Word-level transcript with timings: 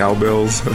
cowbells. 0.00 0.62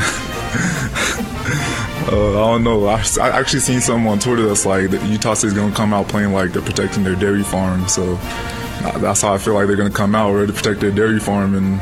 Uh, 2.08 2.30
I 2.30 2.52
don't 2.52 2.64
know. 2.64 2.86
I, 2.86 3.04
I 3.20 3.30
actually 3.30 3.62
seen 3.62 3.82
something 3.82 4.08
on 4.08 4.20
Twitter 4.20 4.46
that's 4.46 4.64
like 4.64 4.92
that 4.92 5.04
Utah 5.10 5.34
State's 5.34 5.56
gonna 5.56 5.74
come 5.74 5.92
out 5.92 6.08
playing 6.08 6.34
like 6.34 6.52
they're 6.52 6.62
protecting 6.62 7.04
their 7.04 7.16
dairy 7.16 7.42
farm. 7.42 7.88
So 7.88 8.20
uh, 8.22 9.00
that's 9.00 9.24
how 9.24 9.34
I 9.34 9.40
feel 9.40 9.56
like 9.56 9.66
they're 9.66 9.76
gonna 9.76 9.90
come 9.90 10.14
out 10.14 10.32
ready 10.32 10.46
to 10.46 10.54
protect 10.54 10.82
their 10.82 10.92
dairy 10.92 11.20
farm, 11.20 11.56
and 11.56 11.82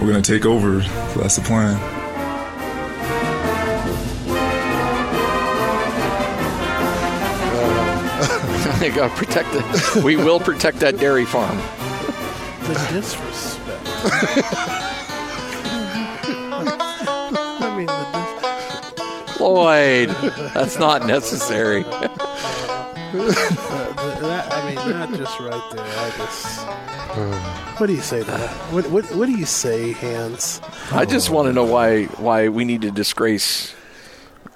we're 0.00 0.06
gonna 0.06 0.22
take 0.22 0.46
over. 0.46 0.82
So 0.82 1.20
that's 1.20 1.34
the 1.34 1.42
plan. 1.42 1.74
they 8.78 8.90
got 8.90 9.10
to 9.10 9.16
protect 9.16 9.48
it. 9.50 10.04
We 10.04 10.14
will 10.14 10.38
protect 10.38 10.78
that 10.78 10.98
dairy 10.98 11.24
farm. 11.24 11.58
The 12.66 12.74
disrespect. 12.92 14.85
The 19.54 20.50
that's 20.54 20.78
not 20.78 21.06
necessary. 21.06 21.84
uh, 21.84 22.08
that, 24.20 24.52
I 24.52 24.66
mean, 24.66 24.74
that 24.90 25.14
just 25.16 25.38
right 25.40 25.72
there. 25.72 25.84
I 25.84 26.10
just. 26.16 26.66
What 27.76 27.88
do 27.88 27.92
you 27.92 28.00
say 28.00 28.20
to 28.20 28.24
that? 28.24 28.50
What, 28.72 28.88
what, 28.90 29.04
what 29.14 29.26
do 29.26 29.32
you 29.32 29.44
say, 29.44 29.92
Hans? 29.92 30.62
I 30.92 31.04
just 31.04 31.28
want 31.28 31.46
to 31.46 31.52
know 31.52 31.64
why 31.64 32.04
why 32.04 32.48
we 32.48 32.64
need 32.64 32.80
to 32.82 32.90
disgrace 32.90 33.75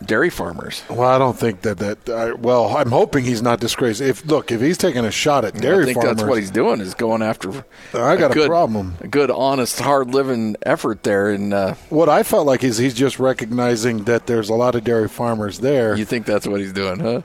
dairy 0.05 0.31
farmers. 0.31 0.83
Well, 0.89 1.09
I 1.09 1.19
don't 1.19 1.39
think 1.39 1.63
that 1.63 1.79
that. 1.79 2.09
I, 2.09 2.33
well, 2.33 2.77
I'm 2.77 2.91
hoping 2.91 3.25
he's 3.25 3.43
not 3.43 3.61
disgraced. 3.61 4.01
If 4.01 4.25
look, 4.27 4.51
if 4.51 4.61
he's 4.61 4.79
taking 4.79 5.05
a 5.05 5.11
shot 5.11 5.45
at 5.45 5.55
dairy 5.55 5.83
I 5.83 5.87
think 5.87 5.97
farmers, 5.97 6.17
that's 6.17 6.29
what 6.29 6.39
he's 6.39 6.51
doing 6.51 6.81
is 6.81 6.95
going 6.95 7.23
after. 7.23 7.65
I 7.95 8.17
got 8.17 8.31
a 8.31 8.35
good, 8.35 8.49
problem. 8.49 8.97
A 9.01 9.09
good, 9.09 9.31
honest, 9.31 9.81
hard 9.81 10.15
living 10.15 10.57
effort 10.63 11.03
there, 11.03 11.31
and 11.31 11.53
uh, 11.53 11.75
what 11.89 12.09
I 12.09 12.23
felt 12.23 12.47
like 12.47 12.65
is 12.65 12.79
he's 12.79 12.95
just 12.95 13.19
recognizing 13.19 14.05
that 14.05 14.27
there's 14.27 14.49
a 14.49 14.55
lot 14.55 14.75
of 14.75 14.85
dairy 14.85 15.09
farmers 15.09 15.61
there. 15.61 15.97
you 15.97 16.05
think 16.05 16.27
that's 16.27 16.47
what 16.47 16.61
he's 16.61 16.73
doing, 16.73 17.01
huh? 17.01 17.23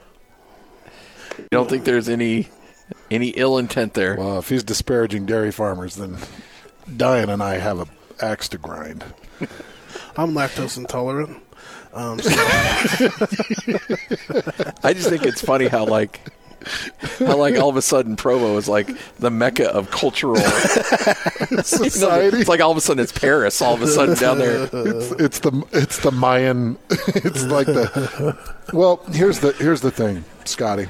You 1.38 1.48
don't 1.52 1.70
think 1.70 1.84
there's 1.84 2.10
any 2.10 2.50
any 3.12 3.30
ill 3.30 3.58
intent 3.58 3.94
there? 3.94 4.16
well, 4.16 4.40
if 4.40 4.50
he's 4.50 4.64
disparaging 4.64 5.26
dairy 5.26 5.52
farmers, 5.52 5.96
then 5.96 6.18
Dayan 6.90 7.30
and 7.30 7.42
I 7.42 7.58
have 7.58 7.80
a 7.80 7.88
axe 8.24 8.48
to 8.50 8.58
grind. 8.58 9.04
I'm 10.18 10.34
lactose 10.34 10.78
intolerant. 10.78 11.42
Um, 11.96 12.20
so 12.20 12.30
I 14.84 14.94
just 14.94 15.10
think 15.10 15.24
it's 15.26 15.42
funny 15.42 15.68
how 15.68 15.86
like 15.86 16.20
how 17.20 17.38
like 17.38 17.58
all 17.58 17.70
of 17.70 17.78
a 17.78 17.82
sudden 17.82 18.16
Provo 18.18 18.58
is 18.58 18.68
like 18.68 18.90
the 19.18 19.30
mecca 19.32 19.70
of 19.72 19.92
cultural 19.92 20.36
Society. 21.64 22.38
it's 22.40 22.50
like 22.50 22.60
all 22.60 22.72
of 22.72 22.78
a 22.78 22.82
sudden 22.82 23.02
it's 23.02 23.12
Paris 23.18 23.62
all 23.62 23.76
of 23.76 23.82
a 23.82 23.88
sudden 23.88 24.16
down 24.16 24.40
there. 24.40 24.64
it's 24.74 25.12
it's 25.12 25.40
the 25.40 25.64
it's 25.72 26.00
the 26.00 26.12
Mayan. 26.12 26.78
It's 27.08 27.44
like 27.46 27.68
the. 27.68 28.38
Well, 28.74 28.98
here's 29.14 29.40
the 29.40 29.54
here's 29.54 29.80
the 29.82 29.92
thing, 29.92 30.26
Scotty. 30.44 30.88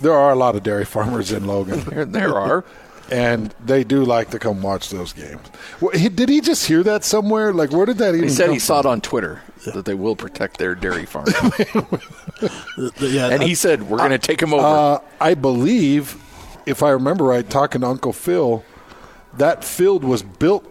There 0.00 0.12
are 0.12 0.32
a 0.32 0.36
lot 0.36 0.56
of 0.56 0.62
dairy 0.64 0.84
farmers 0.84 1.30
in 1.30 1.46
Logan, 1.46 1.80
There, 1.84 2.04
there 2.04 2.34
are. 2.36 2.64
And 3.10 3.54
they 3.64 3.84
do 3.84 4.04
like 4.04 4.30
to 4.30 4.38
come 4.38 4.62
watch 4.62 4.90
those 4.90 5.12
games. 5.12 5.40
Well, 5.80 5.92
he, 5.92 6.08
did 6.08 6.28
he 6.28 6.40
just 6.40 6.66
hear 6.66 6.82
that 6.84 7.04
somewhere? 7.04 7.52
Like, 7.52 7.70
where 7.70 7.86
did 7.86 7.98
that 7.98 8.14
even? 8.14 8.28
He 8.28 8.34
said 8.34 8.46
come 8.46 8.54
he 8.54 8.58
saw 8.58 8.80
it 8.80 8.86
on 8.86 9.00
Twitter 9.00 9.42
that 9.66 9.84
they 9.84 9.94
will 9.94 10.16
protect 10.16 10.58
their 10.58 10.74
dairy 10.74 11.06
farm, 11.06 11.24
the- 11.26 12.92
the- 12.98 13.08
yeah, 13.08 13.28
and 13.30 13.42
he 13.42 13.54
said 13.54 13.82
we're 13.84 13.98
going 13.98 14.10
to 14.10 14.18
take 14.18 14.38
them 14.38 14.52
over. 14.54 14.64
Uh, 14.64 14.98
I 15.20 15.34
believe, 15.34 16.16
if 16.66 16.82
I 16.82 16.90
remember 16.90 17.24
right, 17.24 17.48
talking 17.48 17.80
to 17.82 17.86
Uncle 17.86 18.12
Phil, 18.12 18.64
that 19.34 19.64
field 19.64 20.04
was 20.04 20.22
built 20.22 20.66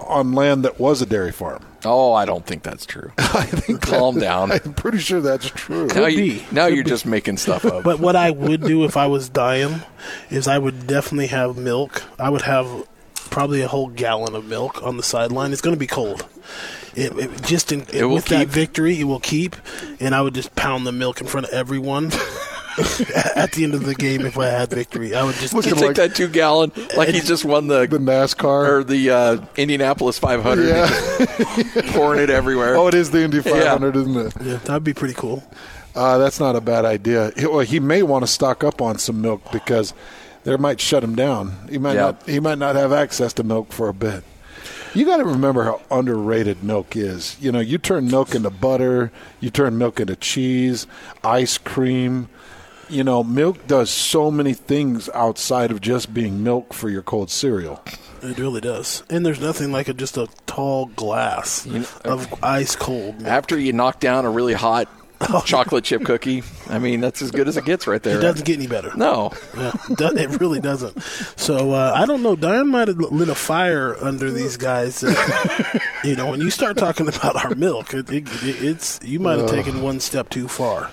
on 0.00 0.32
land 0.32 0.64
that 0.64 0.78
was 0.78 1.00
a 1.02 1.06
dairy 1.06 1.32
farm. 1.32 1.64
Oh, 1.84 2.12
I 2.12 2.24
don't 2.24 2.44
think 2.46 2.62
that's 2.62 2.86
true. 2.86 3.12
I 3.18 3.44
think 3.44 3.80
Calm 3.82 4.14
that- 4.16 4.20
down. 4.20 4.52
I'm 4.52 4.74
pretty 4.74 4.98
sure 4.98 5.20
that's 5.20 5.46
true. 5.50 5.86
Now, 5.88 6.06
you, 6.06 6.16
be. 6.40 6.46
now 6.52 6.66
you're 6.66 6.84
just 6.84 7.06
making 7.06 7.36
stuff 7.36 7.64
up. 7.64 7.84
But 7.84 7.98
what 8.00 8.16
I 8.16 8.30
would 8.30 8.62
do 8.62 8.84
if 8.84 8.96
I 8.96 9.06
was 9.06 9.28
Dayan 9.30 9.84
is 10.30 10.48
I 10.48 10.58
would 10.58 10.86
definitely 10.86 11.28
have 11.28 11.56
milk. 11.56 12.02
I 12.18 12.30
would 12.30 12.42
have 12.42 12.88
probably 13.30 13.62
a 13.62 13.68
whole 13.68 13.88
gallon 13.88 14.34
of 14.34 14.44
milk 14.44 14.82
on 14.82 14.96
the 14.96 15.02
sideline. 15.02 15.52
It's 15.52 15.60
going 15.62 15.74
to 15.74 15.80
be 15.80 15.86
cold. 15.86 16.26
It, 16.94 17.16
it 17.18 17.42
just 17.42 17.72
in, 17.72 17.84
It 17.92 18.04
will 18.04 18.14
with 18.14 18.26
that 18.26 18.46
victory, 18.46 19.00
it 19.00 19.04
will 19.04 19.18
keep, 19.18 19.56
and 19.98 20.14
I 20.14 20.22
would 20.22 20.34
just 20.34 20.54
pound 20.54 20.86
the 20.86 20.92
milk 20.92 21.20
in 21.20 21.26
front 21.26 21.48
of 21.48 21.52
everyone 21.52 22.10
at 23.36 23.52
the 23.52 23.64
end 23.64 23.74
of 23.74 23.84
the 23.84 23.94
game 23.94 24.26
if 24.26 24.36
I 24.38 24.46
had 24.46 24.70
victory. 24.70 25.14
I 25.14 25.22
would 25.22 25.34
just 25.36 25.52
take 25.62 25.76
like- 25.76 25.96
that 25.96 26.14
two 26.14 26.28
gallon 26.28 26.72
like 26.96 27.08
he 27.10 27.20
just 27.20 27.44
won 27.44 27.66
the 27.68 27.86
the 27.86 27.98
NASCAR. 27.98 28.68
or 28.68 28.84
the 28.84 29.10
uh, 29.10 29.44
Indianapolis 29.56 30.18
500, 30.18 30.66
yeah. 30.68 31.82
pouring 31.92 32.20
it 32.20 32.30
everywhere. 32.30 32.76
oh, 32.76 32.88
it 32.88 32.94
is 32.94 33.10
the 33.10 33.22
Indy 33.22 33.40
500, 33.40 33.96
isn't 33.96 34.16
it? 34.16 34.32
yeah, 34.42 34.56
that'd 34.58 34.84
be 34.84 34.94
pretty 34.94 35.14
cool. 35.14 35.42
Uh, 35.94 36.18
that's 36.18 36.40
not 36.40 36.56
a 36.56 36.60
bad 36.60 36.84
idea. 36.84 37.30
He, 37.36 37.46
well, 37.46 37.60
he 37.60 37.78
may 37.78 38.02
want 38.02 38.24
to 38.24 38.26
stock 38.26 38.64
up 38.64 38.82
on 38.82 38.98
some 38.98 39.20
milk 39.20 39.52
because 39.52 39.94
there 40.42 40.58
might 40.58 40.80
shut 40.80 41.04
him 41.04 41.14
down. 41.14 41.68
He 41.70 41.78
might 41.78 41.94
Yeah. 41.94 42.00
not. 42.00 42.28
He 42.28 42.40
might 42.40 42.58
not 42.58 42.74
have 42.74 42.92
access 42.92 43.32
to 43.34 43.44
milk 43.44 43.72
for 43.72 43.88
a 43.88 43.94
bit. 43.94 44.24
You 44.92 45.04
got 45.04 45.16
to 45.18 45.24
remember 45.24 45.64
how 45.64 45.80
underrated 45.90 46.62
milk 46.62 46.96
is. 46.96 47.36
You 47.40 47.50
know, 47.52 47.60
you 47.60 47.78
turn 47.78 48.08
milk 48.08 48.34
into 48.34 48.50
butter, 48.50 49.10
you 49.40 49.50
turn 49.50 49.76
milk 49.78 49.98
into 50.00 50.14
cheese, 50.16 50.86
ice 51.22 51.58
cream. 51.58 52.28
You 52.88 53.04
know, 53.04 53.24
milk 53.24 53.66
does 53.66 53.90
so 53.90 54.30
many 54.30 54.54
things 54.54 55.08
outside 55.10 55.70
of 55.70 55.80
just 55.80 56.12
being 56.14 56.42
milk 56.42 56.72
for 56.72 56.88
your 56.88 57.02
cold 57.02 57.30
cereal. 57.30 57.82
It 58.22 58.38
really 58.38 58.60
does. 58.60 59.02
And 59.10 59.24
there's 59.24 59.40
nothing 59.40 59.70
like 59.70 59.88
a, 59.88 59.94
just 59.94 60.16
a 60.16 60.28
tall 60.46 60.86
glass 60.86 61.66
of 62.04 62.42
ice 62.42 62.74
cold. 62.74 63.20
milk. 63.20 63.28
After 63.28 63.58
you 63.58 63.72
knock 63.72 64.00
down 64.00 64.24
a 64.24 64.30
really 64.30 64.54
hot 64.54 64.88
chocolate 65.44 65.84
chip 65.84 66.04
cookie, 66.04 66.42
I 66.68 66.78
mean 66.78 67.00
that's 67.00 67.20
as 67.20 67.30
good 67.30 67.48
as 67.48 67.56
it 67.56 67.64
gets 67.64 67.86
right 67.86 68.02
there. 68.02 68.18
It 68.18 68.22
doesn't 68.22 68.46
get 68.46 68.56
any 68.58 68.66
better. 68.66 68.92
No, 68.96 69.32
Yeah, 69.56 69.72
it 69.90 70.00
it 70.18 70.40
really 70.40 70.60
doesn't. 70.60 71.02
So 71.36 71.72
uh, 71.72 71.92
I 71.94 72.06
don't 72.06 72.22
know. 72.22 72.34
Dayan 72.36 72.68
might 72.68 72.88
have 72.88 72.98
lit 72.98 73.28
a 73.28 73.34
fire 73.34 73.96
under 74.02 74.30
these 74.30 74.56
guys. 74.56 75.04
Uh, 75.04 75.78
you 76.04 76.16
know, 76.16 76.30
when 76.30 76.40
you 76.40 76.50
start 76.50 76.76
talking 76.78 77.08
about 77.08 77.44
our 77.44 77.54
milk, 77.54 77.92
it, 77.94 78.10
it, 78.10 78.24
it's 78.42 79.00
you 79.02 79.20
might 79.20 79.38
have 79.38 79.50
taken 79.50 79.82
one 79.82 80.00
step 80.00 80.30
too 80.30 80.48
far. 80.48 80.90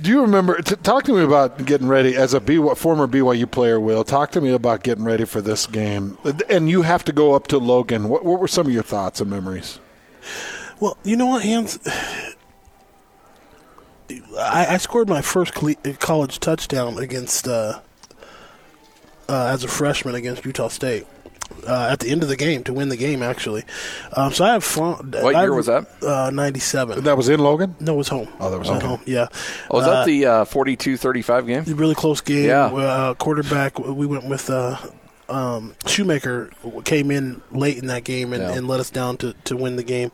Do 0.00 0.10
you 0.10 0.20
remember? 0.20 0.60
T- 0.60 0.76
talk 0.76 1.04
to 1.04 1.12
me 1.14 1.22
about 1.22 1.64
getting 1.64 1.88
ready 1.88 2.16
as 2.16 2.34
a 2.34 2.40
B- 2.40 2.56
former 2.74 3.06
BYU 3.06 3.50
player. 3.50 3.80
Will 3.80 4.04
talk 4.04 4.30
to 4.32 4.40
me 4.40 4.50
about 4.50 4.82
getting 4.82 5.04
ready 5.04 5.24
for 5.24 5.40
this 5.40 5.66
game, 5.66 6.18
and 6.50 6.68
you 6.68 6.82
have 6.82 7.04
to 7.04 7.12
go 7.12 7.34
up 7.34 7.46
to 7.48 7.58
Logan. 7.58 8.08
What, 8.08 8.24
what 8.24 8.38
were 8.38 8.48
some 8.48 8.66
of 8.66 8.72
your 8.72 8.82
thoughts 8.82 9.20
and 9.20 9.30
memories? 9.30 9.80
Well, 10.80 10.98
you 11.02 11.16
know 11.16 11.26
what, 11.26 11.42
Hans? 11.44 11.78
I, 14.38 14.66
I 14.70 14.76
scored 14.76 15.08
my 15.08 15.22
first 15.22 15.54
college 15.98 16.40
touchdown 16.40 16.98
against 16.98 17.48
uh, 17.48 17.80
uh, 19.28 19.46
as 19.46 19.64
a 19.64 19.68
freshman 19.68 20.14
against 20.14 20.44
Utah 20.44 20.68
State. 20.68 21.06
Uh, 21.66 21.88
at 21.90 21.98
the 22.00 22.08
end 22.10 22.22
of 22.22 22.28
the 22.28 22.36
game 22.36 22.62
to 22.64 22.72
win 22.72 22.88
the 22.88 22.96
game, 22.96 23.22
actually. 23.22 23.64
Um, 24.12 24.32
so 24.32 24.44
I 24.44 24.52
have 24.52 24.62
fun. 24.64 25.10
What 25.20 25.34
I- 25.34 25.42
year 25.42 25.54
was 25.54 25.66
that? 25.66 25.86
Uh, 26.02 26.30
Ninety-seven. 26.30 27.02
That 27.04 27.16
was 27.16 27.28
in 27.28 27.40
Logan. 27.40 27.74
no, 27.80 27.94
it 27.94 27.96
was 27.96 28.08
home. 28.08 28.28
Oh, 28.38 28.50
that 28.50 28.58
was 28.58 28.70
at 28.70 28.82
home. 28.82 28.98
home. 28.98 29.00
Yeah. 29.06 29.26
oh, 29.70 29.78
was 29.78 29.86
Uh, 29.86 29.90
that 29.90 30.06
the 30.06 30.26
uh, 30.26 30.44
42-35 30.44 31.46
game? 31.46 31.64
really 31.76 31.94
close 31.96 32.20
game. 32.20 32.46
Yeah. 32.46 32.66
Uh, 32.66 33.14
quarterback, 33.14 33.78
we 33.80 34.06
went 34.06 34.24
with 34.28 34.48
uh, 34.48 34.76
um, 35.28 35.74
Shoemaker, 35.86 36.50
came 36.84 37.10
in 37.10 37.42
late 37.50 37.78
in 37.78 37.86
that 37.88 38.04
game 38.04 38.32
and, 38.32 38.42
Yeah. 38.42 38.52
and 38.54 38.68
let 38.68 38.80
us 38.80 38.90
down 38.90 39.16
to, 39.18 39.32
to 39.44 39.56
win 39.56 39.76
the 39.76 39.82
game. 39.82 40.12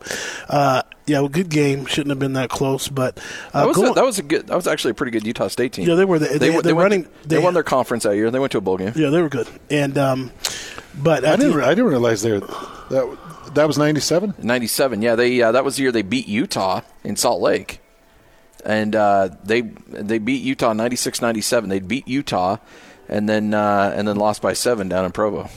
Uh, 0.49 0.81
yeah, 1.05 1.19
well, 1.19 1.29
good 1.29 1.49
game. 1.49 1.85
Shouldn't 1.85 2.09
have 2.09 2.19
been 2.19 2.33
that 2.33 2.49
close, 2.49 2.87
but 2.87 3.17
uh, 3.53 3.61
That 3.61 3.67
was, 3.67 3.77
go 3.77 3.91
a, 3.91 3.93
that 3.95 4.05
was 4.05 4.19
a 4.19 4.23
good. 4.23 4.47
That 4.47 4.55
was 4.55 4.67
actually 4.67 4.91
a 4.91 4.93
pretty 4.95 5.11
good 5.11 5.25
Utah 5.27 5.49
State 5.49 5.73
team. 5.73 5.87
Yeah, 5.87 5.95
they 5.95 6.05
were. 6.05 6.17
They, 6.19 6.37
they, 6.37 6.49
went- 6.49 6.63
they're 6.63 6.75
went- 6.75 6.83
running. 6.91 7.07
They, 7.25 7.39
won 7.39 7.53
their 7.53 7.63
conference 7.63 8.03
that 8.03 8.15
year. 8.15 8.31
They 8.31 8.39
went 8.39 8.51
to 8.53 8.57
a 8.57 8.61
bowl 8.61 8.77
game. 8.77 8.93
Yeah, 8.95 9.09
they 9.09 9.21
were 9.21 9.29
good. 9.29 9.47
And 9.69 9.97
um, 9.97 10.31
but 10.95 11.25
I 11.25 11.35
didn't. 11.35 11.59
I 11.61 11.69
didn't 11.69 11.87
realize 11.89 12.21
they 12.21 12.31
were, 12.31 12.39
that 12.89 13.17
that 13.55 13.67
was 13.67 13.77
ninety 13.77 13.99
seven. 14.01 14.33
97 14.41 15.01
yeah 15.01 15.15
they 15.15 15.41
uh, 15.41 15.51
that 15.51 15.63
was 15.65 15.75
the 15.75 15.83
year 15.83 15.91
they 15.91 16.01
beat 16.01 16.27
utah 16.27 16.81
in 17.03 17.15
salt 17.15 17.41
lake 17.41 17.81
and 18.65 18.95
uh, 18.95 19.29
they 19.43 19.61
they 19.61 20.17
beat 20.17 20.41
utah 20.41 20.73
96-97 20.73 21.69
they 21.69 21.79
beat 21.79 22.07
utah 22.07 22.57
and 23.09 23.27
then 23.29 23.53
uh, 23.53 23.93
and 23.95 24.07
then 24.07 24.15
lost 24.17 24.41
by 24.41 24.53
seven 24.53 24.89
down 24.89 25.05
in 25.05 25.11
provo 25.11 25.49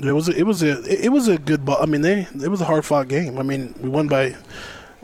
It 0.00 0.12
was 0.12 0.28
a, 0.28 0.32
it 0.36 0.44
was 0.44 0.62
a 0.62 1.04
it 1.04 1.10
was 1.10 1.28
a 1.28 1.38
good 1.38 1.64
ball. 1.64 1.78
I 1.80 1.86
mean, 1.86 2.02
they 2.02 2.26
it 2.42 2.48
was 2.48 2.60
a 2.60 2.64
hard 2.64 2.84
fought 2.84 3.08
game. 3.08 3.38
I 3.38 3.42
mean, 3.42 3.74
we 3.80 3.88
won 3.88 4.08
by 4.08 4.36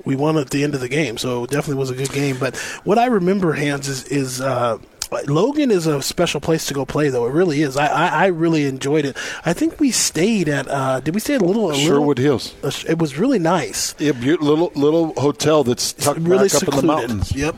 we 0.05 0.17
won 0.17 0.37
at 0.39 0.50
the 0.50 0.62
end 0.65 0.75
of 0.75 0.81
the 0.81 0.89
game, 0.89 1.19
so 1.19 1.45
it 1.45 1.50
definitely 1.50 1.81
was 1.81 1.91
a 1.91 1.95
good 1.95 2.11
game. 2.12 2.37
But 2.39 2.56
what 2.85 2.99
I 2.99 3.06
remember, 3.06 3.53
Hans, 3.55 3.89
is 3.89 4.05
is 4.05 4.41
uh, 4.41 4.79
Logan 5.27 5.71
is 5.71 5.87
a 5.87 6.03
special 6.03 6.41
place 6.41 6.67
to 6.67 6.75
go 6.75 6.85
play, 6.85 7.09
though. 7.11 7.27
It 7.27 7.33
really 7.33 7.62
is. 7.62 7.77
I, 7.77 7.87
I, 7.87 8.06
I 8.09 8.27
really 8.27 8.65
enjoyed 8.67 9.05
it. 9.05 9.17
I 9.44 9.53
think 9.55 9.81
we 9.81 9.91
stayed 9.91 10.49
at 10.49 10.69
uh, 10.69 11.01
did 11.01 11.15
we 11.15 11.21
stay 11.21 11.35
at 11.35 11.43
a 11.43 11.44
little 11.44 11.71
a 11.71 11.75
Sherwood 11.75 12.19
little, 12.19 12.39
Hills. 12.39 12.55
uh, 12.62 12.71
it 12.91 12.99
was 12.99 13.19
really 13.19 13.39
nice. 13.39 13.94
Yeah, 13.99 14.12
beau- 14.12 14.37
little 14.41 14.71
little 14.75 15.15
hotel 15.21 15.65
that's 15.65 15.93
tucked 15.94 16.21
really 16.21 16.49
back 16.49 16.62
up 16.62 16.69
in 16.69 16.77
the 16.77 16.83
mountains. 16.87 17.33
Yep. 17.35 17.56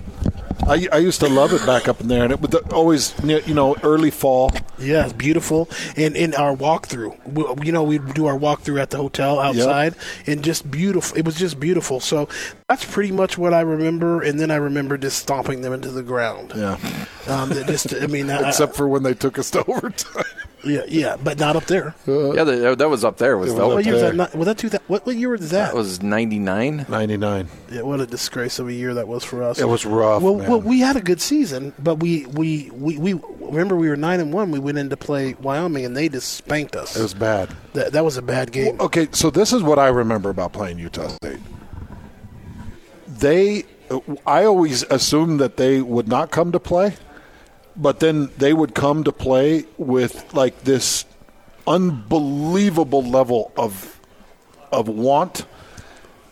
I, 0.66 0.88
I 0.92 0.98
used 0.98 1.20
to 1.20 1.28
love 1.28 1.52
it 1.52 1.64
back 1.66 1.88
up 1.88 2.00
in 2.00 2.08
there, 2.08 2.24
and 2.24 2.32
it 2.32 2.40
would 2.40 2.54
always, 2.72 3.14
you 3.24 3.54
know, 3.54 3.76
early 3.82 4.10
fall. 4.10 4.52
Yeah, 4.78 5.04
it's 5.04 5.12
beautiful. 5.12 5.68
And 5.96 6.16
in 6.16 6.34
our 6.34 6.54
walkthrough, 6.54 7.26
we, 7.26 7.66
you 7.66 7.72
know, 7.72 7.82
we'd 7.82 8.14
do 8.14 8.26
our 8.26 8.38
walkthrough 8.38 8.80
at 8.80 8.90
the 8.90 8.96
hotel 8.96 9.40
outside, 9.40 9.94
yep. 9.94 10.28
and 10.28 10.44
just 10.44 10.70
beautiful. 10.70 11.16
It 11.16 11.24
was 11.24 11.36
just 11.36 11.58
beautiful. 11.58 12.00
So 12.00 12.28
that's 12.68 12.84
pretty 12.84 13.12
much 13.12 13.36
what 13.36 13.54
I 13.54 13.60
remember. 13.60 14.22
And 14.22 14.38
then 14.38 14.50
I 14.50 14.56
remember 14.56 14.96
just 14.96 15.18
stomping 15.18 15.62
them 15.62 15.72
into 15.72 15.90
the 15.90 16.02
ground. 16.02 16.52
Yeah. 16.54 16.78
Um, 17.26 17.50
just, 17.50 17.94
I 17.94 18.06
mean, 18.06 18.30
except 18.30 18.74
I, 18.74 18.76
for 18.76 18.88
when 18.88 19.02
they 19.02 19.14
took 19.14 19.38
us 19.38 19.50
to 19.50 19.64
overtime. 19.68 20.24
Yeah, 20.64 20.82
yeah, 20.88 21.16
but 21.16 21.38
not 21.38 21.56
up 21.56 21.64
there. 21.64 21.94
Uh, 22.06 22.32
yeah, 22.32 22.44
the, 22.44 22.76
that 22.76 22.88
was 22.88 23.04
up 23.04 23.16
there. 23.16 23.38
Was, 23.38 23.52
was 23.52 23.58
what 23.58 23.84
year 23.84 23.94
was 23.94 24.02
that? 24.02 24.14
Not, 24.14 24.34
was 24.34 24.46
that 24.46 24.58
two, 24.58 24.68
what, 24.88 25.06
what 25.06 25.16
year 25.16 25.30
was 25.30 25.50
that? 25.50 25.68
That 25.68 25.74
was 25.74 26.02
ninety 26.02 26.38
nine. 26.38 26.84
Ninety 26.88 27.16
nine. 27.16 27.48
Yeah, 27.70 27.82
what 27.82 28.00
a 28.00 28.06
disgrace 28.06 28.58
of 28.58 28.68
a 28.68 28.72
year 28.72 28.94
that 28.94 29.08
was 29.08 29.24
for 29.24 29.42
us. 29.42 29.58
It 29.58 29.66
was 29.66 29.86
rough. 29.86 30.22
Well, 30.22 30.36
well, 30.36 30.60
we 30.60 30.80
had 30.80 30.96
a 30.96 31.00
good 31.00 31.20
season, 31.20 31.72
but 31.78 31.96
we, 31.96 32.26
we, 32.26 32.70
we, 32.74 32.98
we 32.98 33.20
remember 33.40 33.76
we 33.76 33.88
were 33.88 33.96
nine 33.96 34.20
and 34.20 34.32
one. 34.32 34.50
We 34.50 34.58
went 34.58 34.76
in 34.76 34.90
to 34.90 34.96
play 34.96 35.34
Wyoming, 35.40 35.84
and 35.86 35.96
they 35.96 36.08
just 36.08 36.34
spanked 36.34 36.76
us. 36.76 36.96
It 36.96 37.02
was 37.02 37.14
bad. 37.14 37.54
That 37.72 37.92
that 37.92 38.04
was 38.04 38.16
a 38.16 38.22
bad 38.22 38.52
game. 38.52 38.76
Well, 38.76 38.86
okay, 38.86 39.08
so 39.12 39.30
this 39.30 39.52
is 39.52 39.62
what 39.62 39.78
I 39.78 39.88
remember 39.88 40.28
about 40.30 40.52
playing 40.52 40.78
Utah 40.78 41.08
State. 41.08 41.40
They, 43.08 43.64
I 44.26 44.44
always 44.44 44.82
assumed 44.84 45.40
that 45.40 45.56
they 45.56 45.82
would 45.82 46.08
not 46.08 46.30
come 46.30 46.52
to 46.52 46.60
play 46.60 46.94
but 47.76 48.00
then 48.00 48.30
they 48.38 48.52
would 48.52 48.74
come 48.74 49.04
to 49.04 49.12
play 49.12 49.64
with 49.78 50.34
like 50.34 50.64
this 50.64 51.04
unbelievable 51.66 53.02
level 53.02 53.52
of 53.56 54.00
of 54.72 54.88
want 54.88 55.46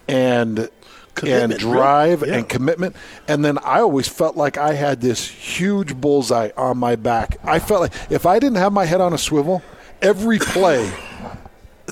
and 0.09 0.69
commitment, 1.15 1.53
and 1.53 1.61
drive 1.61 2.27
yeah. 2.27 2.35
and 2.35 2.49
commitment. 2.49 2.97
And 3.27 3.45
then 3.45 3.59
I 3.59 3.81
always 3.81 4.09
felt 4.09 4.37
like 4.37 4.57
I 4.57 4.75
had 4.75 5.01
this 5.01 5.27
huge 5.27 5.97
bullseye 5.97 6.51
on 6.57 6.79
my 6.79 6.97
back. 6.97 7.39
I 7.45 7.59
felt 7.59 7.83
like 7.83 7.93
if 8.11 8.27
I 8.27 8.39
didn't 8.39 8.59
have 8.59 8.73
my 8.73 8.85
head 8.85 9.01
on 9.01 9.13
a 9.13 9.19
swivel, 9.19 9.63
every 10.01 10.39
play 10.39 10.91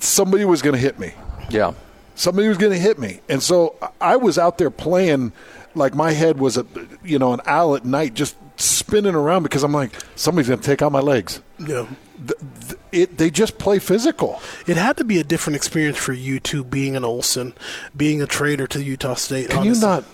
somebody 0.01 0.45
was 0.45 0.63
going 0.63 0.75
to 0.75 0.81
hit 0.81 0.99
me. 0.99 1.13
Yeah. 1.51 1.73
Somebody 2.15 2.49
was 2.49 2.59
going 2.59 2.73
to 2.73 2.79
hit 2.79 2.99
me. 2.99 3.21
And 3.29 3.43
so 3.43 3.77
I 4.01 4.17
was 4.17 4.39
out 4.39 4.59
there 4.59 4.71
playing 4.71 5.33
like 5.75 5.95
my 5.95 6.13
head 6.13 6.39
was 6.39 6.57
a 6.57 6.67
you 7.05 7.19
know 7.19 7.35
an 7.35 7.41
owl 7.45 7.77
at 7.77 7.85
night 7.85 8.15
just 8.15 8.35
spinning 8.57 9.15
around 9.15 9.43
because 9.43 9.63
I'm 9.63 9.73
like, 9.73 9.93
somebody's 10.15 10.49
going 10.49 10.61
to 10.61 10.67
take 10.67 10.83
out 10.83 10.93
my 10.93 11.01
legs. 11.01 11.41
Yeah. 11.59 11.87
The, 12.19 12.35
the, 12.35 12.79
it, 12.93 13.19
they 13.19 13.31
just 13.31 13.59
play 13.59 13.79
physical. 13.79 14.41
It 14.67 14.77
had 14.77 14.97
to 14.97 15.05
be 15.05 15.19
a 15.19 15.25
different 15.25 15.57
experience 15.57 15.99
for 15.99 16.13
you 16.13 16.41
two, 16.41 16.65
being 16.65 16.97
an 16.97 17.05
Olsen, 17.05 17.55
being 17.97 18.23
a 18.23 18.27
trader 18.27 18.67
to 18.69 18.83
Utah 18.83 19.15
State. 19.15 19.51
Can 19.51 19.59
honestly. 19.59 19.81
you 19.81 19.87
not? 19.87 20.05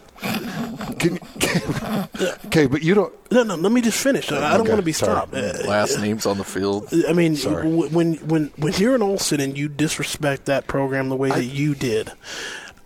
Can, 0.99 1.19
can, 1.41 2.09
okay, 2.47 2.67
but 2.67 2.83
you 2.83 2.95
don't. 2.95 3.13
No, 3.33 3.43
no. 3.43 3.57
Let 3.57 3.73
me 3.73 3.81
just 3.81 4.01
finish. 4.01 4.31
I, 4.31 4.55
I 4.55 4.57
don't 4.57 4.69
want 4.69 4.79
to 4.79 4.85
be 4.85 4.93
stopped. 4.93 5.35
Uh, 5.35 5.53
Last 5.67 5.99
names 5.99 6.27
on 6.27 6.39
the 6.39 6.45
field. 6.45 6.89
I 7.09 7.13
mean, 7.13 7.37
when 7.37 8.15
when 8.15 8.47
when 8.57 8.73
you're 8.75 8.95
an 8.95 9.03
Olsen 9.03 9.41
and 9.41 9.59
you 9.59 9.69
disrespect 9.69 10.45
that 10.45 10.69
program 10.69 11.09
the 11.09 11.17
way 11.17 11.33
I, 11.33 11.39
that 11.39 11.45
you 11.47 11.75
did, 11.75 12.13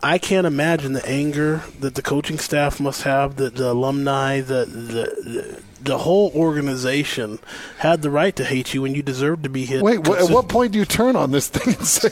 I 0.01 0.17
can't 0.19 0.45
imagine 0.45 0.93
the 0.93 1.07
anger 1.07 1.63
that 1.79 1.95
the 1.95 2.01
coaching 2.01 2.37
staff 2.37 2.79
must 2.79 3.03
have, 3.03 3.35
the, 3.35 3.49
the 3.49 3.71
alumni, 3.71 4.41
the, 4.41 4.65
the 4.65 5.63
the 5.81 5.97
whole 5.99 6.31
organization 6.35 7.39
had 7.79 8.01
the 8.01 8.09
right 8.09 8.35
to 8.35 8.43
hate 8.43 8.73
you, 8.73 8.85
and 8.85 8.95
you 8.95 9.03
deserved 9.03 9.43
to 9.43 9.49
be 9.49 9.65
hit. 9.65 9.81
Wait, 9.81 10.07
what, 10.07 10.19
at 10.19 10.29
what 10.29 10.47
point 10.47 10.71
do 10.71 10.79
you 10.79 10.85
turn 10.85 11.15
on 11.15 11.31
this 11.31 11.47
thing 11.47 11.75
and 11.75 11.85
say? 11.85 12.09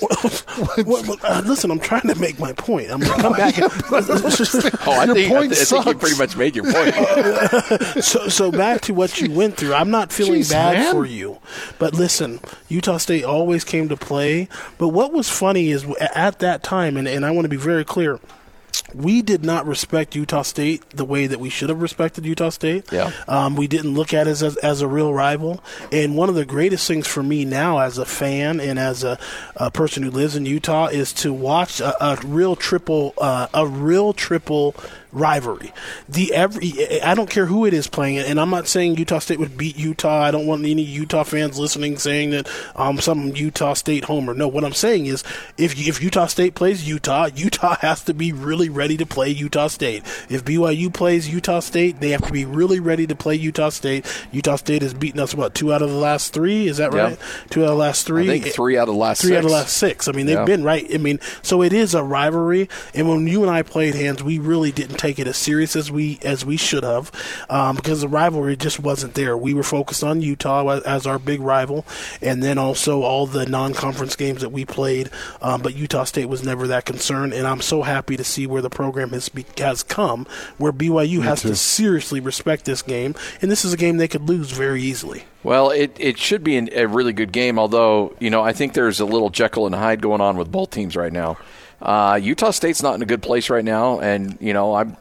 well, 0.86 1.04
well, 1.08 1.18
uh, 1.24 1.42
listen, 1.46 1.72
I'm 1.72 1.80
trying 1.80 2.08
to 2.08 2.16
make 2.16 2.40
my 2.40 2.54
point. 2.54 2.90
I'm 2.90 3.00
going 3.00 3.16
to 3.16 3.22
come 3.22 3.34
back. 3.34 3.58
And, 3.58 3.66
oh, 3.92 3.98
I 3.98 5.08
think, 5.08 5.32
I, 5.32 5.40
I 5.40 5.48
think, 5.48 5.86
you 5.86 5.96
pretty 5.96 6.18
much 6.18 6.38
made 6.38 6.56
your 6.56 6.72
point. 6.72 8.04
so, 8.04 8.28
so 8.28 8.52
back 8.52 8.82
to 8.82 8.94
what 8.94 9.20
you 9.20 9.32
went 9.32 9.58
through. 9.58 9.74
I'm 9.74 9.92
not 9.92 10.12
feeling 10.12 10.42
Jeez, 10.42 10.52
bad 10.52 10.78
man. 10.78 10.94
for 10.94 11.06
you, 11.06 11.40
but 11.80 11.94
listen, 11.94 12.40
Utah 12.68 12.98
State 12.98 13.24
always 13.24 13.64
came 13.64 13.90
to 13.90 13.98
play. 13.98 14.48
But 14.78 14.90
what 14.90 15.12
was 15.12 15.30
funny 15.30 15.70
is 15.70 15.86
at 16.00 16.40
that 16.40 16.64
time, 16.64 16.98
and, 16.98 17.08
and 17.08 17.26
I 17.26 17.32
want 17.32 17.46
to 17.46 17.50
be 17.50 17.58
very 17.58 17.86
clear 17.86 18.20
we 18.96 19.22
did 19.22 19.44
not 19.44 19.68
respect 19.68 20.16
Utah 20.16 20.42
State 20.42 20.90
the 20.92 21.06
way 21.06 21.28
that 21.28 21.40
we 21.40 21.50
should 21.50 21.70
have 21.70 21.82
respected 21.82 22.26
Utah 22.26 22.50
State. 22.50 22.92
Yeah. 22.92 23.12
Um, 23.28 23.56
we 23.56 23.68
didn't 23.68 23.94
look 23.94 24.14
at 24.14 24.28
it 24.28 24.42
as, 24.42 24.58
as 24.58 24.82
a 24.82 24.88
real 24.88 25.14
rival. 25.14 25.64
And 25.92 26.16
one 26.16 26.30
of 26.30 26.36
the 26.36 26.46
greatest 26.46 26.88
things 26.88 27.08
for 27.08 27.22
me 27.22 27.46
now, 27.46 27.80
as 27.80 27.98
a 27.98 28.06
fan 28.06 28.60
and 28.60 28.80
as 28.80 29.04
a, 29.04 29.20
a 29.56 29.70
person 29.70 30.04
who 30.04 30.12
lives 30.12 30.36
in 30.36 30.46
Utah, 30.46 30.88
is 30.88 31.14
to 31.14 31.34
watch 31.34 31.80
a, 31.80 32.04
a 32.04 32.18
real 32.26 32.56
triple, 32.56 33.14
uh, 33.18 33.48
a 33.54 33.68
real 33.68 34.14
triple 34.14 34.76
rivalry. 35.16 35.74
The 36.08 36.34
every 36.34 37.02
I 37.02 37.16
don't 37.16 37.30
care 37.30 37.46
who 37.46 37.66
it 37.66 37.74
is 37.74 37.88
playing 37.88 38.16
it, 38.18 38.28
and 38.28 38.40
I'm 38.40 38.50
not 38.50 38.68
saying 38.68 38.98
Utah 38.98 39.20
State 39.20 39.40
would 39.40 39.58
beat 39.58 39.78
Utah. 39.78 40.22
I 40.22 40.32
don't 40.32 40.46
want 40.46 40.66
any 40.66 40.84
Utah 40.84 41.24
fans 41.24 41.58
listening 41.58 41.98
saying 41.98 42.32
that 42.32 42.50
um 42.76 43.00
some 43.00 43.36
Utah 43.36 43.74
State 43.74 44.04
homer. 44.06 44.34
No, 44.34 44.48
what 44.48 44.64
I'm 44.64 44.74
saying 44.74 45.06
is 45.08 45.24
if 45.58 45.80
if 45.80 46.04
Utah 46.04 46.28
State 46.28 46.54
plays 46.54 46.88
Utah, 46.88 47.30
Utah 47.34 47.78
has 47.82 48.04
to 48.04 48.14
be 48.14 48.34
really 48.34 48.70
ready 48.70 48.98
to 48.98 49.06
play 49.06 49.30
Utah 49.30 49.68
State. 49.68 50.04
If 50.30 50.44
BYU 50.44 50.94
plays 50.94 51.30
Utah 51.30 51.62
State, 51.62 52.02
they 52.02 52.10
have 52.10 52.26
to 52.26 52.34
be 52.34 52.46
really 52.46 52.80
ready 52.80 53.08
to 53.08 53.16
play 53.16 53.36
Utah 53.36 53.70
State. 53.70 54.06
Utah 54.32 54.58
State 54.58 54.82
has 54.82 54.94
beaten 54.94 55.22
us 55.22 55.34
what 55.34 55.56
two 55.56 55.74
out 55.74 55.82
of 55.82 55.90
the 55.90 55.96
last 55.96 56.34
three? 56.34 56.68
Is 56.68 56.78
that 56.78 56.94
right? 56.94 57.18
Two 57.50 57.62
out 57.62 57.70
of 57.70 57.72
the 57.72 57.76
last 57.76 58.06
three. 58.06 58.24
I 58.24 58.40
think 58.40 58.54
three 58.54 58.78
out 58.78 58.90
of 58.90 58.96
the 58.96 59.00
last 59.00 59.22
three 59.22 59.30
six. 59.30 59.38
out 59.38 59.46
of 59.46 59.50
the 59.50 59.56
last 59.56 59.78
six. 59.78 60.08
I 60.10 60.12
mean, 60.12 60.26
they've 60.26 60.46
been 60.46 60.64
right. 60.64 60.86
I 60.94 60.98
mean, 60.98 61.20
so 61.42 61.62
it 61.62 61.72
is 61.72 61.94
a 61.94 62.04
rivalry. 62.04 62.68
And 62.94 63.08
when 63.08 63.28
you 63.28 63.42
and 63.44 63.52
I 63.52 63.64
played 63.64 63.96
Hans, 63.96 64.22
we 64.22 64.40
really 64.40 64.72
didn't 64.72 64.98
take 64.98 65.05
it 65.20 65.28
as 65.28 65.38
serious 65.38 65.76
as 65.76 65.92
we 65.92 66.20
as 66.24 66.46
we 66.46 66.58
should 66.58 66.84
have 66.84 67.12
um, 67.50 67.76
because 67.76 68.02
the 68.02 68.08
rivalry 68.08 68.56
just 68.56 68.80
wasn't 68.80 69.14
there. 69.14 69.38
We 69.38 69.54
were 69.54 69.64
focused 69.64 70.04
on 70.04 70.22
Utah 70.22 70.80
as 70.80 71.06
our 71.06 71.20
big 71.20 71.42
rival, 71.42 71.86
and 72.22 72.42
then 72.42 72.58
also 72.58 73.02
all 73.02 73.26
the 73.26 73.46
non-conference 73.46 74.16
games 74.16 74.42
that 74.42 74.50
we 74.52 74.66
played. 74.66 75.10
Um, 75.42 75.62
but 75.62 75.76
Utah 75.76 76.04
State 76.04 76.26
was 76.26 76.44
never 76.44 76.68
that 76.68 76.86
concerned, 76.86 77.34
and 77.34 77.48
I'm 77.48 77.62
so 77.62 77.84
happy 77.84 78.18
to 78.18 78.24
see 78.24 78.48
where 78.48 78.62
the 78.62 78.70
program 78.70 79.10
has 79.10 79.30
be, 79.30 79.46
has 79.58 79.84
come, 79.84 80.26
where 80.58 80.74
BYU 80.74 81.20
Me 81.20 81.26
has 81.26 81.42
too. 81.42 81.50
to 81.50 81.56
seriously 81.56 82.20
respect 82.20 82.66
this 82.66 82.82
game, 82.82 83.16
and 83.42 83.52
this 83.52 83.66
is 83.66 83.74
a 83.74 83.78
game 83.78 83.98
they 83.98 84.08
could 84.08 84.28
lose 84.28 84.52
very 84.52 84.82
easily. 84.82 85.26
Well, 85.44 85.70
it, 85.70 85.96
it 86.00 86.18
should 86.18 86.44
be 86.44 86.58
an, 86.58 86.70
a 86.74 86.88
really 86.88 87.14
good 87.14 87.32
game, 87.32 87.60
although, 87.60 88.16
you 88.20 88.32
know, 88.32 88.44
I 88.44 88.52
think 88.52 88.74
there's 88.74 89.00
a 89.00 89.06
little 89.06 89.30
Jekyll 89.30 89.68
and 89.68 89.76
Hyde 89.76 90.02
going 90.02 90.20
on 90.20 90.38
with 90.38 90.52
both 90.52 90.72
teams 90.72 90.96
right 90.96 91.14
now. 91.14 91.38
Uh, 91.82 92.20
Utah 92.22 92.52
State's 92.52 92.82
not 92.82 92.96
in 92.96 93.02
a 93.02 93.06
good 93.06 93.22
place 93.22 93.50
right 93.50 93.66
now, 93.66 94.00
and, 94.00 94.38
you 94.40 94.54
know, 94.54 94.76
I'm 94.76 94.98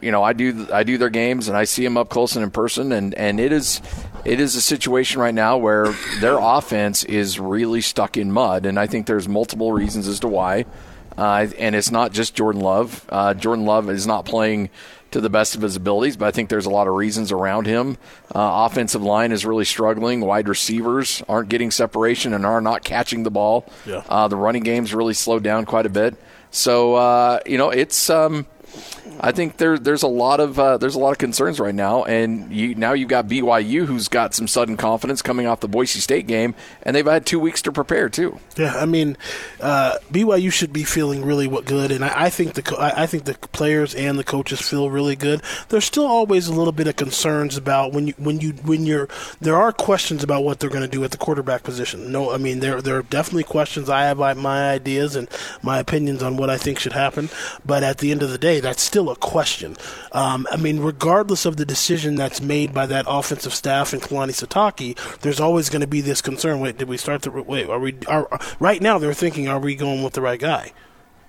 you 0.00 0.10
know, 0.10 0.22
I 0.22 0.32
do 0.32 0.66
I 0.72 0.82
do 0.82 0.98
their 0.98 1.10
games 1.10 1.48
and 1.48 1.56
I 1.56 1.64
see 1.64 1.84
them 1.84 1.96
up 1.96 2.08
close 2.08 2.34
and 2.36 2.42
in 2.42 2.50
person, 2.50 2.92
and 2.92 3.14
and 3.14 3.38
it 3.38 3.52
is 3.52 3.80
it 4.24 4.40
is 4.40 4.56
a 4.56 4.60
situation 4.60 5.20
right 5.20 5.34
now 5.34 5.56
where 5.56 5.94
their 6.20 6.38
offense 6.38 7.04
is 7.04 7.38
really 7.38 7.80
stuck 7.80 8.16
in 8.16 8.32
mud, 8.32 8.66
and 8.66 8.78
I 8.78 8.86
think 8.86 9.06
there's 9.06 9.28
multiple 9.28 9.72
reasons 9.72 10.08
as 10.08 10.20
to 10.20 10.28
why. 10.28 10.64
Uh, 11.16 11.48
and 11.58 11.74
it's 11.74 11.90
not 11.90 12.12
just 12.12 12.34
Jordan 12.36 12.60
Love. 12.60 13.04
Uh, 13.08 13.34
Jordan 13.34 13.64
Love 13.64 13.90
is 13.90 14.06
not 14.06 14.24
playing 14.24 14.70
to 15.10 15.20
the 15.20 15.30
best 15.30 15.54
of 15.54 15.62
his 15.62 15.76
abilities, 15.76 16.16
but 16.16 16.26
I 16.26 16.30
think 16.30 16.48
there's 16.48 16.66
a 16.66 16.70
lot 16.70 16.86
of 16.86 16.94
reasons 16.94 17.32
around 17.32 17.66
him. 17.66 17.96
Uh, 18.34 18.66
offensive 18.66 19.02
line 19.02 19.32
is 19.32 19.46
really 19.46 19.64
struggling. 19.64 20.20
Wide 20.20 20.48
receivers 20.48 21.22
aren't 21.28 21.48
getting 21.48 21.70
separation 21.70 22.34
and 22.34 22.44
are 22.44 22.60
not 22.60 22.84
catching 22.84 23.22
the 23.22 23.30
ball. 23.30 23.66
Yeah. 23.86 24.02
Uh, 24.08 24.28
the 24.28 24.36
running 24.36 24.62
game's 24.62 24.92
really 24.94 25.14
slowed 25.14 25.42
down 25.42 25.64
quite 25.64 25.86
a 25.86 25.90
bit. 25.90 26.16
So 26.50 26.94
uh, 26.94 27.40
you 27.46 27.58
know, 27.58 27.70
it's. 27.70 28.10
Um, 28.10 28.46
I 29.20 29.32
think 29.32 29.56
there 29.56 29.78
there's 29.78 30.02
a 30.02 30.08
lot 30.08 30.40
of 30.40 30.58
uh, 30.58 30.78
there's 30.78 30.94
a 30.94 30.98
lot 30.98 31.10
of 31.10 31.18
concerns 31.18 31.58
right 31.58 31.74
now, 31.74 32.04
and 32.04 32.52
you, 32.52 32.74
now 32.74 32.92
you've 32.92 33.08
got 33.08 33.26
BYU 33.26 33.86
who's 33.86 34.08
got 34.08 34.34
some 34.34 34.46
sudden 34.46 34.76
confidence 34.76 35.22
coming 35.22 35.46
off 35.46 35.60
the 35.60 35.68
Boise 35.68 36.00
State 36.00 36.26
game, 36.26 36.54
and 36.82 36.94
they've 36.94 37.04
had 37.04 37.26
two 37.26 37.40
weeks 37.40 37.62
to 37.62 37.72
prepare 37.72 38.08
too. 38.08 38.38
Yeah, 38.56 38.74
I 38.76 38.86
mean, 38.86 39.16
uh, 39.60 39.98
BYU 40.12 40.52
should 40.52 40.72
be 40.72 40.84
feeling 40.84 41.24
really 41.24 41.48
good, 41.62 41.90
and 41.90 42.04
I, 42.04 42.26
I 42.26 42.30
think 42.30 42.54
the 42.54 42.76
I 42.78 43.06
think 43.06 43.24
the 43.24 43.34
players 43.34 43.94
and 43.94 44.18
the 44.18 44.24
coaches 44.24 44.60
feel 44.60 44.90
really 44.90 45.16
good. 45.16 45.42
There's 45.68 45.84
still 45.84 46.06
always 46.06 46.48
a 46.48 46.54
little 46.54 46.72
bit 46.72 46.86
of 46.86 46.96
concerns 46.96 47.56
about 47.56 47.92
when 47.92 48.08
you 48.08 48.14
when 48.18 48.40
you 48.40 48.52
when 48.64 48.86
you're 48.86 49.08
there 49.40 49.56
are 49.56 49.72
questions 49.72 50.22
about 50.22 50.44
what 50.44 50.60
they're 50.60 50.70
going 50.70 50.82
to 50.82 50.88
do 50.88 51.02
at 51.04 51.10
the 51.10 51.18
quarterback 51.18 51.62
position. 51.62 52.12
No, 52.12 52.32
I 52.32 52.38
mean 52.38 52.60
there 52.60 52.80
there 52.80 52.96
are 52.96 53.02
definitely 53.02 53.44
questions. 53.44 53.88
I 53.88 54.04
have 54.04 54.18
my 54.18 54.70
ideas 54.70 55.16
and 55.16 55.28
my 55.62 55.78
opinions 55.78 56.22
on 56.22 56.36
what 56.36 56.50
I 56.50 56.56
think 56.56 56.78
should 56.78 56.92
happen, 56.92 57.30
but 57.64 57.82
at 57.82 57.98
the 57.98 58.10
end 58.10 58.22
of 58.22 58.30
the 58.30 58.38
day, 58.38 58.60
that's 58.68 58.82
still 58.82 59.08
a 59.08 59.16
question. 59.16 59.78
Um, 60.12 60.46
I 60.50 60.56
mean, 60.56 60.80
regardless 60.80 61.46
of 61.46 61.56
the 61.56 61.64
decision 61.64 62.16
that's 62.16 62.42
made 62.42 62.74
by 62.74 62.84
that 62.84 63.06
offensive 63.08 63.54
staff 63.54 63.94
and 63.94 64.02
Kalani 64.02 64.32
Sitake, 64.32 64.94
there's 65.20 65.40
always 65.40 65.70
going 65.70 65.80
to 65.80 65.86
be 65.86 66.02
this 66.02 66.20
concern. 66.20 66.60
Wait, 66.60 66.76
did 66.76 66.86
we 66.86 66.98
start 66.98 67.22
the 67.22 67.30
wait? 67.30 67.70
Are 67.70 67.78
we? 67.80 67.96
Are, 68.06 68.28
right 68.60 68.82
now 68.82 68.98
they're 68.98 69.14
thinking, 69.14 69.48
are 69.48 69.58
we 69.58 69.74
going 69.74 70.02
with 70.02 70.12
the 70.12 70.20
right 70.20 70.38
guy? 70.38 70.72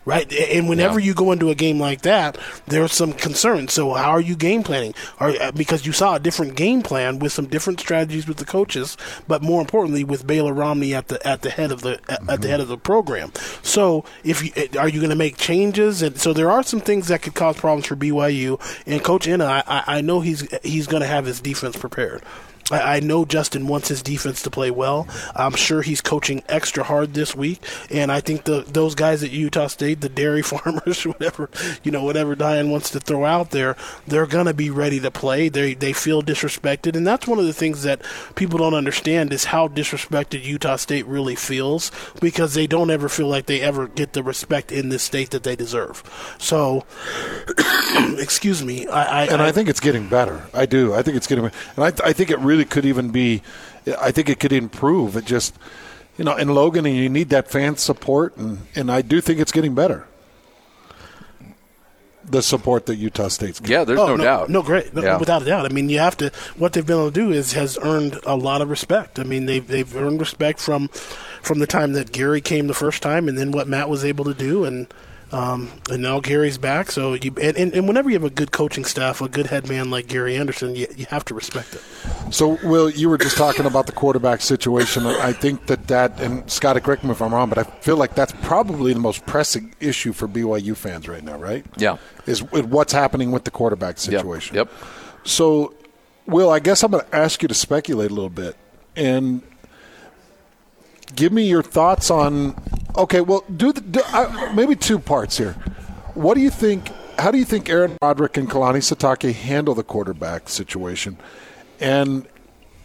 Right? 0.06 0.32
And 0.34 0.68
whenever 0.68 1.00
Yeah. 1.00 1.08
you 1.08 1.14
go 1.14 1.32
into 1.32 1.50
a 1.52 1.56
game 1.56 1.80
like 1.80 2.02
that, 2.02 2.38
there's 2.68 2.94
some 2.94 3.14
concern. 3.14 3.68
So 3.68 3.94
how 3.94 4.10
are 4.12 4.22
you 4.22 4.36
game 4.36 4.64
planning? 4.64 4.96
Are, 5.20 5.32
uh, 5.40 5.52
because 5.52 5.86
you 5.86 5.92
saw 5.92 6.16
a 6.16 6.20
different 6.20 6.56
game 6.56 6.82
plan 6.82 7.20
with 7.20 7.32
some 7.32 7.46
different 7.46 7.80
strategies 7.80 8.28
with 8.28 8.38
the 8.38 8.46
coaches, 8.46 8.98
but 9.28 9.44
more 9.44 9.62
importantly, 9.62 10.04
with 10.04 10.26
Baylor 10.26 10.54
Romney 10.54 10.96
at 10.96 11.10
the 11.10 11.26
at 11.28 11.42
the 11.44 11.52
head 11.52 11.72
of 11.72 11.82
the 11.82 12.00
at, 12.10 12.28
at 12.28 12.42
the 12.42 12.48
head 12.48 12.60
of 12.60 12.70
the 12.70 12.78
program. 12.78 13.32
So 13.62 14.04
if 14.24 14.42
you 14.44 14.52
uh, 14.58 14.80
are 14.80 14.90
you 14.90 15.00
going 15.00 15.12
to 15.12 15.16
make 15.16 15.38
changes? 15.38 16.02
And 16.02 16.18
so 16.18 16.34
there 16.34 16.50
are 16.50 16.64
some 16.64 16.80
things 16.80 17.10
that 17.10 17.22
could 17.22 17.36
cause 17.36 17.58
problems 17.58 17.86
for 17.86 17.96
BYU. 17.96 18.60
And 18.88 19.04
Coach 19.04 19.28
Ena, 19.28 19.46
I, 19.46 19.64
I 19.68 19.84
I 19.98 20.02
know 20.02 20.22
he's 20.22 20.48
he's 20.64 20.88
going 20.88 21.02
to 21.02 21.08
have 21.08 21.26
his 21.26 21.40
defense 21.40 21.76
prepared. 21.76 22.24
I 22.72 23.00
I 23.00 23.02
know 23.02 23.24
Justin 23.24 23.68
wants 23.68 23.88
his 23.88 24.02
defense 24.02 24.42
to 24.44 24.50
play 24.50 24.72
well. 24.72 25.08
I'm 25.36 25.54
sure 25.56 25.82
he's 25.82 26.02
coaching 26.02 26.44
extra 26.50 26.84
hard 26.84 27.14
this 27.14 27.36
week, 27.36 27.62
and 27.90 28.12
I 28.12 28.20
think 28.20 28.44
the 28.44 28.62
those 28.68 28.96
guys 28.96 29.24
at 29.24 29.32
Utah 29.32 29.68
State, 29.68 30.02
the 30.02 30.10
dairy 30.10 30.42
farmers, 30.44 31.04
whatever 31.06 31.50
you 31.84 31.92
know, 31.92 32.04
whatever 32.04 32.36
Dayan 32.36 32.70
wants 32.70 32.90
to 32.92 33.00
throw 33.00 33.26
out 33.26 33.52
there, 33.52 33.76
they're 34.08 34.26
gonna 34.26 34.54
be 34.54 34.70
ready 34.70 35.00
to 35.00 35.12
play. 35.12 35.50
They 35.50 35.74
they 35.74 35.94
feel 35.94 36.22
disrespected, 36.22 36.96
and 36.96 37.06
that's 37.06 37.28
one 37.28 37.40
of 37.40 37.46
the 37.46 37.54
things 37.54 37.84
that 37.84 38.02
people 38.36 38.60
don't 38.60 38.74
understand 38.74 39.34
is 39.34 39.46
how 39.46 39.68
disrespected 39.68 40.44
Utah 40.44 40.76
State 40.76 41.06
really 41.06 41.36
feels 41.36 41.92
because 42.20 42.54
they 42.54 42.68
don't 42.68 42.90
ever 42.90 43.10
feel 43.10 43.28
like 43.28 43.46
they 43.46 43.62
ever 43.62 43.88
get 43.88 44.14
the 44.14 44.24
respect 44.24 44.72
in 44.72 44.90
this 44.90 45.04
state 45.04 45.32
that 45.32 45.44
they 45.44 45.56
deserve. 45.56 46.04
So, 46.38 46.86
excuse 48.18 48.64
me, 48.64 48.88
I, 48.88 49.24
I 49.24 49.26
and 49.26 49.42
I 49.42 49.52
think 49.52 49.70
it's 49.70 49.80
getting 49.80 50.08
better. 50.08 50.44
I 50.54 50.66
do. 50.66 50.94
I 50.94 51.02
think 51.02 51.18
it's 51.18 51.28
getting, 51.28 51.46
and 51.46 51.54
I, 51.78 51.88
I 52.04 52.14
think 52.14 52.30
it 52.30 52.40
really 52.40 52.59
could 52.66 52.86
even 52.86 53.10
be. 53.12 53.42
I 54.00 54.12
think 54.12 54.30
it 54.30 54.40
could 54.40 54.52
improve. 54.54 55.16
It 55.16 55.26
just, 55.26 55.56
you 56.18 56.24
know, 56.26 56.36
in 56.36 56.50
Logan, 56.54 56.86
and 56.86 56.96
you 56.96 57.10
need 57.10 57.30
that 57.30 57.50
fan 57.50 57.78
support, 57.78 58.36
and 58.38 58.60
and 58.76 58.92
I 58.92 59.02
do 59.02 59.22
think 59.22 59.40
it's 59.40 59.52
getting 59.52 59.76
better. 59.76 60.06
The 62.26 62.42
support 62.44 62.86
that 62.88 62.98
Utah 62.98 63.30
State's 63.30 63.60
getting. 63.60 63.74
Yeah, 63.74 63.84
there's 63.86 64.00
Oh, 64.00 64.16
no, 64.16 64.24
doubt. 64.24 64.50
No, 64.50 64.62
great, 64.62 64.94
no, 64.94 65.02
Yeah. 65.02 65.18
without 65.18 65.42
a 65.42 65.46
doubt. 65.46 65.66
I 65.66 65.70
mean, 65.70 65.90
you 65.90 65.98
have 66.00 66.16
to. 66.18 66.32
What 66.58 66.74
they've 66.74 66.86
been 66.86 66.98
able 66.98 67.12
to 67.12 67.14
do 67.14 67.32
is 67.32 67.54
has 67.54 67.78
earned 67.82 68.20
a 68.26 68.36
lot 68.36 68.62
of 68.62 68.70
respect. 68.70 69.18
I 69.18 69.24
mean, 69.24 69.46
they've 69.48 69.66
they've 69.66 69.96
earned 69.96 70.20
respect 70.20 70.60
from 70.60 70.90
from 71.42 71.58
the 71.60 71.66
time 71.68 71.94
that 71.94 72.12
Gary 72.12 72.42
came 72.42 72.68
the 72.68 72.74
first 72.76 73.02
time, 73.02 73.28
and 73.28 73.38
then 73.38 73.52
what 73.52 73.68
Matt 73.68 73.90
was 73.90 74.04
able 74.06 74.26
to 74.26 74.34
do, 74.36 74.64
and 74.66 74.88
um, 75.32 75.70
and 75.92 76.02
now 76.02 76.20
Gary's 76.20 76.58
back. 76.58 76.92
So 76.92 77.14
you 77.14 77.34
and, 77.42 77.56
and, 77.58 77.74
and 77.74 77.88
whenever 77.88 78.10
you 78.10 78.16
have 78.16 78.24
a 78.24 78.30
good 78.30 78.52
coaching 78.52 78.86
staff, 78.86 79.22
a 79.22 79.30
good 79.30 79.48
head 79.48 79.68
man 79.70 79.90
like 79.92 80.08
Gary 80.08 80.36
Anderson, 80.36 80.76
you, 80.76 80.88
you 80.96 81.06
have 81.10 81.24
to 81.26 81.34
respect 81.34 81.74
it. 81.76 81.82
So, 82.34 82.58
Will, 82.64 82.90
you 82.90 83.10
were 83.10 83.18
just 83.18 83.38
talking 83.38 83.66
about 83.66 83.86
the 83.88 83.92
quarterback 83.92 84.42
situation. 84.42 85.06
I 85.06 85.34
think 85.34 85.66
that 85.68 85.88
that, 85.88 86.20
and 86.20 86.50
Scotty, 86.50 86.80
correct 86.80 87.04
me 87.04 87.12
if 87.12 87.22
I'm 87.22 87.34
wrong, 87.34 87.50
but 87.50 87.58
I 87.58 87.64
feel 87.64 87.98
like 87.98 88.16
that's 88.16 88.34
probably 88.44 88.94
the 88.94 89.00
most 89.00 89.26
pressing 89.26 89.74
issue 89.80 90.14
for 90.14 90.28
BYU 90.28 90.76
fans 90.76 91.08
right 91.08 91.24
now, 91.24 91.38
right? 91.38 91.66
Yeah. 91.78 91.98
Is 92.26 92.44
what's 92.44 92.94
happening 92.94 93.32
with 93.32 93.46
the 93.46 93.52
quarterback 93.52 93.96
Yep. 93.96 94.00
situation. 94.00 94.56
Yep. 94.56 94.72
So, 95.24 95.74
Will, 96.28 96.50
I 96.52 96.60
guess 96.60 96.84
I'm 96.84 96.92
going 96.92 97.04
to 97.04 97.16
ask 97.16 97.42
you 97.42 97.48
to 97.48 97.54
speculate 97.56 98.12
a 98.12 98.14
little 98.14 98.30
bit 98.30 98.56
and 98.96 99.42
give 101.16 101.32
me 101.32 101.48
your 101.48 101.64
thoughts 101.64 102.10
on. 102.10 102.56
Okay, 102.98 103.22
well, 103.22 103.44
do, 103.56 103.72
the, 103.72 103.82
do 103.82 104.02
uh, 104.14 104.52
maybe 104.54 104.76
two 104.76 105.00
parts 105.00 105.38
here. 105.38 105.54
What 106.14 106.36
do 106.36 106.42
you 106.42 106.50
think? 106.50 106.92
How 107.18 107.32
do 107.32 107.38
you 107.38 107.46
think 107.46 107.70
Aaron 107.70 107.98
Roderick 108.02 108.38
and 108.38 108.50
Kalani 108.50 108.80
Sitake 108.80 109.34
handle 109.34 109.76
the 109.76 109.84
quarterback 109.84 110.50
situation? 110.50 111.18
And 111.80 112.28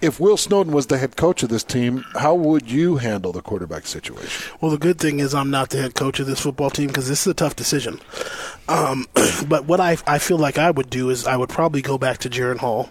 if 0.04 0.20
Will 0.20 0.36
Snowden 0.36 0.72
was 0.72 0.88
the 0.88 0.98
head 0.98 1.16
coach 1.16 1.42
of 1.42 1.48
this 1.48 1.64
team, 1.64 2.04
how 2.14 2.34
would 2.34 2.70
you 2.70 2.96
handle 2.96 3.32
the 3.32 3.40
quarterback 3.40 3.86
situation? 3.86 4.52
Well, 4.60 4.70
the 4.70 4.78
good 4.78 4.98
thing 4.98 5.18
is 5.20 5.34
I'm 5.34 5.50
not 5.50 5.70
the 5.70 5.80
head 5.80 5.94
coach 5.94 6.20
of 6.20 6.26
this 6.26 6.40
football 6.40 6.70
team 6.70 6.88
because 6.88 7.08
this 7.08 7.22
is 7.22 7.26
a 7.28 7.34
tough 7.34 7.56
decision. 7.56 8.00
Um, 8.68 9.06
but 9.48 9.64
what 9.64 9.80
I, 9.80 9.96
I 10.06 10.18
feel 10.18 10.36
like 10.36 10.58
I 10.58 10.70
would 10.70 10.90
do 10.90 11.10
is 11.10 11.26
I 11.26 11.36
would 11.36 11.48
probably 11.48 11.80
go 11.80 11.96
back 11.96 12.18
to 12.18 12.30
Jaren 12.30 12.58
Hall 12.58 12.90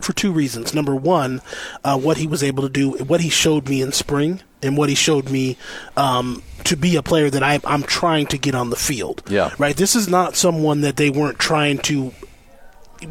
for 0.00 0.12
two 0.12 0.32
reasons. 0.32 0.74
Number 0.74 0.94
one, 0.94 1.40
uh, 1.84 1.98
what 1.98 2.16
he 2.16 2.26
was 2.26 2.42
able 2.42 2.62
to 2.62 2.68
do, 2.68 2.92
what 3.04 3.20
he 3.20 3.28
showed 3.28 3.68
me 3.68 3.82
in 3.82 3.92
spring, 3.92 4.40
and 4.62 4.76
what 4.76 4.88
he 4.88 4.94
showed 4.94 5.30
me 5.30 5.56
um, 5.96 6.42
to 6.64 6.76
be 6.76 6.96
a 6.96 7.02
player 7.02 7.30
that 7.30 7.42
I, 7.42 7.60
I'm 7.64 7.82
trying 7.82 8.26
to 8.28 8.38
get 8.38 8.54
on 8.54 8.70
the 8.70 8.76
field. 8.76 9.22
Yeah. 9.28 9.54
Right? 9.58 9.76
This 9.76 9.94
is 9.94 10.08
not 10.08 10.36
someone 10.36 10.80
that 10.82 10.96
they 10.96 11.10
weren't 11.10 11.38
trying 11.38 11.78
to 11.78 12.12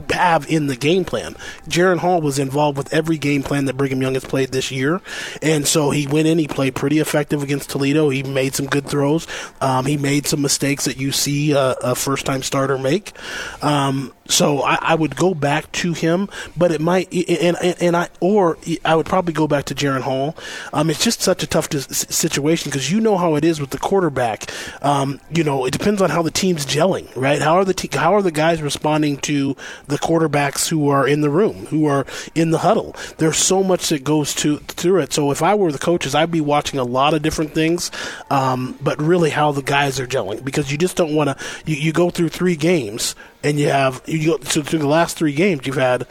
have 0.10 0.46
in 0.50 0.68
the 0.68 0.76
game 0.76 1.06
plan. 1.06 1.34
Jaren 1.70 2.00
Hall 2.00 2.20
was 2.20 2.40
involved 2.40 2.78
with 2.78 2.94
every 2.94 3.18
game 3.18 3.42
plan 3.42 3.64
that 3.66 3.78
Brigham 3.78 4.02
Young 4.02 4.16
has 4.16 4.26
played 4.26 4.52
this 4.52 4.70
year, 4.70 5.00
and 5.42 5.66
so 5.66 5.92
he 5.92 6.06
went 6.06 6.28
in. 6.28 6.38
He 6.38 6.48
played 6.48 6.76
pretty 6.76 7.00
effective 7.00 7.42
against 7.42 7.70
Toledo. 7.70 8.10
He 8.10 8.22
made 8.22 8.54
some 8.54 8.66
good 8.66 8.86
throws. 8.86 9.28
Um, 9.62 9.86
he 9.86 9.96
made 9.96 10.28
some 10.28 10.42
mistakes 10.42 10.84
that 10.84 10.98
you 10.98 11.14
see 11.14 11.54
a, 11.54 11.76
a 11.82 11.96
first-time 11.96 12.44
starter 12.44 12.78
make. 12.78 13.14
Um, 13.62 14.12
so 14.30 14.62
I, 14.62 14.78
I 14.82 14.96
would 14.96 15.16
go 15.16 15.34
back 15.34 15.72
to 15.74 15.94
him, 15.94 16.30
but 16.56 16.72
it 16.72 16.82
might, 16.82 17.12
and 17.14 17.58
and, 17.62 17.76
and 17.82 17.98
I 17.98 18.10
or 18.20 18.58
I 18.84 18.96
would 18.96 19.06
probably 19.06 19.34
go 19.34 19.48
back 19.48 19.66
to 19.66 19.76
Jaren 19.76 20.02
Hall. 20.02 20.36
Um, 20.74 20.90
it's 20.90 21.04
just 21.04 21.22
such 21.22 21.44
a 21.44 21.48
tough 21.48 21.70
dis- 21.70 21.88
situation 22.10 22.70
because 22.70 22.92
you 22.92 23.00
know 23.00 23.18
how 23.18 23.36
it 23.36 23.46
is 23.46 23.60
with 23.60 23.72
the 23.72 23.78
quarterback. 23.78 24.52
Um, 24.82 25.20
you 25.34 25.44
know, 25.44 25.66
it 25.66 25.72
depends 25.72 26.02
on 26.02 26.10
how 26.10 26.22
the 26.22 26.32
team's 26.32 26.66
gelling, 26.66 27.14
right? 27.16 27.42
How 27.42 27.56
are 27.56 27.66
the 27.66 27.74
te- 27.74 27.96
how 27.98 28.16
are 28.16 28.22
the 28.22 28.32
guys 28.32 28.62
responding 28.62 29.18
to 29.18 29.56
the 29.88 29.98
quarterbacks 29.98 30.68
who 30.70 30.90
are 30.90 31.08
in 31.08 31.22
the 31.22 31.30
room, 31.30 31.66
who 31.68 31.86
are 31.86 32.06
in 32.36 32.52
the 32.52 32.60
huddle? 32.60 32.96
There's 33.18 33.38
so 33.38 33.64
much 33.64 33.90
that 33.90 34.04
goes 34.04 34.34
to 34.36 34.58
through 34.58 35.02
it. 35.02 35.14
So 35.14 35.32
if 35.32 35.42
I 35.42 35.56
were 35.56 35.72
the 35.72 35.80
coaches, 35.80 36.16
I'd 36.16 36.32
be 36.32 36.42
watching 36.42 36.80
a 36.80 36.84
lot 36.84 37.14
of 37.14 37.22
different 37.22 37.54
things, 37.54 37.92
um, 38.30 38.78
but 38.82 39.02
really 39.02 39.30
how 39.30 39.52
the 39.52 39.64
guys 39.64 40.00
are 40.00 40.08
gelling 40.08 40.44
because 40.44 40.72
you 40.72 40.78
just 40.78 40.98
don't 40.98 41.16
want 41.16 41.30
to. 41.30 41.46
You, 41.66 41.76
you 41.76 41.94
go 41.94 42.10
through 42.10 42.30
three 42.30 42.56
games 42.56 43.16
and 43.48 43.58
you 43.58 43.70
have 43.70 44.02
you 44.06 44.38
go 44.38 44.44
so 44.44 44.62
through 44.62 44.80
the 44.80 44.88
last 44.88 45.18
three 45.18 45.32
games 45.32 45.66
you've 45.66 45.78
had 45.78 46.06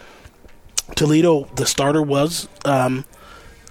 Toledo. 0.94 1.44
The 1.54 1.66
starter 1.66 2.00
was 2.00 2.48
um, 2.64 3.04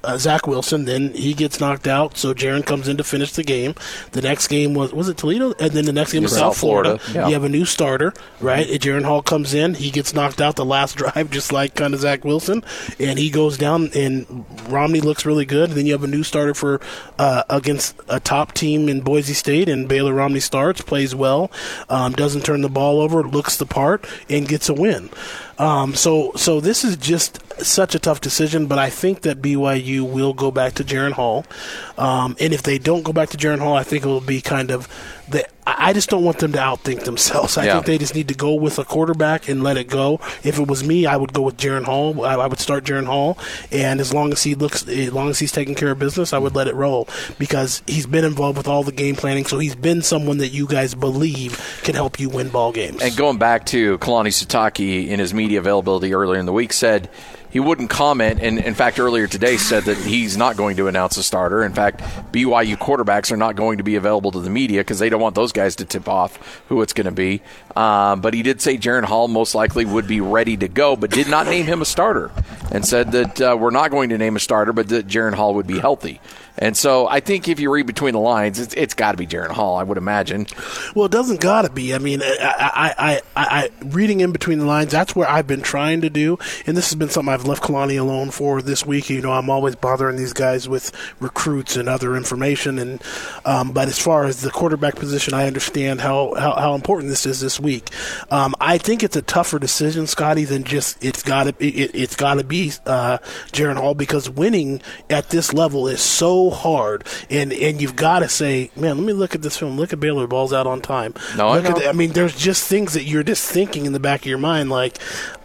uh, 0.05 0.17
Zach 0.17 0.47
Wilson. 0.47 0.85
Then 0.85 1.13
he 1.13 1.33
gets 1.33 1.59
knocked 1.59 1.87
out, 1.87 2.17
so 2.17 2.33
Jaren 2.33 2.65
comes 2.65 2.87
in 2.87 2.97
to 2.97 3.03
finish 3.03 3.31
the 3.31 3.43
game. 3.43 3.75
The 4.11 4.21
next 4.21 4.47
game 4.47 4.73
was 4.73 4.93
was 4.93 5.09
it 5.09 5.17
Toledo, 5.17 5.53
and 5.59 5.71
then 5.71 5.85
the 5.85 5.93
next 5.93 6.13
game 6.13 6.23
was 6.23 6.31
South 6.31 6.39
South 6.39 6.57
Florida. 6.57 6.97
Florida, 6.97 7.19
yeah. 7.19 7.27
You 7.27 7.33
have 7.33 7.43
a 7.43 7.49
new 7.49 7.65
starter, 7.65 8.13
right? 8.39 8.69
And 8.69 8.79
Jaren 8.79 9.03
Hall 9.03 9.21
comes 9.21 9.53
in. 9.53 9.73
He 9.73 9.91
gets 9.91 10.13
knocked 10.13 10.41
out 10.41 10.55
the 10.55 10.65
last 10.65 10.95
drive, 10.97 11.29
just 11.31 11.51
like 11.51 11.75
kind 11.75 11.93
of 11.93 11.99
Zach 11.99 12.23
Wilson, 12.23 12.63
and 12.99 13.19
he 13.19 13.29
goes 13.29 13.57
down. 13.57 13.89
And 13.95 14.45
Romney 14.67 15.01
looks 15.01 15.25
really 15.25 15.45
good. 15.45 15.69
And 15.69 15.77
then 15.77 15.85
you 15.85 15.93
have 15.93 16.03
a 16.03 16.07
new 16.07 16.23
starter 16.23 16.53
for 16.53 16.81
uh, 17.19 17.43
against 17.49 17.99
a 18.07 18.19
top 18.19 18.53
team 18.53 18.89
in 18.89 19.01
Boise 19.01 19.33
State, 19.33 19.69
and 19.69 19.87
Baylor 19.87 20.13
Romney 20.13 20.39
starts, 20.39 20.81
plays 20.81 21.15
well, 21.15 21.51
um, 21.89 22.13
doesn't 22.13 22.43
turn 22.45 22.61
the 22.61 22.69
ball 22.69 22.99
over, 22.99 23.23
looks 23.23 23.57
the 23.57 23.65
part, 23.65 24.05
and 24.29 24.47
gets 24.47 24.69
a 24.69 24.73
win. 24.73 25.09
Um, 25.57 25.95
so, 25.95 26.33
so 26.35 26.59
this 26.59 26.83
is 26.83 26.97
just 26.97 27.39
such 27.63 27.95
a 27.95 27.99
tough 27.99 28.21
decision, 28.21 28.67
but 28.67 28.77
I 28.77 28.89
think 28.89 29.21
that 29.21 29.41
BYU 29.41 30.01
will 30.01 30.33
go 30.33 30.51
back 30.51 30.73
to 30.73 30.83
Jaren 30.83 31.13
Hall. 31.13 31.45
Um, 31.97 32.35
and 32.39 32.53
if 32.53 32.63
they 32.63 32.77
don't 32.77 33.03
go 33.03 33.13
back 33.13 33.29
to 33.29 33.37
Jaren 33.37 33.59
Hall, 33.59 33.75
I 33.75 33.83
think 33.83 34.03
it 34.03 34.07
will 34.07 34.19
be 34.19 34.41
kind 34.41 34.71
of 34.71 34.87
the. 35.29 35.45
I 35.67 35.89
I 35.89 35.93
just 35.93 36.09
don't 36.09 36.23
want 36.23 36.39
them 36.39 36.51
to 36.53 36.57
outthink 36.59 37.03
themselves. 37.05 37.57
I 37.57 37.65
Yeah. 37.65 37.73
think 37.75 37.85
they 37.85 37.97
just 37.99 38.13
need 38.15 38.27
to 38.29 38.33
go 38.35 38.53
with 38.55 38.77
a 38.79 38.83
quarterback 38.83 39.47
and 39.49 39.63
let 39.63 39.77
it 39.77 39.87
go. 39.87 40.19
If 40.43 40.57
it 40.59 40.67
was 40.67 40.83
me, 40.83 41.05
I 41.05 41.15
would 41.15 41.33
go 41.33 41.41
with 41.43 41.57
Jaren 41.57 41.83
Hall. 41.85 42.23
I, 42.25 42.35
I 42.35 42.47
would 42.47 42.59
start 42.59 42.83
Jaren 42.85 43.05
Hall, 43.05 43.37
and 43.71 43.99
as 43.99 44.13
long 44.13 44.31
as 44.31 44.43
he 44.43 44.53
looks, 44.55 44.87
as 44.87 45.11
long 45.11 45.29
as 45.29 45.39
he's 45.39 45.51
taking 45.51 45.73
care 45.75 45.91
of 45.91 45.99
business, 45.99 46.33
I 46.33 46.37
would 46.37 46.55
let 46.55 46.67
it 46.67 46.75
roll 46.75 47.07
because 47.39 47.81
he's 47.87 48.05
been 48.07 48.25
involved 48.25 48.57
with 48.57 48.67
all 48.67 48.83
the 48.83 48.91
game 48.91 49.15
planning. 49.15 49.45
So 49.45 49.57
he's 49.59 49.75
been 49.75 50.01
someone 50.01 50.37
that 50.39 50.49
you 50.49 50.67
guys 50.67 50.93
believe 50.95 51.79
can 51.83 51.95
help 51.95 52.19
you 52.19 52.29
win 52.29 52.49
ball 52.49 52.71
games. 52.71 53.01
And 53.01 53.15
going 53.15 53.37
back 53.37 53.65
to 53.67 53.97
Kalani 53.99 54.29
Sitake 54.29 55.07
in 55.07 55.19
his 55.19 55.33
media 55.33 55.59
availability 55.59 56.13
earlier 56.13 56.39
in 56.39 56.45
the 56.45 56.53
week 56.53 56.73
said 56.73 57.09
he 57.55 57.61
wouldn't 57.61 57.89
comment, 57.89 58.41
and 58.41 58.59
in 58.59 58.73
fact 58.73 58.99
earlier 58.99 59.27
today 59.27 59.55
said 59.55 59.85
that 59.85 59.95
he's 59.95 60.35
not 60.35 60.57
going 60.57 60.75
to 60.75 60.89
announce 60.89 61.15
a 61.15 61.23
starter. 61.23 61.63
In 61.63 61.71
fact, 61.71 62.01
BYU 62.33 62.75
quarterbacks 62.75 63.31
are 63.31 63.37
not 63.37 63.55
going 63.55 63.77
to 63.77 63.83
be 63.85 63.95
available 63.95 64.29
to 64.31 64.41
the 64.41 64.49
media 64.49 64.81
because 64.81 64.99
they 64.99 65.07
don't 65.07 65.21
want 65.21 65.35
those 65.35 65.53
guys 65.53 65.77
to 65.77 65.85
tip 65.85 66.09
off 66.09 66.35
who 66.67 66.81
it's 66.81 66.91
going 66.91 67.05
to 67.05 67.13
be. 67.13 67.41
Um, 67.73 68.19
but 68.19 68.33
he 68.33 68.43
did 68.43 68.59
say 68.59 68.77
Jaren 68.77 69.05
Hall 69.05 69.29
most 69.29 69.55
likely 69.55 69.85
would 69.85 70.05
be 70.05 70.19
ready 70.19 70.57
to 70.57 70.67
go, 70.67 70.97
but 70.97 71.11
did 71.11 71.29
not 71.29 71.45
name 71.45 71.65
him 71.65 71.81
a 71.81 71.85
starter, 71.85 72.29
and 72.73 72.85
said 72.85 73.13
that 73.13 73.39
uh, 73.39 73.55
we're 73.57 73.69
not 73.69 73.89
going 73.89 74.09
to 74.09 74.17
name 74.17 74.35
a 74.35 74.39
starter, 74.41 74.73
but 74.73 74.89
that 74.89 75.07
Jaren 75.07 75.33
Hall 75.33 75.53
would 75.53 75.65
be 75.65 75.79
healthy. 75.79 76.19
And 76.57 76.75
so 76.77 77.07
I 77.07 77.19
think 77.19 77.47
if 77.47 77.59
you 77.59 77.71
read 77.71 77.85
between 77.85 78.13
the 78.13 78.19
lines, 78.19 78.59
it's, 78.59 78.73
it's 78.75 78.93
got 78.93 79.11
to 79.11 79.17
be 79.17 79.27
Jaren 79.27 79.51
Hall, 79.51 79.77
I 79.77 79.83
would 79.83 79.97
imagine. 79.97 80.47
Well, 80.95 81.05
it 81.05 81.11
doesn't 81.11 81.41
gotta 81.41 81.69
be. 81.69 81.93
I 81.93 81.97
mean, 81.97 82.21
I, 82.23 82.93
I, 82.97 83.21
I, 83.35 83.45
I, 83.45 83.69
reading 83.85 84.21
in 84.21 84.31
between 84.31 84.59
the 84.59 84.65
lines, 84.65 84.91
that's 84.91 85.15
where 85.15 85.29
I've 85.29 85.47
been 85.47 85.61
trying 85.61 86.01
to 86.01 86.09
do, 86.09 86.37
and 86.65 86.77
this 86.77 86.89
has 86.89 86.95
been 86.95 87.09
something 87.09 87.33
I've 87.33 87.45
left 87.45 87.63
Kalani 87.63 87.99
alone 87.99 88.31
for 88.31 88.61
this 88.61 88.85
week. 88.85 89.09
You 89.09 89.21
know, 89.21 89.31
I'm 89.31 89.49
always 89.49 89.75
bothering 89.75 90.15
these 90.15 90.33
guys 90.33 90.69
with 90.69 90.91
recruits 91.19 91.75
and 91.75 91.89
other 91.89 92.15
information, 92.15 92.79
and 92.79 93.01
um, 93.43 93.71
but 93.71 93.87
as 93.87 93.99
far 93.99 94.25
as 94.25 94.41
the 94.41 94.51
quarterback 94.51 94.95
position, 94.95 95.33
I 95.33 95.47
understand 95.47 96.01
how, 96.01 96.33
how, 96.35 96.55
how 96.55 96.75
important 96.75 97.09
this 97.09 97.25
is 97.25 97.41
this 97.41 97.59
week. 97.59 97.89
Um, 98.31 98.55
I 98.61 98.77
think 98.77 99.03
it's 99.03 99.15
a 99.15 99.21
tougher 99.21 99.59
decision, 99.59 100.07
Scotty, 100.07 100.45
than 100.45 100.63
just 100.63 101.03
it's 101.03 101.23
gotta 101.23 101.53
it, 101.59 101.91
it's 101.93 102.15
gotta 102.15 102.43
be 102.43 102.71
uh, 102.85 103.17
Jaren 103.51 103.77
Hall 103.77 103.93
because 103.93 104.29
winning 104.29 104.81
at 105.09 105.29
this 105.29 105.53
level 105.53 105.87
is 105.87 106.01
so 106.01 106.44
so 106.49 106.55
hard, 106.55 107.03
and 107.29 107.51
and 107.53 107.81
you've 107.81 107.95
got 107.95 108.19
to 108.19 108.29
say, 108.29 108.71
man, 108.75 108.97
let 108.97 109.05
me 109.05 109.13
look 109.13 109.35
at 109.35 109.41
this 109.41 109.57
film. 109.57 109.77
Look 109.77 109.93
at 109.93 109.99
Baylor 109.99 110.27
balls 110.27 110.53
out 110.53 110.67
on 110.67 110.81
time. 110.81 111.13
No, 111.37 111.47
I 111.49 111.55
look 111.57 111.65
at 111.65 111.71
know. 111.71 111.79
the- 111.79 111.89
I 111.89 111.91
mean, 111.93 112.11
there's 112.11 112.35
just 112.35 112.67
things 112.67 112.93
that 112.93 113.03
you're 113.03 113.23
just 113.23 113.49
thinking 113.49 113.85
in 113.85 113.93
the 113.93 113.99
back 113.99 114.21
of 114.21 114.25
your 114.27 114.37
mind, 114.37 114.69
like, 114.69 114.97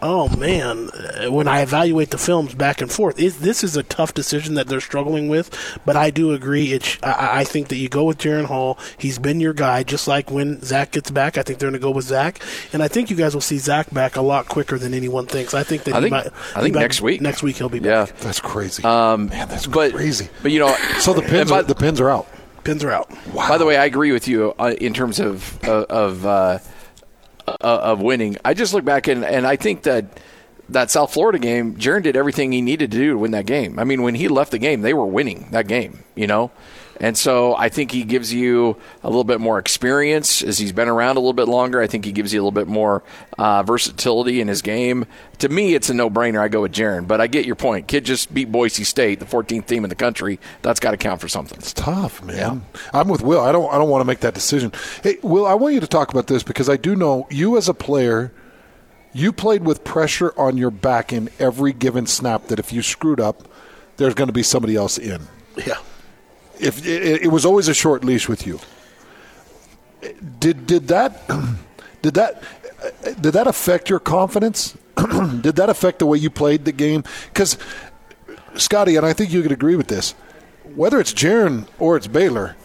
oh 0.02 0.28
man, 0.36 0.90
uh, 0.90 1.30
when 1.30 1.48
I 1.48 1.60
evaluate 1.62 2.10
the 2.10 2.18
films 2.18 2.54
back 2.54 2.80
and 2.80 2.90
forth, 2.90 3.18
is 3.18 3.40
this 3.40 3.62
is 3.64 3.76
a 3.76 3.82
tough 3.82 4.14
decision 4.14 4.54
that 4.54 4.68
they're 4.68 4.80
struggling 4.80 5.28
with. 5.28 5.50
But 5.84 5.96
I 5.96 6.10
do 6.10 6.32
agree. 6.32 6.72
It 6.72 6.84
sh- 6.84 6.98
I, 7.02 7.40
I 7.40 7.44
think 7.44 7.68
that 7.68 7.76
you 7.76 7.88
go 7.88 8.04
with 8.04 8.18
Jaren 8.18 8.44
Hall. 8.46 8.78
He's 8.98 9.18
been 9.18 9.40
your 9.40 9.52
guy, 9.54 9.82
just 9.82 10.08
like 10.08 10.30
when 10.30 10.60
Zach 10.62 10.92
gets 10.92 11.10
back. 11.10 11.38
I 11.38 11.42
think 11.42 11.58
they're 11.58 11.70
going 11.70 11.80
to 11.80 11.84
go 11.84 11.90
with 11.90 12.04
Zach, 12.06 12.40
and 12.72 12.82
I 12.82 12.88
think 12.88 13.10
you 13.10 13.16
guys 13.16 13.34
will 13.34 13.40
see 13.40 13.58
Zach 13.58 13.92
back 13.92 14.16
a 14.16 14.22
lot 14.22 14.48
quicker 14.48 14.78
than 14.78 14.94
anyone 14.94 15.26
thinks. 15.26 15.54
I 15.54 15.62
think 15.62 15.84
that 15.84 15.94
I 15.94 15.98
he 15.98 16.02
think- 16.04 16.10
might. 16.12 16.26
I 16.26 16.58
he 16.58 16.62
think 16.64 16.74
might- 16.74 16.80
next 16.82 17.00
week. 17.00 17.20
Next 17.20 17.42
week 17.42 17.56
he'll 17.56 17.68
be 17.68 17.78
back. 17.78 17.86
Yeah. 17.86 18.04
back. 18.06 18.16
That's 18.18 18.40
crazy. 18.40 18.82
Um, 18.84 19.28
Man, 19.28 19.48
that's 19.48 19.66
but, 19.66 19.92
crazy. 19.92 20.28
But 20.42 20.52
you 20.52 20.60
know, 20.60 20.74
so 20.98 21.12
the 21.12 21.22
pins, 21.22 21.50
by- 21.50 21.60
are, 21.60 21.62
the 21.62 21.74
pins 21.74 22.00
are 22.00 22.10
out. 22.10 22.26
Pins 22.64 22.84
are 22.84 22.90
out. 22.90 23.10
Wow. 23.28 23.48
By 23.48 23.58
the 23.58 23.64
way, 23.64 23.76
I 23.76 23.86
agree 23.86 24.12
with 24.12 24.28
you 24.28 24.54
uh, 24.58 24.74
in 24.80 24.92
terms 24.92 25.18
of 25.18 25.58
uh, 25.64 25.86
of 25.88 26.26
uh, 26.26 26.58
uh, 27.46 27.54
of 27.60 28.00
winning. 28.00 28.36
I 28.44 28.54
just 28.54 28.74
look 28.74 28.84
back 28.84 29.08
and 29.08 29.24
and 29.24 29.46
I 29.46 29.56
think 29.56 29.82
that 29.84 30.04
that 30.68 30.90
South 30.90 31.12
Florida 31.12 31.38
game, 31.38 31.76
Jaren 31.76 32.02
did 32.02 32.16
everything 32.16 32.52
he 32.52 32.60
needed 32.62 32.90
to 32.90 32.98
do 32.98 33.12
to 33.12 33.18
win 33.18 33.30
that 33.32 33.46
game. 33.46 33.78
I 33.78 33.84
mean, 33.84 34.02
when 34.02 34.14
he 34.14 34.28
left 34.28 34.50
the 34.50 34.58
game, 34.58 34.82
they 34.82 34.94
were 34.94 35.06
winning 35.06 35.48
that 35.52 35.66
game. 35.68 36.04
You 36.14 36.26
know. 36.26 36.50
And 37.00 37.16
so 37.16 37.56
I 37.56 37.70
think 37.70 37.90
he 37.90 38.04
gives 38.04 38.32
you 38.32 38.76
a 39.02 39.08
little 39.08 39.24
bit 39.24 39.40
more 39.40 39.58
experience 39.58 40.42
as 40.42 40.58
he's 40.58 40.72
been 40.72 40.88
around 40.88 41.16
a 41.16 41.20
little 41.20 41.32
bit 41.32 41.48
longer. 41.48 41.80
I 41.80 41.86
think 41.86 42.04
he 42.04 42.12
gives 42.12 42.34
you 42.34 42.40
a 42.40 42.42
little 42.42 42.50
bit 42.52 42.68
more 42.68 43.02
uh, 43.38 43.62
versatility 43.62 44.40
in 44.40 44.48
his 44.48 44.60
game. 44.60 45.06
To 45.38 45.48
me, 45.48 45.74
it's 45.74 45.88
a 45.88 45.94
no-brainer. 45.94 46.38
I 46.38 46.48
go 46.48 46.60
with 46.60 46.72
Jaren, 46.72 47.08
but 47.08 47.18
I 47.18 47.26
get 47.26 47.46
your 47.46 47.56
point. 47.56 47.88
Kid 47.88 48.04
just 48.04 48.32
beat 48.34 48.52
Boise 48.52 48.84
State, 48.84 49.18
the 49.18 49.24
14th 49.24 49.66
team 49.66 49.82
in 49.82 49.88
the 49.88 49.96
country. 49.96 50.38
That's 50.60 50.78
got 50.78 50.90
to 50.90 50.98
count 50.98 51.22
for 51.22 51.28
something. 51.28 51.56
It's 51.56 51.72
tough, 51.72 52.22
man. 52.22 52.66
I'm 52.92 53.08
with 53.08 53.22
Will. 53.22 53.40
I 53.40 53.50
don't. 53.50 53.72
I 53.72 53.78
don't 53.78 53.88
want 53.88 54.02
to 54.02 54.06
make 54.06 54.20
that 54.20 54.34
decision. 54.34 54.70
Hey, 55.02 55.16
Will, 55.22 55.46
I 55.46 55.54
want 55.54 55.74
you 55.74 55.80
to 55.80 55.86
talk 55.86 56.10
about 56.10 56.26
this 56.26 56.42
because 56.42 56.68
I 56.68 56.76
do 56.76 56.94
know 56.94 57.26
you 57.30 57.56
as 57.56 57.68
a 57.68 57.74
player. 57.74 58.30
You 59.12 59.32
played 59.32 59.64
with 59.64 59.82
pressure 59.82 60.32
on 60.38 60.56
your 60.56 60.70
back 60.70 61.12
in 61.12 61.30
every 61.38 61.72
given 61.72 62.06
snap. 62.06 62.48
That 62.48 62.58
if 62.58 62.72
you 62.72 62.82
screwed 62.82 63.20
up, 63.20 63.48
there's 63.96 64.14
going 64.14 64.28
to 64.28 64.34
be 64.34 64.42
somebody 64.42 64.76
else 64.76 64.98
in. 64.98 65.22
Yeah. 65.56 65.78
If 66.60 66.86
it, 66.86 67.22
it 67.22 67.28
was 67.28 67.44
always 67.44 67.68
a 67.68 67.74
short 67.74 68.04
leash 68.04 68.28
with 68.28 68.46
you. 68.46 68.60
Did 70.38 70.66
did 70.66 70.88
that 70.88 71.26
did 72.02 72.14
that 72.14 72.42
did 73.20 73.32
that 73.32 73.46
affect 73.46 73.88
your 73.88 74.00
confidence? 74.00 74.76
did 75.40 75.56
that 75.56 75.70
affect 75.70 75.98
the 75.98 76.06
way 76.06 76.18
you 76.18 76.30
played 76.30 76.64
the 76.64 76.72
game? 76.72 77.04
Because 77.32 77.58
Scotty, 78.56 78.96
and 78.96 79.06
I 79.06 79.12
think 79.12 79.32
you 79.32 79.42
could 79.42 79.52
agree 79.52 79.76
with 79.76 79.88
this. 79.88 80.12
Whether 80.74 81.00
it's 81.00 81.12
Jaren 81.12 81.66
or 81.78 81.96
it's 81.96 82.06
Baylor, 82.06 82.56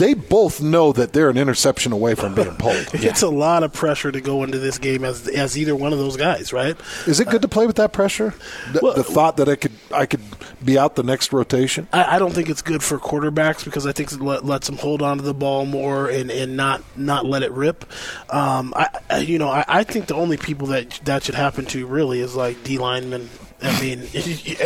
they 0.00 0.14
both 0.14 0.62
know 0.62 0.92
that 0.92 1.12
they're 1.12 1.28
an 1.28 1.36
interception 1.36 1.92
away 1.92 2.14
from 2.14 2.34
being 2.34 2.54
pulled. 2.56 2.88
It's 3.10 3.22
a 3.22 3.28
lot 3.28 3.62
of 3.62 3.72
pressure 3.72 4.10
to 4.10 4.20
go 4.20 4.44
into 4.44 4.58
this 4.58 4.78
game 4.78 5.04
as 5.04 5.28
as 5.28 5.58
either 5.58 5.76
one 5.76 5.92
of 5.92 5.98
those 5.98 6.16
guys, 6.16 6.52
right? 6.52 6.76
Is 7.06 7.20
it 7.20 7.28
good 7.28 7.42
to 7.42 7.48
play 7.48 7.66
with 7.66 7.76
that 7.76 7.92
pressure? 7.92 8.34
The, 8.72 8.80
Well- 8.82 8.94
the 8.94 9.04
thought 9.04 9.36
that 9.36 9.48
I 9.48 9.56
could 9.56 9.72
I 9.92 10.06
could 10.06 10.22
be 10.64 10.78
out 10.78 10.96
the 10.96 11.02
next 11.02 11.32
rotation. 11.32 11.86
I, 11.92 12.16
I 12.16 12.18
don't 12.18 12.32
think 12.32 12.48
it's 12.48 12.62
good 12.62 12.82
for 12.82 12.98
quarterbacks 12.98 13.64
because 13.64 13.86
I 13.86 13.92
think 13.92 14.12
it 14.12 14.20
let, 14.20 14.44
lets 14.44 14.66
them 14.68 14.78
hold 14.78 15.02
on 15.02 15.18
to 15.18 15.22
the 15.22 15.34
ball 15.34 15.66
more 15.66 16.08
and, 16.08 16.30
and 16.30 16.56
not 16.56 16.82
not 16.96 17.26
let 17.26 17.42
it 17.42 17.52
rip. 17.52 17.84
Um, 18.30 18.72
I, 18.76 18.88
I 19.10 19.18
you 19.18 19.38
know 19.38 19.48
I, 19.48 19.64
I 19.68 19.84
think 19.84 20.06
the 20.06 20.14
only 20.14 20.36
people 20.36 20.68
that 20.68 21.00
that 21.04 21.24
should 21.24 21.34
happen 21.34 21.66
to 21.66 21.86
really 21.86 22.20
is 22.20 22.34
like 22.34 22.62
D 22.64 22.78
linemen. 22.78 23.28
I 23.62 23.80
mean, 23.80 24.06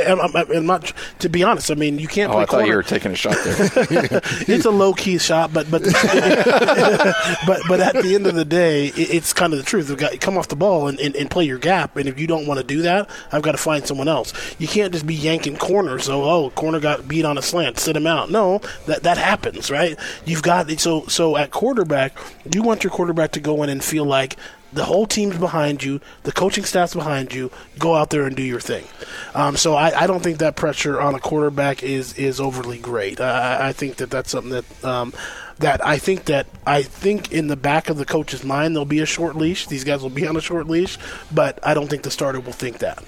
I'm, 0.06 0.20
I'm, 0.20 0.50
I'm 0.52 0.66
not. 0.66 0.92
To 1.20 1.28
be 1.28 1.42
honest, 1.42 1.70
I 1.70 1.74
mean 1.74 1.98
you 1.98 2.06
can't 2.08 2.30
Oh, 2.30 2.34
play 2.34 2.42
I 2.42 2.46
thought 2.46 2.50
corner. 2.52 2.66
you 2.68 2.76
were 2.76 2.82
taking 2.82 3.12
a 3.12 3.16
shot 3.16 3.36
there. 3.44 3.70
it's 4.48 4.64
a 4.64 4.70
low 4.70 4.92
key 4.92 5.18
shot, 5.18 5.52
but 5.52 5.70
but 5.70 5.82
but 7.46 7.60
but 7.68 7.80
at 7.80 7.94
the 8.02 8.14
end 8.14 8.26
of 8.26 8.34
the 8.34 8.44
day, 8.44 8.86
it, 8.88 8.96
it's 9.14 9.32
kind 9.32 9.52
of 9.52 9.58
the 9.58 9.64
truth. 9.64 9.88
You've 9.88 9.98
got 9.98 10.12
to 10.12 10.18
come 10.18 10.38
off 10.38 10.48
the 10.48 10.56
ball 10.56 10.88
and, 10.88 10.98
and, 11.00 11.14
and 11.16 11.30
play 11.30 11.44
your 11.44 11.58
gap, 11.58 11.96
and 11.96 12.08
if 12.08 12.18
you 12.18 12.26
don't 12.26 12.46
want 12.46 12.60
to 12.60 12.64
do 12.66 12.82
that, 12.82 13.08
I've 13.32 13.42
got 13.42 13.52
to 13.52 13.58
find 13.58 13.86
someone 13.86 14.08
else. 14.08 14.32
You 14.58 14.68
can't 14.68 14.92
just 14.92 15.06
be 15.06 15.14
yanking 15.14 15.56
corners. 15.56 16.04
So 16.04 16.22
oh, 16.24 16.50
corner 16.50 16.80
got 16.80 17.08
beat 17.08 17.24
on 17.24 17.38
a 17.38 17.42
slant, 17.42 17.78
sit 17.78 17.96
him 17.96 18.06
out. 18.06 18.30
No, 18.30 18.60
that 18.86 19.02
that 19.02 19.18
happens, 19.18 19.70
right? 19.70 19.98
You've 20.24 20.42
got 20.42 20.70
so 20.78 21.06
so 21.06 21.36
at 21.36 21.50
quarterback, 21.50 22.16
you 22.52 22.62
want 22.62 22.84
your 22.84 22.90
quarterback 22.90 23.32
to 23.32 23.40
go 23.40 23.62
in 23.62 23.70
and 23.70 23.82
feel 23.82 24.04
like 24.04 24.36
the 24.74 24.84
whole 24.84 25.06
team's 25.06 25.38
behind 25.38 25.82
you, 25.82 26.00
the 26.24 26.32
coaching 26.32 26.64
staff's 26.64 26.94
behind 26.94 27.32
you. 27.32 27.50
Go 27.78 27.94
out 27.94 28.10
there 28.10 28.24
and 28.24 28.36
do 28.36 28.42
your 28.42 28.60
thing. 28.60 28.84
Um, 29.34 29.56
so 29.56 29.74
I, 29.74 30.02
I 30.02 30.06
don't 30.06 30.22
think 30.22 30.38
that 30.38 30.56
pressure 30.56 31.00
on 31.00 31.14
a 31.14 31.20
quarterback 31.20 31.82
is 31.82 32.12
is 32.14 32.40
overly 32.40 32.78
great. 32.78 33.20
I, 33.20 33.68
I 33.68 33.72
think 33.72 33.96
that 33.96 34.10
that's 34.10 34.30
something 34.30 34.52
that 34.52 34.84
um, 34.84 35.14
that 35.58 35.84
I 35.86 35.98
think 35.98 36.24
that 36.24 36.46
I 36.66 36.82
think 36.82 37.32
in 37.32 37.46
the 37.46 37.56
back 37.56 37.88
of 37.88 37.96
the 37.96 38.04
coach's 38.04 38.44
mind 38.44 38.74
there'll 38.74 38.84
be 38.84 39.00
a 39.00 39.06
short 39.06 39.36
leash. 39.36 39.66
These 39.66 39.84
guys 39.84 40.02
will 40.02 40.10
be 40.10 40.26
on 40.26 40.36
a 40.36 40.40
short 40.40 40.66
leash, 40.66 40.98
but 41.32 41.58
I 41.62 41.74
don't 41.74 41.88
think 41.88 42.02
the 42.02 42.10
starter 42.10 42.40
will 42.40 42.52
think 42.52 42.78
that. 42.78 43.02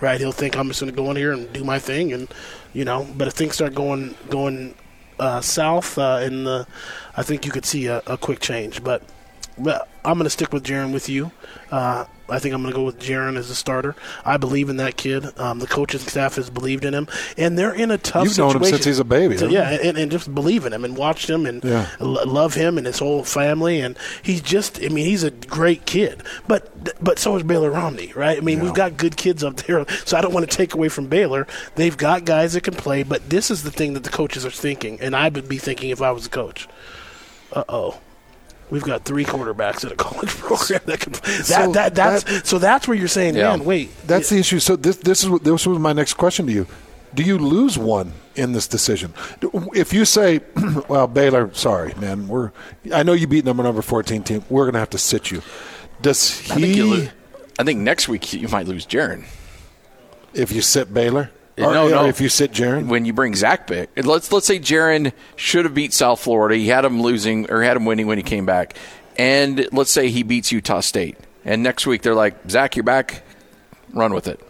Right? 0.00 0.18
He'll 0.18 0.32
think 0.32 0.56
I'm 0.56 0.68
just 0.68 0.80
going 0.80 0.90
to 0.90 0.96
go 0.96 1.10
in 1.10 1.16
here 1.16 1.32
and 1.32 1.52
do 1.52 1.62
my 1.62 1.78
thing, 1.78 2.14
and 2.14 2.32
you 2.72 2.86
know. 2.86 3.06
But 3.16 3.28
if 3.28 3.34
things 3.34 3.54
start 3.54 3.74
going 3.74 4.14
going 4.30 4.74
uh, 5.18 5.42
south 5.42 5.98
uh, 5.98 6.20
in 6.22 6.44
the, 6.44 6.66
I 7.14 7.22
think 7.22 7.44
you 7.44 7.52
could 7.52 7.66
see 7.66 7.86
a, 7.86 8.02
a 8.06 8.16
quick 8.16 8.40
change. 8.40 8.82
But 8.82 9.02
but 9.02 9.02
I'm 10.04 10.14
going 10.14 10.24
to 10.24 10.30
stick 10.30 10.52
with 10.52 10.64
Jaren 10.64 10.92
with 10.92 11.08
you. 11.08 11.30
Uh, 11.70 12.06
I 12.28 12.38
think 12.38 12.54
I'm 12.54 12.62
going 12.62 12.72
to 12.72 12.76
go 12.78 12.84
with 12.84 13.00
Jaren 13.00 13.36
as 13.36 13.50
a 13.50 13.54
starter. 13.54 13.96
I 14.24 14.36
believe 14.36 14.68
in 14.70 14.76
that 14.76 14.96
kid. 14.96 15.26
Um, 15.38 15.58
the 15.58 15.66
coaching 15.66 15.98
staff 16.00 16.36
has 16.36 16.48
believed 16.48 16.84
in 16.84 16.94
him, 16.94 17.08
and 17.36 17.58
they're 17.58 17.74
in 17.74 17.90
a 17.90 17.98
tough. 17.98 18.24
You've 18.24 18.38
known 18.38 18.50
him 18.56 18.62
situation. 18.62 18.74
since 18.76 18.84
he's 18.84 18.98
a 19.00 19.04
baby, 19.04 19.36
So, 19.36 19.48
yeah, 19.48 19.68
and, 19.82 19.98
and 19.98 20.10
just 20.12 20.32
believe 20.32 20.64
in 20.64 20.72
him 20.72 20.84
and 20.84 20.96
watched 20.96 21.28
him 21.28 21.44
and 21.44 21.62
Yeah. 21.64 21.88
lo- 21.98 22.24
love 22.24 22.54
him 22.54 22.78
and 22.78 22.86
his 22.86 23.00
whole 23.00 23.24
family. 23.24 23.80
And 23.80 23.98
he's 24.22 24.40
just, 24.42 24.80
I 24.82 24.88
mean, 24.88 25.06
he's 25.06 25.24
a 25.24 25.32
great 25.32 25.86
kid. 25.86 26.22
But 26.46 27.02
but 27.02 27.18
so 27.18 27.36
is 27.36 27.42
Baylor 27.42 27.70
Romney, 27.70 28.12
right? 28.14 28.38
I 28.38 28.40
mean, 28.40 28.60
we've 28.60 28.74
got 28.74 28.96
good 28.96 29.16
kids 29.16 29.42
up 29.42 29.56
there. 29.56 29.84
So 30.06 30.16
I 30.16 30.20
don't 30.20 30.32
want 30.32 30.48
to 30.48 30.56
take 30.56 30.72
away 30.74 30.88
from 30.88 31.08
Baylor. 31.08 31.46
They've 31.74 31.96
got 31.96 32.24
guys 32.24 32.52
that 32.52 32.62
can 32.62 32.74
play, 32.74 33.02
but 33.02 33.28
this 33.28 33.50
is 33.50 33.64
the 33.64 33.70
thing 33.72 33.94
that 33.94 34.04
the 34.04 34.10
coaches 34.10 34.46
are 34.46 34.50
thinking, 34.50 35.00
and 35.00 35.14
I 35.16 35.28
would 35.28 35.48
be 35.48 35.58
thinking 35.58 35.90
if 35.90 36.00
I 36.00 36.12
was 36.12 36.26
a 36.26 36.30
coach. 36.30 36.68
Uh 37.52 37.64
oh. 37.68 37.98
We've 38.70 38.82
got 38.82 39.04
three 39.04 39.24
quarterbacks 39.24 39.84
at 39.84 39.92
a 39.92 39.96
college 39.96 40.28
program 40.36 40.80
that 40.86 41.00
can. 41.00 41.12
That, 41.12 41.44
So 41.44 41.72
that 41.72 41.94
that's 41.94 42.24
that- 42.24 42.46
so 42.46 42.58
that's 42.58 42.86
where 42.86 42.96
you're 42.96 43.08
saying, 43.08 43.34
Yeah. 43.36 43.50
man, 43.56 43.64
wait, 43.64 43.90
That's 44.06 44.28
the 44.30 44.38
issue. 44.38 44.60
So 44.60 44.76
this 44.76 44.96
this 44.96 45.22
is 45.24 45.28
what- 45.28 45.42
this 45.44 45.66
was 45.66 45.78
my 45.78 45.92
next 45.92 46.14
question 46.14 46.46
to 46.46 46.52
you. 46.52 46.66
Do 47.12 47.24
you 47.24 47.38
lose 47.38 47.76
one 47.76 48.12
in 48.36 48.52
this 48.52 48.68
decision? 48.68 49.12
If 49.74 49.92
you 49.92 50.04
say, 50.04 50.40
"Well, 50.88 51.08
Baylor, 51.08 51.52
sorry, 51.54 51.92
man, 51.98 52.28
we're 52.28 52.52
I 52.94 53.02
know 53.02 53.12
you 53.14 53.26
beat 53.26 53.44
number 53.44 53.64
number 53.64 53.82
fourteen 53.82 54.22
team. 54.22 54.44
We're 54.48 54.64
going 54.64 54.74
to 54.74 54.78
have 54.80 54.90
to 54.90 54.98
sit 54.98 55.30
you." 55.32 55.42
Does 56.02 56.40
I 56.50 56.54
think, 56.54 56.64
he? 56.66 56.82
lo- 56.82 57.08
I 57.58 57.64
think 57.64 57.80
next 57.80 58.08
week 58.08 58.32
you 58.32 58.46
might 58.48 58.66
lose 58.68 58.86
Jaren. 58.86 59.24
If 60.32 60.52
you 60.52 60.62
sit 60.62 60.94
Baylor, 60.94 61.30
or, 61.62 61.72
No, 61.72 61.86
or 61.86 61.90
no. 61.90 62.06
If 62.06 62.20
you 62.20 62.28
sit 62.28 62.52
Jaren, 62.52 62.86
when 62.88 63.04
you 63.04 63.12
bring 63.12 63.34
Zach 63.34 63.66
back. 63.66 63.90
Let's 63.96 64.32
let's 64.32 64.46
say 64.46 64.58
Jaren 64.58 65.12
should 65.36 65.64
have 65.64 65.74
beat 65.74 65.92
South 65.92 66.20
Florida. 66.20 66.56
He 66.56 66.68
had 66.68 66.84
him 66.84 67.00
losing 67.02 67.50
or 67.50 67.62
had 67.62 67.76
him 67.76 67.84
winning 67.84 68.06
when 68.06 68.18
he 68.18 68.24
came 68.24 68.46
back. 68.46 68.76
And 69.16 69.68
let's 69.72 69.90
say 69.90 70.08
he 70.08 70.22
beats 70.22 70.50
Utah 70.52 70.80
State. 70.80 71.16
And 71.44 71.62
next 71.62 71.86
week 71.86 72.02
they're 72.02 72.14
like, 72.14 72.34
Zach, 72.48 72.76
you're 72.76 72.84
back. 72.84 73.22
Run 73.92 74.14
with 74.14 74.28
it. 74.28 74.40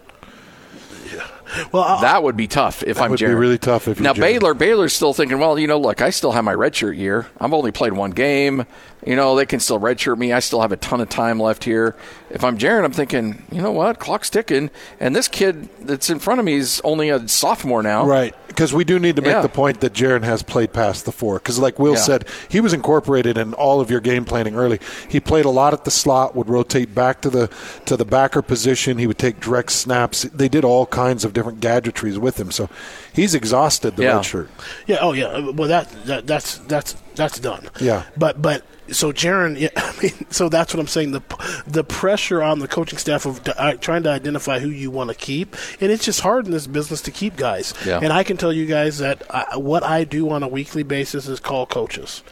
well, 1.72 1.82
I, 1.82 2.00
That 2.02 2.22
would 2.22 2.36
be 2.36 2.46
tough 2.46 2.82
if 2.82 3.00
I'm 3.00 3.10
would 3.10 3.20
be 3.20 3.26
really 3.26 3.58
tough 3.58 3.88
if 3.88 4.00
now 4.00 4.12
Jaren. 4.12 4.20
Baylor. 4.20 4.54
Baylor's 4.54 4.92
still 4.92 5.12
thinking, 5.12 5.38
well, 5.38 5.58
you 5.58 5.66
know, 5.66 5.78
look, 5.80 6.02
I 6.02 6.10
still 6.10 6.32
have 6.32 6.44
my 6.44 6.54
redshirt 6.54 6.96
year. 6.96 7.26
I've 7.40 7.52
only 7.52 7.72
played 7.72 7.92
one 7.92 8.10
game. 8.10 8.66
You 9.04 9.16
know, 9.16 9.34
they 9.36 9.46
can 9.46 9.60
still 9.60 9.80
redshirt 9.80 10.18
me. 10.18 10.32
I 10.32 10.40
still 10.40 10.60
have 10.60 10.72
a 10.72 10.76
ton 10.76 11.00
of 11.00 11.08
time 11.08 11.40
left 11.40 11.64
here. 11.64 11.96
If 12.30 12.44
I'm 12.44 12.56
Jaren, 12.58 12.84
I'm 12.84 12.92
thinking, 12.92 13.44
you 13.50 13.60
know 13.60 13.72
what, 13.72 13.98
clock's 13.98 14.30
ticking, 14.30 14.70
and 15.00 15.16
this 15.16 15.26
kid 15.26 15.68
that's 15.80 16.08
in 16.10 16.20
front 16.20 16.38
of 16.38 16.46
me 16.46 16.54
is 16.54 16.80
only 16.84 17.08
a 17.10 17.26
sophomore 17.26 17.82
now. 17.82 18.06
Right, 18.06 18.34
because 18.46 18.72
we 18.72 18.84
do 18.84 19.00
need 19.00 19.16
to 19.16 19.22
make 19.22 19.32
Yeah. 19.32 19.42
the 19.42 19.48
point 19.48 19.80
that 19.80 19.94
Jaren 19.94 20.22
has 20.22 20.42
played 20.44 20.72
past 20.72 21.04
the 21.06 21.10
four. 21.12 21.34
Because, 21.40 21.58
like 21.58 21.80
Will 21.80 21.94
Yeah. 21.94 21.98
said, 22.00 22.24
he 22.48 22.60
was 22.60 22.72
incorporated 22.72 23.36
in 23.36 23.52
all 23.54 23.80
of 23.80 23.90
your 23.90 23.98
game 24.00 24.24
planning 24.24 24.54
early. 24.54 24.78
He 25.08 25.18
played 25.18 25.44
a 25.44 25.50
lot 25.50 25.72
at 25.72 25.84
the 25.84 25.90
slot, 25.90 26.36
would 26.36 26.48
rotate 26.48 26.94
back 26.94 27.20
to 27.22 27.30
the 27.30 27.50
to 27.86 27.96
the 27.96 28.04
backer 28.04 28.42
position. 28.42 28.98
He 28.98 29.08
would 29.08 29.18
take 29.18 29.40
direct 29.40 29.72
snaps. 29.72 30.22
They 30.22 30.48
did 30.48 30.64
all 30.64 30.86
kinds 30.86 31.24
of 31.24 31.32
different 31.32 31.58
gadgetries 31.60 32.16
with 32.18 32.38
him. 32.38 32.52
So 32.52 32.68
he's 33.12 33.34
exhausted 33.34 33.96
the 33.96 34.04
Yeah. 34.04 34.16
red 34.16 34.24
shirt. 34.24 34.50
Yeah. 34.86 34.98
Oh, 35.00 35.12
yeah. 35.14 35.50
Well, 35.52 35.68
that, 35.68 35.88
that 36.06 36.26
that's 36.28 36.58
that's 36.68 36.94
that's 37.16 37.40
done. 37.40 37.68
Yeah. 37.80 38.04
But 38.16 38.40
but 38.40 38.62
so 38.92 39.12
Jaren, 39.12 39.58
yeah, 39.58 39.68
I 39.76 40.02
mean, 40.02 40.30
so 40.30 40.48
that's 40.48 40.74
what 40.74 40.80
I'm 40.80 40.86
saying. 40.86 41.12
The 41.12 41.22
the 41.66 41.84
pressure 41.84 42.42
on 42.42 42.58
the 42.58 42.68
coaching 42.68 42.98
staff 42.98 43.26
of 43.26 43.40
uh, 43.46 43.74
trying 43.74 44.02
to 44.04 44.10
identify 44.10 44.58
who 44.58 44.68
you 44.68 44.90
want 44.90 45.10
to 45.10 45.16
keep, 45.16 45.56
and 45.80 45.90
it's 45.90 46.04
just 46.04 46.20
hard 46.20 46.46
in 46.46 46.52
this 46.52 46.66
business 46.66 47.00
to 47.02 47.10
keep 47.10 47.36
guys. 47.36 47.74
Yeah. 47.84 48.00
And 48.02 48.12
I 48.12 48.24
can 48.24 48.36
tell 48.36 48.52
you 48.52 48.66
guys 48.66 48.98
that 48.98 49.22
I, 49.30 49.56
what 49.56 49.82
I 49.82 50.04
do 50.04 50.30
on 50.30 50.42
a 50.42 50.48
weekly 50.48 50.82
basis 50.82 51.28
is 51.28 51.40
call 51.40 51.66
coaches 51.66 52.22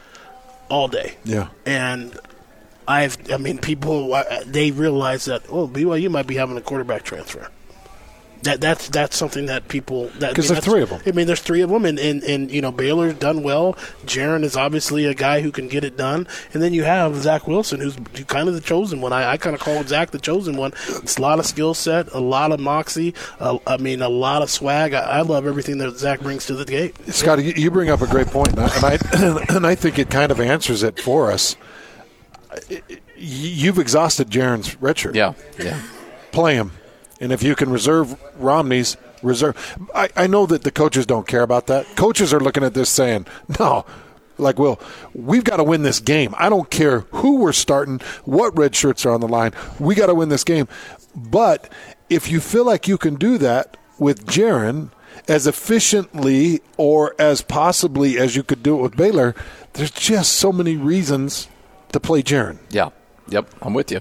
all 0.69 0.89
day. 0.89 1.17
Yeah. 1.25 1.49
And. 1.67 2.19
I've, 2.91 3.31
I 3.31 3.37
mean, 3.37 3.59
people, 3.59 4.15
uh, 4.15 4.25
they 4.47 4.71
realize 4.71 5.27
that, 5.27 5.43
oh, 5.51 5.69
BYU 5.69 6.11
might 6.11 6.27
be 6.27 6.37
having 6.37 6.57
a 6.57 6.63
quarterback 6.63 7.03
transfer. 7.03 7.51
That 8.43 8.61
that's 8.61 8.89
that's 8.89 9.17
something 9.17 9.47
that 9.47 9.67
people 9.67 10.09
that 10.21 10.35
'Cause 10.35 10.49
I 10.51 10.55
mean, 10.55 10.61
there's 10.63 10.65
that's- 10.65 10.65
three 10.65 10.85
them. 10.85 11.01
I 11.05 11.11
mean, 11.11 11.27
there's 11.27 11.41
three 11.41 11.61
of 11.61 11.71
them, 11.71 11.85
and, 11.85 11.99
and 11.99 12.23
and 12.23 12.51
you 12.53 12.61
know 12.63 12.71
Baylor's 12.71 13.15
done 13.15 13.43
well. 13.43 13.75
Jaren 14.07 14.45
is 14.45 14.57
obviously 14.57 15.07
a 15.07 15.15
guy 15.15 15.41
who 15.41 15.51
can 15.51 15.67
get 15.67 15.83
it 15.83 15.97
done, 15.97 16.29
and 16.55 16.63
then 16.63 16.73
you 16.73 16.85
have 16.85 17.17
Zach 17.17 17.49
Wilson, 17.49 17.81
who's 17.81 17.97
kind 18.29 18.49
of 18.49 18.55
the 18.55 18.61
chosen 18.61 19.01
one. 19.01 19.13
I, 19.13 19.33
I 19.33 19.37
kind 19.39 19.55
of 19.55 19.61
call 19.61 19.83
Zach 19.85 20.13
the 20.13 20.21
chosen 20.21 20.57
one. 20.57 20.73
It's 20.89 21.19
a 21.19 21.21
lot 21.21 21.41
of 21.41 21.47
skill 21.47 21.75
set, 21.75 22.13
a 22.13 22.21
lot 22.21 22.53
of 22.53 22.61
moxie. 22.61 23.13
Uh, 23.41 23.59
I 23.67 23.77
mean, 23.77 24.03
a 24.03 24.09
lot 24.09 24.43
of 24.43 24.51
swag. 24.51 24.95
I, 24.95 25.01
I 25.01 25.21
love 25.23 25.45
everything 25.45 25.79
that 25.79 25.97
Zach 25.99 26.21
brings 26.21 26.47
to 26.47 26.55
the 26.55 26.65
game. 26.65 26.93
Scotty, 27.09 27.43
you- 27.45 27.55
you 27.57 27.71
bring 27.73 27.91
up 27.91 28.03
a 28.03 28.07
great 28.07 28.29
point, 28.29 28.49
and 28.51 28.61
I, 28.61 28.99
and 29.15 29.39
I 29.39 29.45
and 29.57 29.67
I 29.67 29.75
think 29.75 29.99
it 29.99 30.11
kind 30.11 30.31
of 30.31 30.41
answers 30.41 30.83
it 30.85 31.01
for 31.01 31.33
us. 31.33 31.57
You've 33.17 33.79
exhausted 33.79 34.31
Jaren's 34.31 34.77
redshirt. 34.77 35.15
Yeah, 35.15 35.35
yeah. 35.59 35.81
play 36.33 36.55
him, 36.55 36.73
and 37.21 37.33
if 37.33 37.43
you 37.43 37.55
can 37.55 37.71
reserve 37.71 38.19
Romney's 38.39 38.97
reserve, 39.23 39.77
I, 39.95 40.09
I 40.17 40.27
know 40.27 40.47
that 40.47 40.63
the 40.63 40.71
coaches 40.71 41.07
don't 41.07 41.27
care 41.27 41.43
about 41.43 41.67
that. 41.67 41.87
Coaches 41.97 42.33
are 42.33 42.41
looking 42.41 42.65
at 42.65 42.75
this 42.75 42.91
saying, 42.91 43.27
"No." 43.59 43.85
Like, 44.41 44.57
Will, 44.57 44.81
we've 45.15 45.43
got 45.43 45.57
to 45.57 45.65
win 45.65 45.83
this 45.83 45.99
game. 45.99 46.33
I 46.39 46.49
don't 46.49 46.71
care 46.71 47.01
who 47.11 47.41
we're 47.41 47.53
starting, 47.53 47.99
what 48.25 48.57
red 48.57 48.77
shirts 48.77 49.05
are 49.05 49.11
on 49.11 49.21
the 49.21 49.27
line. 49.27 49.53
We 49.81 49.97
got 49.97 50.07
to 50.07 50.15
win 50.15 50.29
this 50.29 50.45
game. 50.45 50.69
But 51.17 51.69
if 52.09 52.31
you 52.31 52.39
feel 52.39 52.65
like 52.65 52.87
you 52.87 52.99
can 52.99 53.17
do 53.17 53.37
that 53.39 53.77
with 53.99 54.27
Jaren 54.27 54.93
as 55.27 55.49
efficiently 55.49 56.61
or 56.77 57.17
as 57.19 57.43
possibly 57.43 58.17
as 58.17 58.37
you 58.37 58.45
could 58.45 58.63
do 58.63 58.79
it 58.79 58.83
with 58.83 58.97
Baylor, 58.97 59.35
there's 59.73 59.91
just 59.91 60.35
so 60.35 60.53
many 60.53 60.77
reasons 60.77 61.49
to 61.91 61.99
play 61.99 62.23
Jaren. 62.23 62.59
Yeah. 62.71 62.91
Yep. 63.29 63.53
I'm 63.61 63.75
with 63.75 63.91
you. 63.91 64.01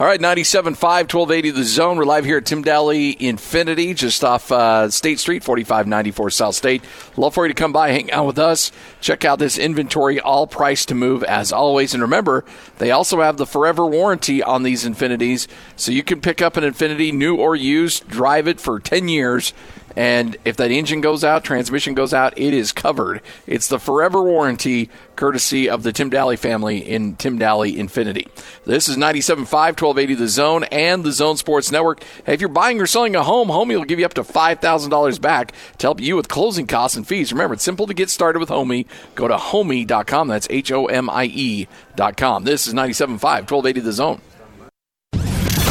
All 0.00 0.06
right, 0.06 0.18
97.5, 0.18 0.80
1280 0.80 1.50
The 1.50 1.62
Zone. 1.62 1.98
We're 1.98 2.06
live 2.06 2.24
here 2.24 2.38
at 2.38 2.46
Tim 2.46 2.64
Dahle 2.64 3.18
Infiniti, 3.18 3.94
just 3.94 4.24
off 4.24 4.50
uh, 4.50 4.88
State 4.88 5.18
Street, 5.18 5.44
4594 5.44 6.30
South 6.30 6.54
State. 6.54 6.82
Love 7.18 7.34
for 7.34 7.44
you 7.44 7.52
to 7.52 7.54
come 7.54 7.70
by, 7.70 7.90
hang 7.90 8.10
out 8.10 8.24
with 8.24 8.38
us, 8.38 8.72
check 9.02 9.26
out 9.26 9.38
this 9.38 9.58
inventory, 9.58 10.18
all 10.18 10.46
price 10.46 10.86
to 10.86 10.94
move 10.94 11.22
as 11.24 11.52
always. 11.52 11.92
And 11.92 12.02
remember, 12.02 12.46
they 12.78 12.90
also 12.90 13.20
have 13.20 13.36
the 13.36 13.44
forever 13.44 13.84
warranty 13.84 14.42
on 14.42 14.62
these 14.62 14.86
Infinitis, 14.86 15.46
so 15.76 15.92
you 15.92 16.02
can 16.02 16.22
pick 16.22 16.40
up 16.40 16.56
an 16.56 16.64
Infiniti, 16.64 17.12
new 17.12 17.36
or 17.36 17.54
used, 17.54 18.08
drive 18.08 18.48
it 18.48 18.58
for 18.58 18.80
10 18.80 19.10
years. 19.10 19.52
And 19.96 20.36
if 20.44 20.56
that 20.56 20.70
engine 20.70 21.00
goes 21.00 21.24
out, 21.24 21.44
transmission 21.44 21.94
goes 21.94 22.14
out, 22.14 22.38
it 22.38 22.54
is 22.54 22.72
covered. 22.72 23.20
It's 23.46 23.68
the 23.68 23.78
forever 23.78 24.22
warranty, 24.22 24.88
courtesy 25.16 25.68
of 25.68 25.82
the 25.82 25.92
Tim 25.92 26.10
Dahle 26.10 26.38
family 26.38 26.78
in 26.78 27.16
Tim 27.16 27.38
Dahle 27.38 27.76
Infiniti. 27.76 28.28
This 28.64 28.88
is 28.88 28.96
97.5, 28.96 29.50
1280 29.50 30.14
The 30.14 30.28
Zone, 30.28 30.64
and 30.64 31.04
the 31.04 31.12
Zone 31.12 31.36
Sports 31.36 31.72
Network. 31.72 32.02
Hey, 32.24 32.34
if 32.34 32.40
you're 32.40 32.48
buying 32.48 32.80
or 32.80 32.86
selling 32.86 33.16
a 33.16 33.22
home, 33.22 33.48
Homie 33.48 33.76
will 33.76 33.84
give 33.84 33.98
you 33.98 34.06
up 34.06 34.14
to 34.14 34.22
$5,000 34.22 35.20
back 35.20 35.52
to 35.78 35.86
help 35.86 36.00
you 36.00 36.16
with 36.16 36.28
closing 36.28 36.66
costs 36.66 36.96
and 36.96 37.06
fees. 37.06 37.32
Remember, 37.32 37.54
it's 37.54 37.64
simple 37.64 37.86
to 37.86 37.94
get 37.94 38.10
started 38.10 38.38
with 38.38 38.48
Homie. 38.48 38.86
Go 39.14 39.28
to 39.28 39.36
homie.com. 39.36 40.28
That's 40.28 40.46
H 40.50 40.72
O 40.72 40.86
M 40.86 41.10
I 41.10 41.24
E.com. 41.24 42.44
This 42.44 42.66
is 42.66 42.74
97.5, 42.74 43.20
1280 43.20 43.80
The 43.80 43.92
Zone. 43.92 44.20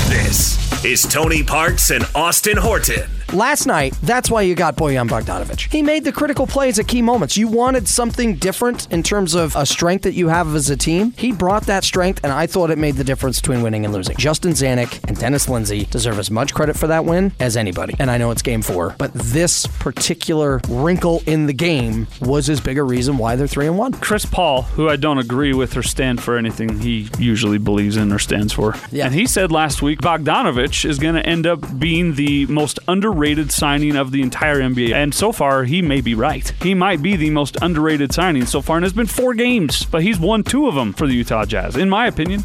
This 0.10 0.86
is 0.86 1.04
Tony 1.04 1.44
Parks 1.44 1.92
and 1.92 2.06
Austin 2.16 2.58
Horton. 2.58 3.19
Last 3.34 3.68
night, 3.68 3.94
that's 4.02 4.32
why 4.32 4.42
you 4.42 4.56
got 4.56 4.76
Bojan 4.76 5.08
Bogdanovic. 5.08 5.72
He 5.72 5.84
made 5.84 6.04
the 6.04 6.12
critical 6.12 6.48
plays 6.48 6.80
at 6.80 6.88
key 6.88 7.04
moments. 7.04 7.38
You 7.38 7.48
wanted 7.48 7.88
something 7.88 8.38
different 8.38 8.92
in 8.92 9.04
terms 9.04 9.36
of 9.36 9.56
a 9.56 9.68
strength 9.68 10.02
that 10.02 10.16
you 10.16 10.30
have 10.30 10.56
as 10.56 10.72
a 10.72 10.76
team. 10.76 11.14
He 11.16 11.32
brought 11.32 11.68
that 11.68 11.84
strength, 11.84 12.22
and 12.24 12.34
I 12.34 12.48
thought 12.48 12.72
it 12.72 12.80
made 12.80 12.96
the 12.96 13.04
difference 13.04 13.40
between 13.40 13.62
winning 13.62 13.86
and 13.86 13.94
losing. 13.94 14.18
Justin 14.18 14.54
Zanik 14.54 15.08
and 15.08 15.16
Dennis 15.16 15.48
Lindsey 15.48 15.86
deserve 15.86 16.18
as 16.18 16.32
much 16.32 16.56
credit 16.56 16.76
for 16.76 16.88
that 16.88 17.06
win 17.06 17.32
as 17.40 17.56
anybody. 17.56 17.96
And 18.00 18.10
I 18.10 18.18
know 18.18 18.32
it's 18.32 18.42
game 18.42 18.64
four, 18.64 18.96
but 18.98 19.14
this 19.14 19.68
particular 19.68 20.60
wrinkle 20.68 21.22
in 21.28 21.46
the 21.46 21.54
game 21.54 22.08
was 22.22 22.50
as 22.50 22.60
big 22.60 22.80
a 22.80 22.84
reason 22.84 23.20
why 23.20 23.36
they're 23.36 23.46
three 23.46 23.68
and 23.68 23.78
one. 23.78 23.94
Chris 23.94 24.26
Paul, 24.26 24.64
who 24.64 24.90
I 24.90 24.96
don't 24.96 25.20
agree 25.20 25.54
with 25.54 25.78
or 25.78 25.84
stand 25.84 26.24
for 26.24 26.36
anything 26.36 26.80
he 26.80 27.10
usually 27.20 27.60
believes 27.60 27.96
in 27.96 28.12
or 28.12 28.18
stands 28.18 28.54
for. 28.54 28.74
Yeah. 28.92 29.06
And 29.06 29.14
he 29.14 29.28
said 29.28 29.52
last 29.52 29.84
week 29.84 30.02
Bogdanovic 30.02 30.84
is 30.84 30.98
going 30.98 31.14
to 31.14 31.24
end 31.24 31.46
up 31.46 31.78
being 31.78 32.16
the 32.16 32.48
most 32.48 32.80
underrated 32.88 33.19
signing 33.52 33.96
of 33.96 34.12
the 34.12 34.22
entire 34.22 34.60
NBA. 34.60 34.94
And 34.94 35.14
so 35.14 35.32
far, 35.32 35.64
he 35.64 35.82
may 35.82 36.02
be 36.02 36.16
right. 36.16 36.52
He 36.62 36.74
might 36.74 37.02
be 37.02 37.16
the 37.16 37.30
most 37.30 37.58
underrated 37.62 38.14
signing 38.14 38.46
so 38.46 38.62
far, 38.62 38.78
and 38.78 38.86
it's 38.86 38.96
been 38.96 39.08
four 39.08 39.34
games, 39.34 39.86
but 39.86 40.02
he's 40.02 40.20
won 40.20 40.44
two 40.44 40.68
of 40.68 40.76
them 40.76 40.94
for 40.94 41.08
the 41.08 41.14
Utah 41.14 41.46
Jazz, 41.46 41.76
in 41.76 41.90
my 41.90 42.08
opinion. 42.08 42.44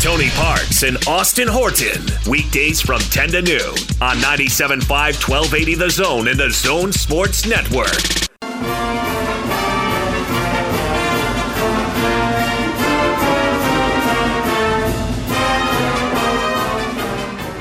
Tony 0.00 0.30
Parks 0.30 0.82
and 0.82 0.96
Austin 1.06 1.48
Horton. 1.48 2.02
Weekdays 2.28 2.80
from 2.80 3.00
10 3.00 3.30
to 3.30 3.42
noon 3.42 3.74
on 4.00 4.16
97.5, 4.16 4.88
1280 4.88 5.74
The 5.74 5.90
Zone 5.90 6.28
and 6.28 6.38
the 6.38 6.50
Zone 6.50 6.92
Sports 6.92 7.46
Network. 7.46 8.29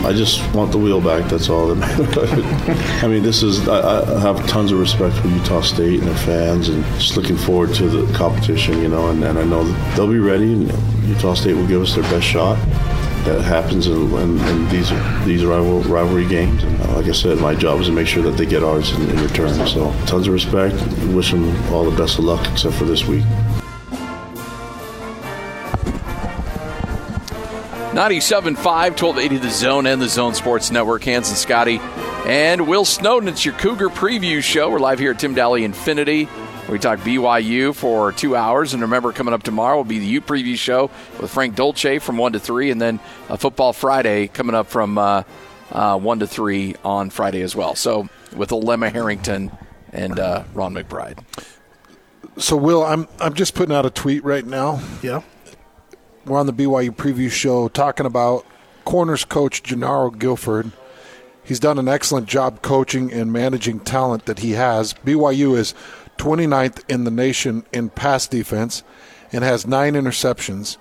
I 0.02 0.14
just 0.14 0.42
want 0.56 0.72
the 0.72 0.78
wheel 0.78 1.02
back. 1.02 1.30
That's 1.30 1.50
all. 1.50 1.72
I 1.84 3.08
mean, 3.08 3.22
this 3.22 3.44
is. 3.44 3.68
I, 3.68 4.16
I 4.16 4.20
have 4.20 4.48
tons 4.48 4.72
of 4.72 4.80
respect 4.80 5.16
for 5.18 5.28
Utah 5.28 5.62
State 5.62 6.00
and 6.00 6.08
their 6.08 6.18
fans, 6.18 6.70
and 6.70 6.84
just 6.96 7.18
looking 7.18 7.36
forward 7.36 7.74
to 7.76 7.90
the 7.90 8.12
competition. 8.14 8.82
You 8.82 8.88
know, 8.88 9.10
and, 9.10 9.24
and 9.24 9.38
I 9.38 9.44
know 9.44 9.64
they'll 9.96 10.08
be 10.08 10.20
ready. 10.20 10.54
And 10.54 10.72
Utah 11.04 11.34
State 11.34 11.54
will 11.54 11.68
give 11.68 11.82
us 11.82 11.96
their 11.96 12.04
best 12.04 12.26
shot. 12.26 12.58
That 13.26 13.42
happens 13.42 13.88
in, 13.88 14.12
in, 14.14 14.40
in 14.40 14.70
these 14.70 14.90
these 15.26 15.44
rival, 15.44 15.82
rivalry 15.82 16.28
games. 16.28 16.64
And 16.64 16.82
uh, 16.82 16.96
like 16.96 17.08
I 17.08 17.12
said, 17.12 17.38
my 17.40 17.54
job 17.54 17.82
is 17.82 17.88
to 17.88 17.94
make 17.94 18.08
sure 18.08 18.24
that 18.24 18.38
they 18.38 18.46
get 18.46 18.64
ours 18.64 18.92
in, 18.94 19.10
in 19.10 19.22
return. 19.22 19.68
So, 19.68 19.92
tons 20.06 20.28
of 20.28 20.34
respect. 20.34 20.76
Wish 21.14 21.32
them 21.32 21.54
all 21.74 21.84
the 21.84 21.96
best 21.98 22.20
of 22.20 22.24
luck, 22.24 22.48
except 22.50 22.76
for 22.76 22.86
this 22.86 23.06
week. 23.06 23.26
97.5, 28.00 28.56
1280 28.56 29.38
The 29.40 29.50
Zone 29.50 29.86
and 29.86 30.02
the 30.02 30.08
Zone 30.08 30.34
Sports 30.34 30.72
Network. 30.72 31.04
Hans 31.04 31.28
and 31.28 31.38
Scotty 31.38 31.80
and 32.26 32.66
Will 32.66 32.86
Snowden. 32.86 33.28
It's 33.28 33.44
your 33.44 33.54
Cougar 33.56 33.90
preview 33.90 34.42
show. 34.42 34.70
We're 34.70 34.80
live 34.80 35.00
here 35.00 35.12
at 35.12 35.20
Tim 35.20 35.36
Dahle 35.36 35.68
Infiniti. 35.68 36.30
We 36.70 36.80
talk 36.80 37.00
BYU 37.00 37.76
for 37.76 38.14
two 38.14 38.38
hours. 38.38 38.74
And 38.74 38.84
remember, 38.84 39.12
coming 39.12 39.34
up 39.34 39.44
tomorrow 39.44 39.76
will 39.76 39.84
be 39.84 40.00
the 40.00 40.06
U 40.06 40.22
preview 40.22 40.56
show 40.56 40.90
with 41.20 41.30
Frank 41.30 41.56
Dolce 41.56 42.00
from 42.00 42.18
1 42.18 42.32
to 42.32 42.40
3. 42.40 42.72
And 42.72 42.82
then 42.82 43.02
a 43.28 43.38
Football 43.38 43.74
Friday 43.74 44.30
coming 44.30 44.56
up 44.56 44.68
from 44.68 44.98
uh, 44.98 45.24
uh, 45.74 46.00
1 46.00 46.20
to 46.20 46.28
3 46.28 46.76
on 46.86 47.10
Friday 47.10 47.42
as 47.42 47.54
well. 47.54 47.76
So 47.76 48.08
with 48.34 48.52
Alema 48.52 48.94
Harrington 48.94 49.52
and 49.92 50.18
uh, 50.18 50.46
Ron 50.54 50.74
McBride. 50.74 51.20
So, 52.38 52.56
Will, 52.56 52.82
I'm 52.82 53.10
I'm 53.20 53.34
just 53.34 53.56
putting 53.56 53.76
out 53.76 53.86
a 53.86 53.90
tweet 53.90 54.24
right 54.24 54.46
now. 54.46 54.80
Yeah. 55.02 55.24
We're 56.30 56.38
on 56.38 56.46
the 56.46 56.54
BYU 56.54 56.92
preview 56.92 57.32
show 57.32 57.70
talking 57.70 58.06
about 58.06 58.46
corners 58.86 59.26
coach 59.26 59.64
Jernaro 59.64 60.16
Gilford. 60.16 60.72
He's 61.44 61.60
done 61.60 61.80
an 61.80 61.88
excellent 61.88 62.28
job 62.28 62.62
coaching 62.62 63.12
and 63.12 63.34
managing 63.34 63.80
talent 63.80 64.28
that 64.28 64.38
he 64.38 64.52
has. 64.52 64.94
BYU 64.94 65.58
is 65.58 65.74
29th 66.20 66.84
in 66.88 67.04
the 67.04 67.10
nation 67.10 67.66
in 67.74 67.90
pass 67.90 68.28
defense 68.28 68.84
and 69.32 69.44
has 69.44 69.66
nine 69.66 69.96
interceptions. 69.96 70.78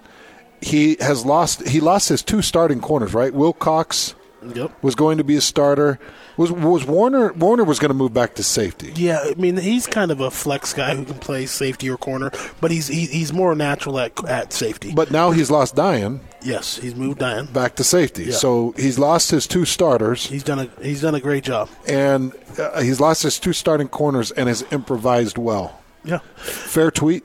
He 0.61 0.99
has 1.01 1.25
lost 1.25 1.67
he 1.67 1.81
lost 1.81 2.11
his 2.11 2.23
two 2.23 2.43
starting 2.43 2.83
corners, 2.83 3.15
right? 3.15 3.33
Wilcox 3.33 4.15
Yep. 4.42 4.83
was 4.83 4.94
going 4.94 5.18
to 5.18 5.24
be 5.24 5.37
a 5.37 5.40
starter. 5.40 5.98
Was 6.37 6.53
was 6.53 6.85
Warner 6.85 7.33
Warner 7.33 7.64
was 7.64 7.79
going 7.79 7.90
to 7.90 7.94
move 7.94 8.14
back 8.14 8.35
to 8.35 8.42
safety. 8.42 8.92
Yeah, 8.96 9.20
I 9.24 9.35
mean 9.35 9.57
he's 9.57 9.87
kind 9.87 10.11
of 10.11 10.20
a 10.20 10.31
flex 10.31 10.72
guy 10.72 10.94
who 10.94 11.05
can 11.05 11.18
play 11.18 11.46
safety 11.46 11.90
or 11.90 11.96
corner, 11.96 12.31
but 12.61 12.70
he's 12.70 12.88
he, 12.88 13.07
he's 13.07 13.33
more 13.33 13.55
natural 13.55 13.98
at 13.98 14.24
at 14.24 14.53
safety. 14.53 14.92
But 14.94 15.11
now 15.11 15.31
he's 15.33 15.51
lost 15.51 15.74
Dayan 15.74 16.20
yes, 16.42 16.77
he's 16.77 16.94
moved 16.94 17.18
down. 17.18 17.46
back 17.46 17.77
to 17.77 17.85
safety. 17.85 18.24
Yeah. 18.24 18.33
So 18.33 18.74
he's 18.77 18.98
lost 18.98 19.31
his 19.31 19.46
two 19.46 19.64
starters. 19.64 20.27
He's 20.27 20.42
done 20.42 20.59
a 20.61 20.83
he's 20.83 21.03
done 21.03 21.14
a 21.14 21.20
great 21.20 21.44
job. 21.44 21.68
and 21.87 22.33
uh, 22.59 22.81
he's 22.81 23.01
lost 23.01 23.22
his 23.22 23.38
two 23.38 23.53
starting 23.53 23.88
corners 23.88 24.31
and 24.33 24.48
has 24.48 24.64
improvised 24.70 25.38
well. 25.38 25.81
Yeah, 26.05 26.18
Fair 26.37 26.90
tweet. 26.90 27.24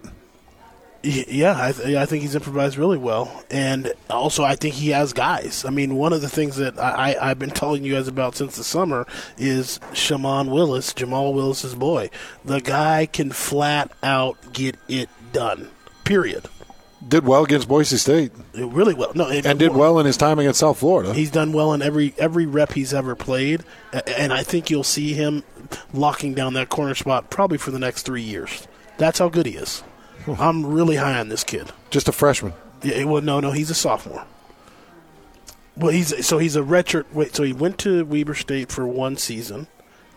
Yeah, 1.06 1.56
I, 1.58 1.74
th- 1.74 1.98
I 1.98 2.06
think 2.06 2.22
he's 2.22 2.34
improvised 2.34 2.78
really 2.78 2.98
well, 2.98 3.44
and 3.52 3.92
also 4.10 4.46
I 4.46 4.56
think 4.56 4.76
he 4.76 4.92
has 4.92 5.12
guys. 5.12 5.66
I 5.66 5.70
mean, 5.70 5.96
one 5.96 6.14
of 6.14 6.22
the 6.22 6.30
things 6.30 6.56
that 6.56 6.80
I, 6.80 7.12
I, 7.12 7.32
I've 7.32 7.40
been 7.40 7.50
telling 7.52 7.84
you 7.84 7.94
guys 7.94 8.08
about 8.08 8.38
since 8.38 8.56
the 8.56 8.64
summer 8.64 9.06
is 9.38 9.82
Shaman 9.94 10.50
Willis, 10.50 10.94
Jamal 10.94 11.34
Willis's 11.34 11.76
boy. 11.76 12.10
The 12.46 12.62
guy 12.62 13.06
can 13.06 13.32
flat 13.32 13.92
out 14.02 14.54
get 14.54 14.78
it 14.88 15.10
done. 15.34 15.70
Period. 16.06 16.48
Did 17.06 17.26
well 17.26 17.44
against 17.44 17.68
Boise 17.68 17.98
State 17.98 18.32
Really 18.54 18.94
well. 18.94 19.12
No, 19.14 19.28
and 19.28 19.60
did 19.60 19.74
well 19.76 20.00
in 20.00 20.06
his 20.06 20.16
time 20.16 20.40
against 20.40 20.62
South 20.62 20.78
Florida. 20.78 21.14
He's 21.14 21.32
done 21.32 21.52
well 21.52 21.74
in 21.74 21.82
every 21.82 22.14
every 22.18 22.46
rep 22.46 22.72
he's 22.72 22.94
ever 22.94 23.14
played, 23.14 23.64
and 24.08 24.32
I 24.32 24.44
think 24.44 24.70
you'll 24.70 24.86
see 24.86 25.14
him 25.14 25.44
locking 25.94 26.34
down 26.34 26.54
that 26.54 26.70
corner 26.70 26.96
spot 26.96 27.30
probably 27.30 27.58
for 27.58 27.72
the 27.72 27.80
next 27.80 28.04
three 28.04 28.22
years. 28.22 28.70
That's 28.98 29.20
how 29.20 29.28
good 29.28 29.46
he 29.46 29.58
is. 29.58 29.84
I'm 30.28 30.66
really 30.66 30.96
high 30.96 31.20
on 31.20 31.30
this 31.30 31.44
kid. 31.44 31.72
Just 31.90 32.08
a 32.08 32.12
freshman. 32.12 32.54
Yeah, 32.82 33.04
well, 33.06 33.22
no, 33.22 33.40
no, 33.40 33.52
he's 33.52 33.70
a 33.70 33.76
sophomore. 33.76 34.26
Well, 35.76 35.92
he's 35.92 36.26
so 36.26 36.38
he's 36.38 36.56
a 36.56 36.62
redshirt. 36.62 37.06
Wait, 37.14 37.36
so 37.36 37.44
he 37.44 37.54
went 37.54 37.78
to 37.80 38.06
Weber 38.06 38.36
State 38.36 38.72
for 38.72 38.86
one 38.86 39.18
season, 39.18 39.68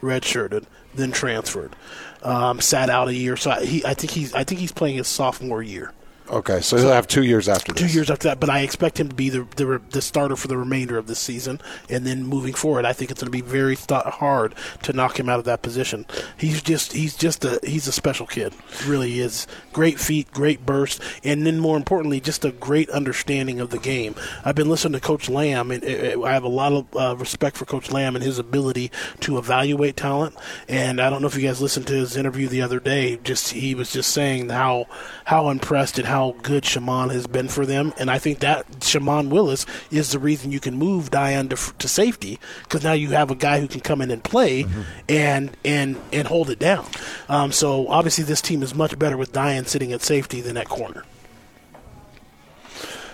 redshirted, 0.03 0.65
then 0.95 1.13
transferred, 1.13 1.75
um, 2.23 2.61
sat 2.61 2.91
out 2.91 3.09
a 3.09 3.15
year. 3.15 3.37
So 3.37 3.53
I, 3.53 3.65
he, 3.65 3.85
I 3.85 3.95
think 3.95 4.13
he's 4.13 4.35
I 4.35 4.45
think 4.45 4.61
he's 4.61 4.73
playing 4.73 4.97
his 4.97 5.09
sophomore 5.09 5.63
year. 5.63 5.93
Okay, 6.29 6.61
so 6.61 6.77
he'll 6.77 6.91
have 6.91 7.07
two 7.07 7.23
years 7.23 7.49
after 7.49 7.73
this. 7.73 7.81
Two 7.81 7.95
years 7.95 8.11
after 8.11 8.29
that, 8.29 8.41
but 8.41 8.51
I 8.51 8.61
expect 8.61 8.99
him 8.99 9.09
to 9.09 9.15
be 9.15 9.29
the 9.29 9.47
the, 9.57 9.81
the 9.91 10.03
starter 10.03 10.35
for 10.35 10.49
the 10.49 10.57
remainder 10.57 10.99
of 10.99 11.07
this 11.07 11.21
season, 11.21 11.61
and 11.89 12.05
then 12.05 12.25
moving 12.25 12.53
forward, 12.53 12.85
I 12.85 12.93
think 12.93 13.11
it's 13.11 13.23
going 13.23 13.31
to 13.31 13.37
be 13.37 13.43
very 13.43 13.77
th- 13.77 14.03
hard 14.03 14.55
to 14.83 14.93
knock 14.93 15.21
him 15.21 15.29
out 15.29 15.39
of 15.39 15.45
that 15.45 15.63
position. 15.63 16.05
He's 16.37 16.63
just 16.63 16.93
he's 16.95 17.15
just 17.17 17.45
a 17.45 17.61
he's 17.63 17.87
a 17.87 17.93
special 17.93 18.27
kid, 18.27 18.55
really 18.87 19.21
is. 19.21 19.47
Great 19.73 20.01
feet, 20.01 20.33
great 20.33 20.67
burst, 20.67 21.01
and 21.23 21.47
then 21.47 21.61
more 21.61 21.77
importantly, 21.77 22.21
just 22.21 22.45
a 22.45 22.51
great 22.51 22.91
understanding 22.91 23.61
of 23.61 23.71
the 23.71 23.79
game. 23.79 24.17
I've 24.45 24.57
been 24.57 24.69
listening 24.69 24.99
to 24.99 25.07
Coach 25.07 25.29
Lamb, 25.29 25.71
and 25.71 25.85
uh, 25.85 26.23
I 26.23 26.33
have 26.33 26.45
a 26.45 26.49
lot 26.49 26.73
of 26.73 26.97
uh, 26.97 27.17
respect 27.17 27.57
for 27.57 27.67
Coach 27.67 27.93
Lamb 27.93 28.17
and 28.17 28.25
his 28.25 28.39
ability 28.39 28.91
to 29.21 29.39
evaluate 29.39 29.97
talent. 29.97 30.35
And 30.69 31.01
I 31.01 31.09
don't 31.09 31.21
know 31.21 31.29
if 31.29 31.37
you 31.37 31.47
guys 31.47 31.63
listened 31.63 31.87
to 31.87 31.95
his 31.95 32.17
interview 32.17 32.49
the 32.49 32.63
other 32.63 32.81
day. 32.81 33.17
Just 33.23 33.53
he 33.53 33.77
was 33.77 33.93
just 33.93 34.13
saying 34.13 34.49
how 34.49 34.87
how 35.27 35.51
impressed 35.51 35.99
and 35.99 36.09
how 36.09 36.16
how 36.17 36.35
good 36.43 36.65
Shaman 36.65 37.11
has 37.11 37.27
been 37.27 37.47
for 37.47 37.67
them, 37.67 37.93
and 37.99 38.11
I 38.11 38.19
think 38.19 38.39
that 38.39 38.65
Shaman 38.83 39.29
Willis 39.29 39.67
is 39.91 40.13
the 40.13 40.19
reason 40.19 40.51
you 40.51 40.61
can 40.61 40.75
move 40.79 41.11
Dayan 41.11 41.51
to, 41.51 41.79
to 41.79 41.89
safety 41.89 42.41
because 42.63 42.83
now 42.83 42.95
you 42.95 43.11
have 43.11 43.31
a 43.31 43.35
guy 43.35 43.61
who 43.61 43.69
can 43.69 43.83
come 43.83 44.01
in 44.01 44.11
and 44.11 44.25
play 44.25 44.63
mm-hmm. 44.63 44.81
and 45.11 45.55
and 45.63 46.01
and 46.15 46.27
hold 46.27 46.49
it 46.49 46.59
down. 46.59 46.87
Um, 47.29 47.53
so 47.53 47.89
obviously, 47.89 48.25
this 48.25 48.41
team 48.41 48.63
is 48.63 48.75
much 48.75 48.99
better 48.99 49.19
with 49.19 49.35
Dayan 49.35 49.67
sitting 49.67 49.93
at 49.93 50.01
safety 50.01 50.41
than 50.41 50.57
at 50.57 50.71
corner. 50.71 51.05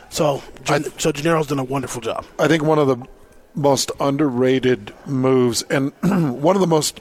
So, 0.08 0.40
Gen- 0.62 0.96
so 0.96 1.10
Jernaro's 1.10 1.48
done 1.48 1.58
a 1.58 1.64
wonderful 1.64 2.02
job. 2.02 2.24
I 2.38 2.46
think 2.46 2.62
one 2.62 2.78
of 2.78 2.86
the 2.86 2.98
most 3.56 3.90
underrated 3.98 4.94
moves 5.06 5.62
and 5.62 5.92
one 6.02 6.54
of 6.54 6.60
the 6.60 6.68
most 6.68 7.00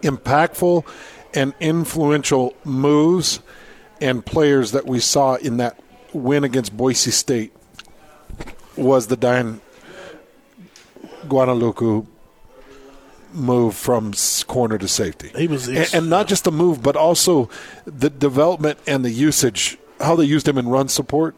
impactful 0.00 0.86
and 1.34 1.52
influential 1.60 2.54
moves 2.64 3.40
and 4.00 4.24
players 4.24 4.72
that 4.72 4.86
we 4.86 5.00
saw 5.00 5.34
in 5.34 5.58
that 5.58 5.78
win 6.12 6.44
against 6.44 6.76
Boise 6.76 7.10
State 7.10 7.52
was 8.76 9.08
the 9.08 9.16
Dayan 9.16 9.60
Ghanwoloku 11.26 12.06
move 13.32 13.76
from 13.76 14.12
corner 14.46 14.78
to 14.78 14.88
safety. 14.88 15.30
He 15.36 15.46
was, 15.46 15.68
and, 15.68 15.94
and, 15.94 16.10
not 16.10 16.26
just 16.26 16.44
the 16.44 16.52
move, 16.52 16.82
but 16.82 16.96
also 16.96 17.48
the 17.84 18.10
development 18.10 18.78
and 18.86 19.04
the 19.04 19.10
usage, 19.10 19.78
how 20.00 20.16
they 20.16 20.24
used 20.24 20.48
him 20.48 20.58
in 20.58 20.68
run 20.68 20.88
support, 20.88 21.36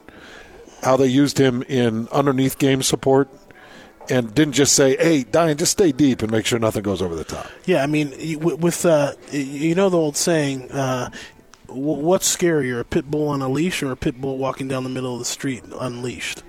how 0.82 0.96
they 0.96 1.06
used 1.06 1.38
him 1.38 1.62
in 1.64 2.08
underneath 2.08 2.58
game 2.58 2.82
support. 2.82 3.28
And 4.10 4.34
didn't 4.34 4.54
just 4.54 4.74
say, 4.74 4.96
"Hey, 4.96 5.22
Dayan, 5.22 5.56
just 5.56 5.70
stay 5.70 5.92
deep 5.92 6.22
and 6.22 6.32
make 6.32 6.44
sure 6.44 6.58
nothing 6.58 6.82
goes 6.82 7.00
over 7.00 7.14
the 7.14 7.22
top." 7.22 7.46
Yeah, 7.66 7.84
I 7.84 7.86
mean, 7.86 8.40
with 8.40 8.84
uh, 8.84 9.12
you 9.30 9.76
know 9.76 9.90
the 9.90 9.96
old 9.96 10.16
saying, 10.16 10.72
uh, 10.72 11.10
what's 11.74 12.34
scarier, 12.34 12.80
a 12.80 12.84
pit 12.84 13.10
bull 13.10 13.28
on 13.28 13.42
a 13.42 13.48
leash 13.48 13.82
or 13.82 13.92
a 13.92 13.96
pit 13.96 14.20
bull 14.20 14.38
walking 14.38 14.68
down 14.68 14.84
the 14.84 14.90
middle 14.90 15.14
of 15.14 15.18
the 15.18 15.24
street 15.24 15.62
unleashed? 15.78 16.42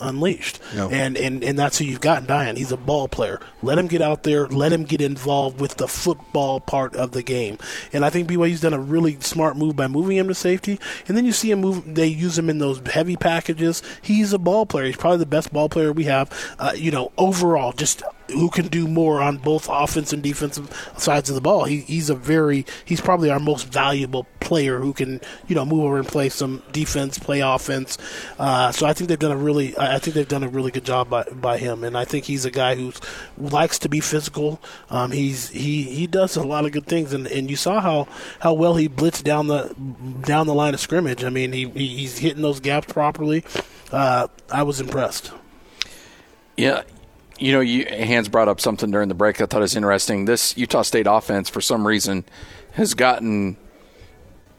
Unleashed, 0.00 0.58
and 0.90 1.16
and 1.16 1.44
and 1.44 1.56
that's 1.56 1.78
who 1.78 1.84
you've 1.84 2.00
got 2.00 2.22
in 2.22 2.26
Dayan. 2.26 2.56
He's 2.56 2.72
a 2.72 2.76
ball 2.76 3.06
player. 3.06 3.40
Let 3.62 3.78
him 3.78 3.86
get 3.86 4.02
out 4.02 4.24
there. 4.24 4.48
Let 4.48 4.72
him 4.72 4.82
get 4.82 5.00
involved 5.00 5.60
with 5.60 5.76
the 5.76 5.86
football 5.86 6.58
part 6.58 6.96
of 6.96 7.12
the 7.12 7.22
game. 7.22 7.58
And 7.92 8.04
I 8.04 8.10
think 8.10 8.28
BYU's 8.28 8.60
done 8.60 8.74
a 8.74 8.80
really 8.80 9.20
smart 9.20 9.56
move 9.56 9.76
by 9.76 9.86
moving 9.86 10.16
him 10.16 10.26
to 10.26 10.34
safety. 10.34 10.80
And 11.06 11.16
then 11.16 11.24
you 11.24 11.32
see 11.32 11.52
him 11.52 11.60
move. 11.60 11.94
They 11.94 12.08
use 12.08 12.36
him 12.36 12.50
in 12.50 12.58
those 12.58 12.82
heavy 12.86 13.16
packages. 13.16 13.82
He's 14.02 14.32
a 14.32 14.38
ball 14.38 14.66
player. 14.66 14.86
He's 14.86 14.96
probably 14.96 15.18
the 15.18 15.26
best 15.26 15.52
ball 15.52 15.68
player 15.68 15.92
we 15.92 16.04
have. 16.04 16.28
Uh, 16.58 16.72
you 16.74 16.90
know, 16.90 17.12
overall, 17.16 17.72
just 17.72 18.02
who 18.28 18.50
can 18.50 18.68
do 18.68 18.88
more 18.88 19.20
on 19.20 19.36
both 19.38 19.68
offense 19.70 20.12
and 20.12 20.22
defensive 20.22 20.70
sides 20.96 21.28
of 21.28 21.34
the 21.34 21.40
ball. 21.40 21.64
He, 21.64 21.80
he's 21.80 22.10
a 22.10 22.14
very 22.14 22.64
he's 22.84 23.00
probably 23.00 23.30
our 23.30 23.40
most 23.40 23.66
valuable 23.72 24.26
player 24.40 24.78
who 24.78 24.92
can 24.92 25.20
you 25.48 25.54
know 25.54 25.64
move 25.64 25.84
over 25.84 25.98
and 25.98 26.06
play 26.06 26.28
some 26.28 26.62
defense, 26.72 27.18
play 27.18 27.40
offense. 27.40 27.98
Uh, 28.38 28.72
so 28.72 28.86
I 28.86 28.92
think 28.92 29.08
they've 29.08 29.18
done 29.18 29.32
a 29.32 29.36
really 29.36 29.76
I 29.78 29.98
think 29.98 30.14
they've 30.14 30.28
done 30.28 30.42
a 30.42 30.48
really 30.48 30.70
good 30.70 30.84
job 30.84 31.10
by, 31.10 31.24
by 31.24 31.58
him, 31.58 31.84
and 31.84 31.96
I 31.96 32.04
think 32.04 32.24
he's 32.24 32.44
a 32.44 32.50
guy 32.50 32.74
who 32.76 32.92
likes 33.36 33.78
to 33.80 33.88
be 33.88 34.00
physical. 34.00 34.60
Um, 34.90 35.10
he's 35.10 35.50
he 35.50 35.82
he 35.82 36.06
does 36.06 36.36
a 36.36 36.42
lot 36.42 36.64
of 36.64 36.72
good 36.72 36.86
things, 36.86 37.12
and, 37.12 37.26
and 37.26 37.50
you 37.50 37.56
saw 37.56 37.80
how, 37.80 38.08
how 38.40 38.54
well 38.54 38.76
he 38.76 38.88
blitzed 38.88 39.24
down 39.24 39.48
the 39.48 39.74
down 40.22 40.46
the 40.46 40.54
line 40.54 40.74
of 40.74 40.80
scrimmage. 40.80 41.24
I 41.24 41.30
mean 41.30 41.52
he, 41.52 41.68
he's 41.68 42.18
hitting 42.18 42.42
those 42.42 42.60
gaps 42.60 42.92
properly. 42.92 43.44
Uh, 43.92 44.28
I 44.50 44.62
was 44.62 44.80
impressed. 44.80 45.32
Yeah, 46.56 46.82
you 47.38 47.52
know, 47.52 47.60
you, 47.60 47.86
Hans 47.86 48.28
brought 48.28 48.48
up 48.48 48.60
something 48.60 48.90
during 48.90 49.08
the 49.08 49.14
break 49.14 49.40
I 49.40 49.46
thought 49.46 49.60
was 49.60 49.76
interesting. 49.76 50.24
This 50.24 50.56
Utah 50.56 50.82
State 50.82 51.06
offense, 51.08 51.48
for 51.48 51.60
some 51.60 51.86
reason, 51.86 52.24
has 52.72 52.94
gotten 52.94 53.56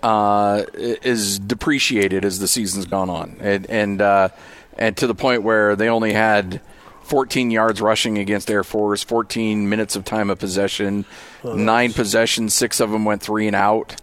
uh, 0.03 0.63
is 0.73 1.39
depreciated 1.39 2.25
as 2.25 2.39
the 2.39 2.47
season's 2.47 2.85
gone 2.85 3.09
on, 3.09 3.37
and 3.39 3.65
and 3.69 4.01
uh, 4.01 4.29
and 4.77 4.95
to 4.97 5.07
the 5.07 5.15
point 5.15 5.43
where 5.43 5.75
they 5.75 5.89
only 5.89 6.13
had 6.13 6.61
14 7.05 7.51
yards 7.51 7.81
rushing 7.81 8.17
against 8.17 8.49
Air 8.49 8.63
Force, 8.63 9.03
14 9.03 9.69
minutes 9.69 9.95
of 9.95 10.03
time 10.05 10.29
of 10.29 10.39
possession, 10.39 11.05
nine 11.43 11.93
possessions, 11.93 12.53
six 12.53 12.79
of 12.79 12.89
them 12.89 13.05
went 13.05 13.21
three 13.21 13.45
and 13.45 13.55
out. 13.55 13.95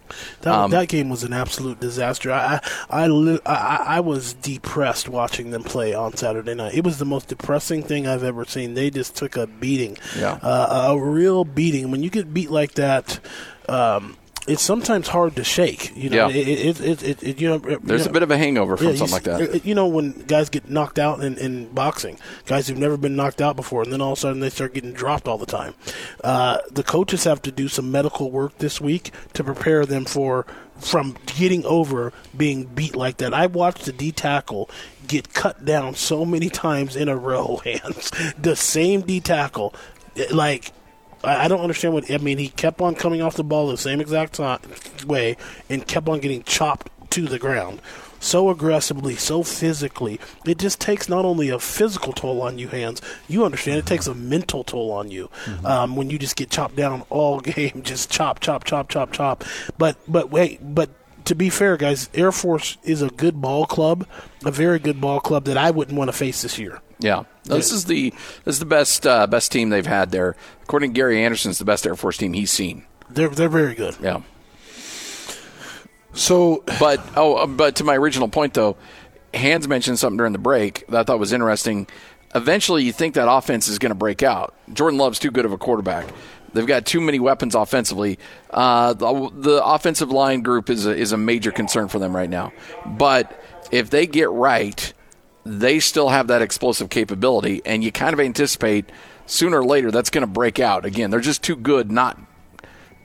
That, 0.43 0.55
um, 0.55 0.71
that 0.71 0.89
game 0.89 1.09
was 1.09 1.25
an 1.25 1.33
absolute 1.33 1.81
disaster. 1.81 2.31
I, 2.31 2.61
I, 2.89 3.07
I, 3.45 3.85
I, 3.97 4.01
was 4.01 4.35
depressed 4.35 5.09
watching 5.09 5.51
them 5.51 5.65
play 5.65 5.95
on 5.95 6.17
Saturday 6.17 6.55
night. 6.55 6.75
It 6.75 6.85
was 6.85 6.99
the 6.99 7.05
most 7.05 7.29
depressing 7.29 7.83
thing 7.83 8.07
I've 8.07 8.23
ever 8.23 8.45
seen. 8.45 8.75
They 8.75 8.91
just 8.91 9.17
took 9.17 9.37
a 9.37 9.47
beating, 9.49 9.99
yeah. 10.17 10.39
Uh, 10.41 10.93
a 10.93 11.01
real 11.01 11.45
beating. 11.45 11.91
When 11.91 12.03
you 12.03 12.11
get 12.11 12.33
beat 12.33 12.51
like 12.51 12.75
that, 12.75 13.19
um, 13.69 14.17
it's 14.47 14.63
sometimes 14.63 15.09
hard 15.09 15.37
to 15.37 15.45
shake. 15.45 15.97
You 15.97 16.11
know, 16.11 16.29
yeah. 16.29 16.37
it, 16.37 16.81
it, 16.81 17.03
it, 17.03 17.23
it, 17.23 17.41
you 17.41 17.49
know. 17.49 17.59
There's 17.59 18.01
you 18.01 18.05
know, 18.07 18.11
a 18.11 18.13
bit 18.13 18.23
of 18.23 18.31
a 18.31 18.39
hangover 18.39 18.77
from 18.77 18.89
yeah, 18.89 18.95
something 18.95 19.13
like 19.13 19.23
that. 19.25 19.65
You 19.65 19.75
know, 19.75 19.87
when 19.87 20.13
guys 20.27 20.49
get 20.49 20.69
knocked 20.69 20.99
out 20.99 21.23
in, 21.23 21.39
in 21.39 21.69
boxing, 21.69 22.19
guys 22.47 22.67
who've 22.67 22.79
never 22.79 22.97
been 22.97 23.15
knocked 23.15 23.41
out 23.41 23.57
before, 23.57 23.83
and 23.83 23.93
then 23.93 24.01
all 24.01 24.13
of 24.13 24.19
a 24.19 24.21
sudden 24.21 24.41
they 24.41 24.51
start 24.51 24.75
getting 24.75 24.93
dropped 24.93 25.29
all 25.29 25.39
the 25.39 25.47
time. 25.47 25.75
Uh, 26.25 26.59
the 26.71 26.83
coaches 26.83 27.25
have 27.25 27.41
to 27.43 27.53
do 27.53 27.69
some 27.69 27.91
medical 27.91 28.31
work 28.31 28.59
this 28.59 28.81
week 28.81 29.13
to 29.35 29.45
prepare 29.45 29.87
them 29.87 30.05
for 30.05 30.47
from 30.79 31.17
getting 31.27 31.65
over 31.65 32.13
being 32.37 32.65
beat 32.65 32.97
like 32.97 33.19
that. 33.19 33.33
I 33.33 33.47
watched 33.47 33.85
the 33.85 33.93
D 33.93 34.11
tackle 34.11 34.69
get 35.07 35.33
cut 35.33 35.65
down 35.65 35.95
so 35.95 36.25
many 36.25 36.49
times 36.51 36.97
in 36.97 37.09
a 37.09 37.17
row, 37.17 37.61
Hans. 37.65 38.11
the 38.39 38.57
same 38.57 39.03
D 39.03 39.21
tackle, 39.21 39.75
like 40.33 40.73
I, 41.25 41.49
don't 41.49 41.61
understand 41.61 41.95
what 41.95 42.11
I 42.11 42.19
mean. 42.19 42.39
He 42.39 42.49
kept 42.49 42.81
on 42.81 42.95
coming 42.95 43.23
off 43.23 43.37
the 43.37 43.45
ball 43.45 43.69
the 43.69 43.77
same 43.77 44.01
exact 44.01 44.39
way 45.07 45.37
and 45.69 45.87
kept 45.87 46.09
on 46.09 46.21
getting 46.21 46.43
chopped 46.43 46.89
to 47.11 47.27
the 47.27 47.39
ground 47.39 47.81
so 48.23 48.51
aggressively, 48.51 49.17
so 49.17 49.43
physically. 49.43 50.21
It 50.47 50.59
just 50.59 50.81
takes 50.81 51.09
not 51.09 51.25
only 51.25 51.49
a 51.49 51.59
physical 51.59 52.13
toll 52.13 52.41
on 52.41 52.59
you, 52.59 52.69
Hans. 52.69 53.03
You 53.29 53.45
understand 53.45 53.79
it 53.79 53.87
takes 53.87 54.07
a 54.07 54.15
mental 54.15 54.65
toll 54.65 54.93
on 54.93 55.11
you 55.11 55.29
mm-hmm. 55.45 55.67
um, 55.67 55.97
when 55.97 56.09
you 56.09 56.19
just 56.19 56.37
get 56.37 56.51
chopped 56.51 56.77
down 56.77 57.03
all 57.11 57.41
game, 57.41 57.83
just 57.83 58.11
chop, 58.11 58.41
chop, 58.41 58.65
chop, 58.65 58.89
chop, 58.89 59.13
chop. 59.13 59.45
But 59.77 59.97
but 60.07 60.31
wait, 60.31 60.61
but 60.63 60.91
to 61.25 61.35
be 61.35 61.51
fair, 61.51 61.77
guys, 61.77 62.09
Air 62.15 62.33
Force 62.33 62.79
is 62.83 63.03
a 63.03 63.09
good 63.09 63.41
ball 63.41 63.67
club, 63.67 64.07
a 64.45 64.51
very 64.51 64.79
good 64.79 65.01
ball 65.01 65.21
club 65.21 65.45
that 65.45 65.57
I 65.57 65.71
wouldn't 65.71 65.97
want 65.97 66.09
to 66.09 66.17
face 66.17 66.43
this 66.43 66.59
year. 66.59 66.81
Yeah, 66.99 67.25
this 67.45 67.73
is 67.73 67.87
the 67.87 68.11
this 68.45 68.57
is 68.57 68.59
the 68.61 68.67
best 68.67 69.07
uh, 69.07 69.27
best 69.27 69.51
team 69.51 69.71
they've 69.71 69.87
had 69.87 70.11
there. 70.11 70.37
According 70.63 70.93
to 70.93 70.95
Gary 70.95 71.23
Anderson, 71.23 71.51
it's 71.51 71.59
the 71.59 71.65
best 71.65 71.87
Air 71.87 71.97
Force 71.97 72.17
team 72.17 72.33
he's 72.33 72.51
seen. 72.51 72.85
They're 73.11 73.29
they're 73.29 73.49
very 73.49 73.75
good. 73.75 73.97
Yeah. 74.01 74.23
So, 76.15 76.63
but 76.79 77.01
oh, 77.17 77.37
uh, 77.37 77.47
but 77.47 77.77
to 77.77 77.85
my 77.85 77.97
original 77.97 78.29
point 78.29 78.55
though, 78.55 78.77
Hans 79.35 79.67
mentioned 79.67 79.99
something 79.99 80.19
during 80.19 80.33
the 80.33 80.39
break 80.39 80.87
that 80.89 81.01
I 81.01 81.03
thought 81.05 81.19
was 81.19 81.33
interesting. 81.33 81.89
Eventually, 82.35 82.85
you 82.85 82.93
think 82.93 83.15
that 83.15 83.31
offense 83.31 83.69
is 83.69 83.79
going 83.79 83.91
to 83.91 83.97
break 83.97 84.23
out. 84.23 84.55
Jordan 84.73 84.99
Love's 84.99 85.19
too 85.19 85.31
good 85.31 85.45
of 85.45 85.53
a 85.53 85.59
quarterback. 85.59 86.07
They've 86.53 86.67
got 86.67 86.85
too 86.85 87.01
many 87.01 87.19
weapons 87.19 87.55
offensively. 87.55 88.19
Uh, 88.51 88.93
the, 88.93 89.31
the, 89.35 89.65
offensive 89.65 90.11
line 90.11 90.43
group 90.43 90.71
is 90.71 90.87
a, 90.87 90.95
is 90.95 91.13
a 91.13 91.17
major 91.17 91.51
concern 91.51 91.89
for 91.89 91.99
them 91.99 92.15
right 92.15 92.29
now. 92.29 92.53
But 92.85 93.41
if 93.71 93.91
they 93.91 94.07
get 94.07 94.31
right, 94.31 94.93
they 95.45 95.81
still 95.81 96.11
have 96.11 96.29
that 96.29 96.43
explosive 96.43 96.91
capability, 96.91 97.63
and 97.65 97.83
you 97.83 97.91
kind 97.91 98.13
of 98.13 98.21
anticipate 98.21 98.87
sooner 99.27 99.61
or 99.61 99.65
later 99.65 99.91
that's 99.91 100.11
going 100.11 100.23
to 100.23 100.33
break 100.33 100.61
out. 100.61 100.85
Again, 100.85 101.11
they're 101.11 101.21
just 101.21 101.43
too 101.43 101.57
good 101.57 101.91
not 101.91 102.19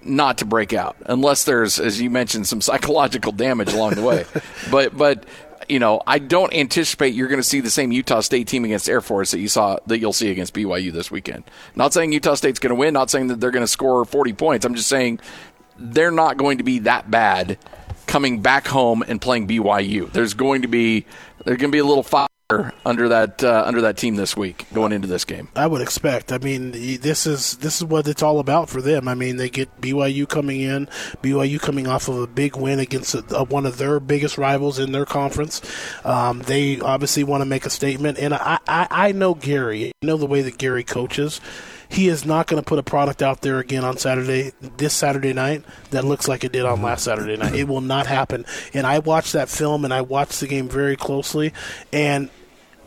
not 0.03 0.37
to 0.37 0.45
break 0.45 0.73
out 0.73 0.95
unless 1.07 1.43
there's, 1.43 1.79
as 1.79 1.99
you 1.99 2.09
mentioned, 2.09 2.47
some 2.47 2.61
psychological 2.61 3.31
damage 3.31 3.73
along 3.73 3.95
the 3.95 4.01
way. 4.01 4.25
but 4.71 4.95
but 4.97 5.25
you 5.69 5.79
know, 5.79 6.01
I 6.07 6.19
don't 6.19 6.53
anticipate 6.53 7.13
you're 7.13 7.27
going 7.27 7.41
to 7.41 7.47
see 7.47 7.59
the 7.59 7.69
same 7.69 7.91
Utah 7.91 8.21
State 8.21 8.47
team 8.47 8.65
against 8.65 8.89
Air 8.89 9.01
Force 9.01 9.31
that 9.31 9.39
you 9.39 9.47
saw 9.47 9.77
that 9.87 9.99
you'll 9.99 10.13
see 10.13 10.31
against 10.31 10.53
BYU 10.53 10.91
this 10.91 11.11
weekend. 11.11 11.43
Not 11.75 11.93
saying 11.93 12.13
Utah 12.13 12.35
State's 12.35 12.59
going 12.59 12.71
to 12.71 12.75
win, 12.75 12.93
not 12.93 13.09
saying 13.09 13.27
that 13.27 13.39
they're 13.39 13.51
going 13.51 13.63
to 13.63 13.67
score 13.67 14.05
40 14.05 14.33
points. 14.33 14.65
I'm 14.65 14.75
just 14.75 14.87
saying 14.87 15.19
they're 15.77 16.11
not 16.11 16.37
going 16.37 16.59
to 16.59 16.63
be 16.63 16.79
that 16.79 17.11
bad 17.11 17.57
coming 18.05 18.41
back 18.41 18.67
home 18.67 19.03
and 19.07 19.21
playing 19.21 19.47
BYU. 19.47 20.11
There's 20.11 20.33
going 20.33 20.61
to 20.61 20.67
be 20.67 21.05
there's 21.43 21.57
going 21.57 21.71
to 21.71 21.75
be 21.75 21.79
a 21.79 21.85
little 21.85 22.03
under 22.49 23.09
that 23.09 23.43
uh, 23.43 23.63
under 23.65 23.81
that 23.81 23.97
team 23.97 24.15
this 24.15 24.37
week 24.37 24.65
going 24.73 24.93
into 24.93 25.05
this 25.07 25.25
game. 25.25 25.49
I 25.53 25.67
would 25.67 25.81
expect. 25.81 26.31
I 26.31 26.37
mean, 26.37 26.71
this 27.01 27.27
is 27.27 27.57
this 27.57 27.77
is 27.77 27.83
what 27.83 28.07
it's 28.07 28.23
all 28.23 28.39
about 28.39 28.69
for 28.69 28.81
them. 28.81 29.09
I 29.09 29.15
mean, 29.15 29.35
they 29.35 29.49
get 29.49 29.81
BYU 29.81 30.29
coming 30.29 30.61
in, 30.61 30.85
BYU 31.21 31.59
coming 31.59 31.87
off 31.87 32.07
of 32.07 32.19
a 32.19 32.27
big 32.27 32.55
win 32.55 32.79
against 32.79 33.13
a, 33.13 33.35
a, 33.35 33.43
one 33.43 33.65
of 33.65 33.77
their 33.77 33.99
biggest 33.99 34.37
rivals 34.37 34.79
in 34.79 34.93
their 34.93 35.05
conference. 35.05 35.61
Um, 36.05 36.39
they 36.39 36.79
obviously 36.79 37.25
want 37.25 37.41
to 37.41 37.45
make 37.45 37.65
a 37.65 37.69
statement, 37.69 38.17
and 38.17 38.33
I, 38.33 38.59
I, 38.65 38.87
I 38.89 39.11
know 39.11 39.33
Gary. 39.33 39.91
I 40.01 40.05
know 40.05 40.15
the 40.15 40.25
way 40.25 40.41
that 40.43 40.57
Gary 40.57 40.85
coaches 40.85 41.41
he 41.89 42.07
is 42.07 42.25
not 42.25 42.47
going 42.47 42.61
to 42.61 42.67
put 42.67 42.79
a 42.79 42.83
product 42.83 43.21
out 43.21 43.41
there 43.41 43.59
again 43.59 43.83
on 43.83 43.97
Saturday, 43.97 44.51
this 44.77 44.93
Saturday 44.93 45.33
night, 45.33 45.63
that 45.91 46.05
looks 46.05 46.27
like 46.27 46.43
it 46.43 46.51
did 46.51 46.65
on 46.65 46.81
last 46.81 47.03
Saturday 47.03 47.37
night. 47.37 47.55
It 47.55 47.67
will 47.67 47.81
not 47.81 48.07
happen. 48.07 48.45
And 48.73 48.85
I 48.85 48.99
watched 48.99 49.33
that 49.33 49.49
film 49.49 49.85
and 49.85 49.93
I 49.93 50.01
watched 50.01 50.39
the 50.39 50.47
game 50.47 50.67
very 50.69 50.95
closely, 50.95 51.53
and 51.91 52.29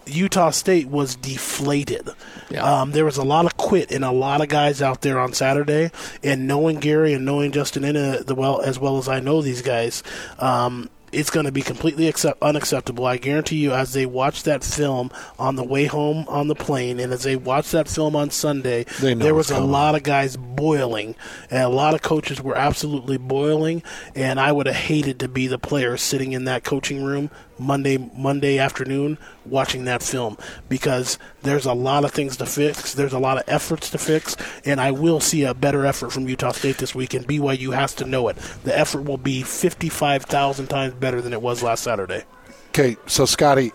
Utah 0.07 0.51
State 0.51 0.89
was 0.89 1.15
deflated. 1.15 2.09
Yeah. 2.51 2.63
Um, 2.63 2.93
there 2.93 3.05
was 3.05 3.17
a 3.17 3.23
lot 3.23 3.47
of 3.47 3.57
quit 3.57 3.91
and 3.93 4.05
a 4.05 4.11
lot 4.11 4.41
of 4.41 4.49
guys 4.49 4.83
out 4.83 5.03
there 5.03 5.19
on 5.19 5.33
Saturday. 5.33 5.91
And 6.23 6.47
knowing 6.47 6.81
Gary 6.81 7.13
and 7.13 7.25
knowing 7.25 7.53
Justin 7.53 7.85
Ena 7.85 8.23
the 8.25 8.35
well 8.35 8.61
as 8.61 8.79
well 8.79 8.99
as 8.99 9.09
I 9.09 9.21
know 9.21 9.43
these 9.43 9.63
guys, 9.63 10.03
um, 10.39 10.91
it's 11.13 11.31
going 11.31 11.47
to 11.47 11.53
be 11.53 11.63
completely 11.63 12.09
accept- 12.09 12.43
unacceptable. 12.43 13.07
I 13.07 13.17
guarantee 13.17 13.57
you, 13.57 13.73
as 13.73 13.93
they 13.93 14.07
watch 14.07 14.43
that 14.45 14.63
film 14.65 15.11
on 15.39 15.57
the 15.57 15.65
way 15.65 15.87
home 15.87 16.25
on 16.29 16.49
the 16.49 16.55
plane, 16.55 17.01
and 17.01 17.13
as 17.13 17.23
they 17.23 17.37
watch 17.37 17.71
that 17.73 17.89
film 17.89 18.15
on 18.17 18.31
Sunday, 18.31 18.85
there 19.19 19.35
was 19.35 19.51
a 19.51 19.61
lot 19.61 19.95
of 19.95 20.03
guys 20.03 20.37
boiling, 20.37 21.15
and 21.51 21.63
a 21.63 21.69
lot 21.69 21.95
of 21.95 22.03
coaches 22.03 22.41
were 22.43 22.57
absolutely 22.57 23.19
boiling. 23.19 23.83
And 24.15 24.39
I 24.41 24.53
would 24.53 24.67
have 24.67 24.77
hated 24.77 25.19
to 25.21 25.29
be 25.29 25.47
the 25.47 25.59
player 25.59 25.97
sitting 25.97 26.33
in 26.33 26.45
that 26.45 26.65
coaching 26.65 27.03
room 27.05 27.31
Monday 27.61 27.99
Monday 28.17 28.59
afternoon 28.59 29.19
watching 29.45 29.85
that 29.85 30.03
film 30.03 30.37
because 30.69 31.19
there's 31.43 31.67
a 31.67 31.73
lot 31.73 32.05
of 32.05 32.13
things 32.13 32.37
to 32.39 32.47
fix. 32.47 32.95
There's 32.95 33.13
a 33.13 33.19
lot 33.19 33.39
of 33.39 33.45
efforts 33.47 33.91
to 33.91 33.99
fix, 33.99 34.37
and 34.65 34.81
I 34.81 34.91
will 34.91 35.21
see 35.21 35.45
a 35.45 35.55
better 35.55 35.87
effort 35.87 36.11
from 36.13 36.29
Utah 36.29 36.53
State 36.53 36.79
this 36.79 36.95
week. 36.95 37.15
And 37.15 37.27
BYU 37.27 37.75
has 37.75 37.95
to 37.97 38.05
know 38.05 38.29
it. 38.29 38.37
The 38.65 38.77
effort 38.77 39.03
will 39.03 39.19
be 39.19 39.43
55,000 39.43 40.67
times 40.67 40.95
better 40.95 41.21
than 41.21 41.33
it 41.33 41.43
was 41.43 41.63
last 41.63 41.85
Saturday. 41.85 42.25
Okay, 42.69 42.97
so 43.07 43.25
Scotty, 43.25 43.73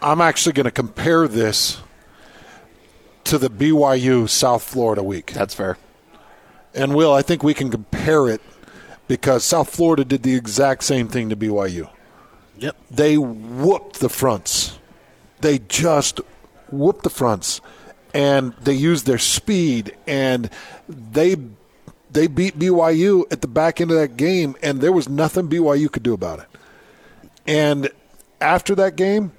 I'm 0.00 0.20
actually 0.20 0.52
going 0.52 0.64
to 0.64 0.70
compare 0.70 1.28
this 1.28 1.80
to 3.24 3.38
the 3.38 3.50
BYU 3.50 4.28
South 4.28 4.62
Florida 4.62 5.02
week. 5.02 5.32
That's 5.32 5.54
fair. 5.54 5.78
And 6.74 6.94
Will, 6.94 7.12
I 7.12 7.22
think 7.22 7.42
we 7.42 7.54
can 7.54 7.70
compare 7.70 8.28
it 8.28 8.40
because 9.08 9.44
South 9.44 9.70
Florida 9.70 10.04
did 10.04 10.22
the 10.22 10.34
exact 10.34 10.84
same 10.84 11.08
thing 11.08 11.30
to 11.30 11.36
BYU. 11.36 11.88
Yep. 12.58 12.76
They 12.90 13.18
whooped 13.18 14.00
the 14.00 14.08
fronts. 14.08 14.78
They 15.40 15.58
just 15.58 16.20
whooped 16.70 17.02
the 17.02 17.10
fronts, 17.10 17.60
and 18.14 18.54
they 18.54 18.74
used 18.74 19.06
their 19.06 19.18
speed, 19.18 19.96
and 20.06 20.50
they 20.88 21.36
they 22.10 22.26
beat 22.26 22.58
BYU 22.58 23.30
at 23.30 23.42
the 23.42 23.48
back 23.48 23.80
end 23.80 23.90
of 23.90 23.98
that 23.98 24.16
game, 24.16 24.56
and 24.62 24.80
there 24.80 24.92
was 24.92 25.08
nothing 25.08 25.48
BYU 25.48 25.90
could 25.92 26.02
do 26.02 26.14
about 26.14 26.38
it. 26.38 26.46
And 27.46 27.90
after 28.40 28.74
that 28.76 28.96
game, 28.96 29.32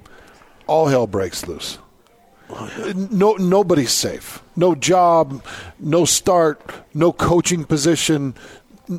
all 0.68 0.88
hell 0.88 1.08
breaks 1.08 1.48
loose. 1.48 1.80
No, 2.96 3.34
nobody's 3.34 3.92
safe. 3.92 4.42
No 4.56 4.74
job, 4.74 5.44
no 5.80 6.06
start, 6.06 6.62
no 6.94 7.12
coaching 7.12 7.66
position, 7.66 8.36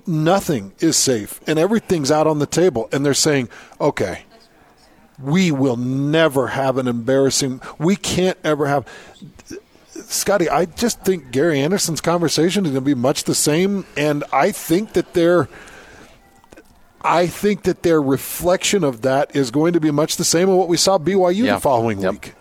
nothing 0.06 0.72
is 0.80 0.96
safe 0.96 1.40
and 1.46 1.58
everything's 1.58 2.10
out 2.10 2.26
on 2.26 2.38
the 2.38 2.46
table 2.46 2.88
and 2.92 3.04
they're 3.04 3.14
saying 3.14 3.48
okay 3.80 4.22
we 5.20 5.50
will 5.50 5.76
never 5.76 6.48
have 6.48 6.76
an 6.78 6.86
embarrassing 6.86 7.60
we 7.78 7.96
can't 7.96 8.38
ever 8.44 8.66
have 8.66 8.86
Scotty, 10.08 10.48
I 10.48 10.64
just 10.64 11.00
think 11.02 11.30
Gary 11.30 11.60
Anderson's 11.60 12.00
conversation 12.00 12.64
is 12.64 12.72
going 12.72 12.82
to 12.82 12.88
be 12.88 12.94
much 12.94 13.24
the 13.24 13.34
same, 13.34 13.84
and 13.96 14.24
I 14.32 14.52
think 14.52 14.94
that 14.94 15.12
their, 15.12 15.48
I 17.02 17.26
think 17.26 17.64
that 17.64 17.82
their 17.82 18.00
reflection 18.00 18.84
of 18.84 19.02
that 19.02 19.34
is 19.36 19.50
going 19.50 19.74
to 19.74 19.80
be 19.80 19.90
much 19.90 20.16
the 20.16 20.24
same 20.24 20.48
of 20.48 20.56
what 20.56 20.68
we 20.68 20.76
saw 20.76 20.98
BYU 20.98 21.44
yeah. 21.44 21.54
the 21.56 21.60
following 21.60 22.00
yep. 22.00 22.12
week. 22.12 22.34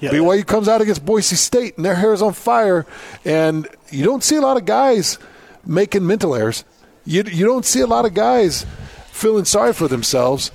Yeah. 0.00 0.10
BYU 0.10 0.46
comes 0.46 0.68
out 0.68 0.80
against 0.80 1.04
Boise 1.04 1.36
State, 1.36 1.76
and 1.76 1.84
their 1.84 1.94
hair 1.94 2.12
is 2.12 2.22
on 2.22 2.32
fire, 2.32 2.86
and 3.24 3.68
you 3.90 4.04
don't 4.04 4.24
see 4.24 4.36
a 4.36 4.40
lot 4.40 4.56
of 4.56 4.64
guys 4.64 5.18
making 5.64 6.06
mental 6.06 6.34
errors. 6.34 6.64
You, 7.04 7.22
you 7.24 7.46
don't 7.46 7.64
see 7.64 7.80
a 7.80 7.86
lot 7.86 8.04
of 8.04 8.14
guys 8.14 8.66
feeling 9.06 9.44
sorry 9.44 9.72
for 9.72 9.88
themselves. 9.88 10.50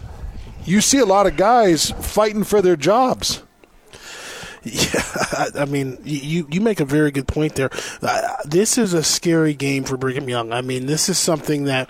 You 0.63 0.81
see 0.81 0.97
a 0.97 1.05
lot 1.05 1.27
of 1.27 1.37
guys 1.37 1.91
fighting 1.91 2.43
for 2.43 2.61
their 2.61 2.75
jobs. 2.75 3.43
Yeah, 4.63 5.03
I 5.55 5.65
mean, 5.65 5.99
you 6.03 6.47
you 6.49 6.59
make 6.59 6.79
a 6.79 6.85
very 6.85 7.11
good 7.11 7.27
point 7.27 7.53
there. 7.53 7.69
This 8.45 8.79
is 8.79 8.95
a 8.95 9.03
scary 9.03 9.53
game 9.53 9.83
for 9.83 9.95
Brigham 9.95 10.27
Young. 10.27 10.51
I 10.51 10.61
mean, 10.61 10.87
this 10.87 11.07
is 11.07 11.19
something 11.19 11.65
that 11.65 11.87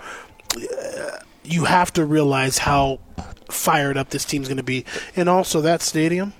uh, 0.54 1.18
you 1.42 1.64
have 1.64 1.90
to 1.94 2.04
realize 2.04 2.58
how 2.58 3.00
fired 3.48 3.96
up 3.96 4.10
this 4.10 4.26
team's 4.26 4.48
going 4.48 4.58
to 4.58 4.62
be, 4.62 4.84
and 5.14 5.26
also 5.26 5.62
that 5.62 5.80
stadium 5.80 6.34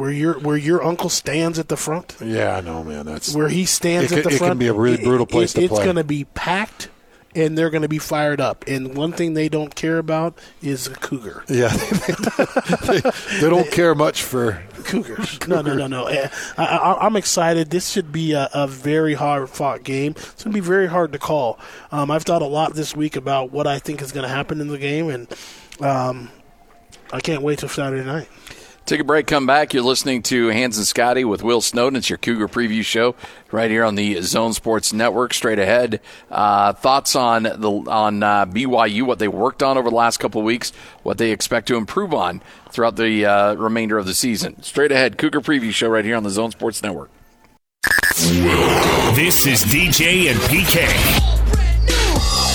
where 0.00 0.10
your 0.10 0.38
where 0.38 0.56
your 0.56 0.82
uncle 0.82 1.10
stands 1.10 1.58
at 1.58 1.68
the 1.68 1.76
front. 1.76 2.16
Yeah, 2.24 2.56
I 2.56 2.62
know, 2.62 2.82
man. 2.82 3.04
That's 3.04 3.34
where 3.34 3.50
he 3.50 3.66
stands 3.66 4.10
it, 4.10 4.18
at 4.18 4.24
the 4.24 4.30
it 4.30 4.38
front. 4.38 4.52
It 4.52 4.54
can 4.54 4.58
be 4.58 4.68
a 4.68 4.72
really 4.72 5.04
brutal 5.04 5.26
place 5.26 5.54
it, 5.54 5.58
to 5.58 5.64
it's 5.64 5.68
play. 5.68 5.78
It's 5.80 5.84
going 5.84 5.96
to 5.96 6.04
be 6.04 6.24
packed, 6.24 6.88
and 7.34 7.58
they're 7.58 7.68
going 7.68 7.82
to 7.82 7.88
be 7.88 7.98
fired 7.98 8.40
up. 8.40 8.64
And 8.66 8.96
one 8.96 9.12
thing 9.12 9.34
they 9.34 9.50
don't 9.50 9.74
care 9.74 9.98
about 9.98 10.38
is 10.62 10.86
a 10.86 10.94
cougar. 10.94 11.44
Yeah, 11.50 11.68
they, 11.68 13.00
they, 13.40 13.50
don't 13.50 13.70
care 13.70 13.94
much 13.94 14.22
for 14.22 14.62
cougars. 14.84 15.38
No, 15.46 15.60
no, 15.60 15.74
no, 15.74 15.86
no. 15.86 16.06
Eh, 16.06 16.30
I, 16.56 17.06
am 17.06 17.16
excited. 17.16 17.68
This 17.68 17.90
should 17.90 18.10
be 18.10 18.32
a, 18.32 18.48
a 18.54 18.66
very 18.66 19.12
hard 19.12 19.50
fought 19.50 19.84
game. 19.84 20.12
It's 20.16 20.44
going 20.44 20.54
to 20.54 20.60
be 20.62 20.66
very 20.66 20.86
hard 20.86 21.12
to 21.12 21.18
call. 21.18 21.58
Um, 21.92 22.10
I've 22.10 22.22
thought 22.22 22.40
a 22.40 22.46
lot 22.46 22.72
this 22.72 22.96
week 22.96 23.16
about 23.16 23.52
what 23.52 23.66
I 23.66 23.78
think 23.78 24.00
is 24.00 24.12
going 24.12 24.26
to 24.26 24.34
happen 24.34 24.62
in 24.62 24.68
the 24.68 24.78
game, 24.78 25.10
and 25.10 25.28
um, 25.80 26.30
I 27.12 27.20
can't 27.20 27.42
wait 27.42 27.58
till 27.58 27.68
Saturday 27.68 28.04
night. 28.06 28.28
Take 28.86 29.00
a 29.00 29.04
break, 29.04 29.28
come 29.28 29.46
back. 29.46 29.72
You're 29.72 29.84
listening 29.84 30.22
to 30.24 30.48
Hans 30.48 30.76
and 30.76 30.86
Scotty 30.86 31.24
with 31.24 31.44
Will 31.44 31.60
Snowden. 31.60 31.96
It's 31.96 32.10
your 32.10 32.18
Cougar 32.18 32.48
preview 32.48 32.84
show 32.84 33.14
right 33.52 33.70
here 33.70 33.84
on 33.84 33.94
the 33.94 34.20
Zone 34.20 34.52
Sports 34.52 34.92
Network. 34.92 35.32
Straight 35.32 35.60
ahead, 35.60 36.00
uh, 36.28 36.72
thoughts 36.72 37.14
on 37.14 37.44
the 37.44 37.70
on 37.86 38.22
uh, 38.24 38.46
BYU, 38.46 39.04
what 39.04 39.20
they 39.20 39.28
worked 39.28 39.62
on 39.62 39.78
over 39.78 39.90
the 39.90 39.96
last 39.96 40.16
couple 40.16 40.40
of 40.40 40.44
weeks, 40.44 40.72
what 41.04 41.18
they 41.18 41.30
expect 41.30 41.68
to 41.68 41.76
improve 41.76 42.12
on 42.12 42.42
throughout 42.70 42.96
the 42.96 43.24
uh, 43.24 43.54
remainder 43.54 43.96
of 43.96 44.06
the 44.06 44.14
season. 44.14 44.60
Straight 44.62 44.90
ahead, 44.90 45.18
Cougar 45.18 45.40
preview 45.40 45.72
show 45.72 45.88
right 45.88 46.04
here 46.04 46.16
on 46.16 46.24
the 46.24 46.30
Zone 46.30 46.50
Sports 46.50 46.82
Network. 46.82 47.10
This 49.14 49.46
is 49.46 49.62
DJ 49.64 50.30
and 50.30 50.38
PK. 50.40 51.29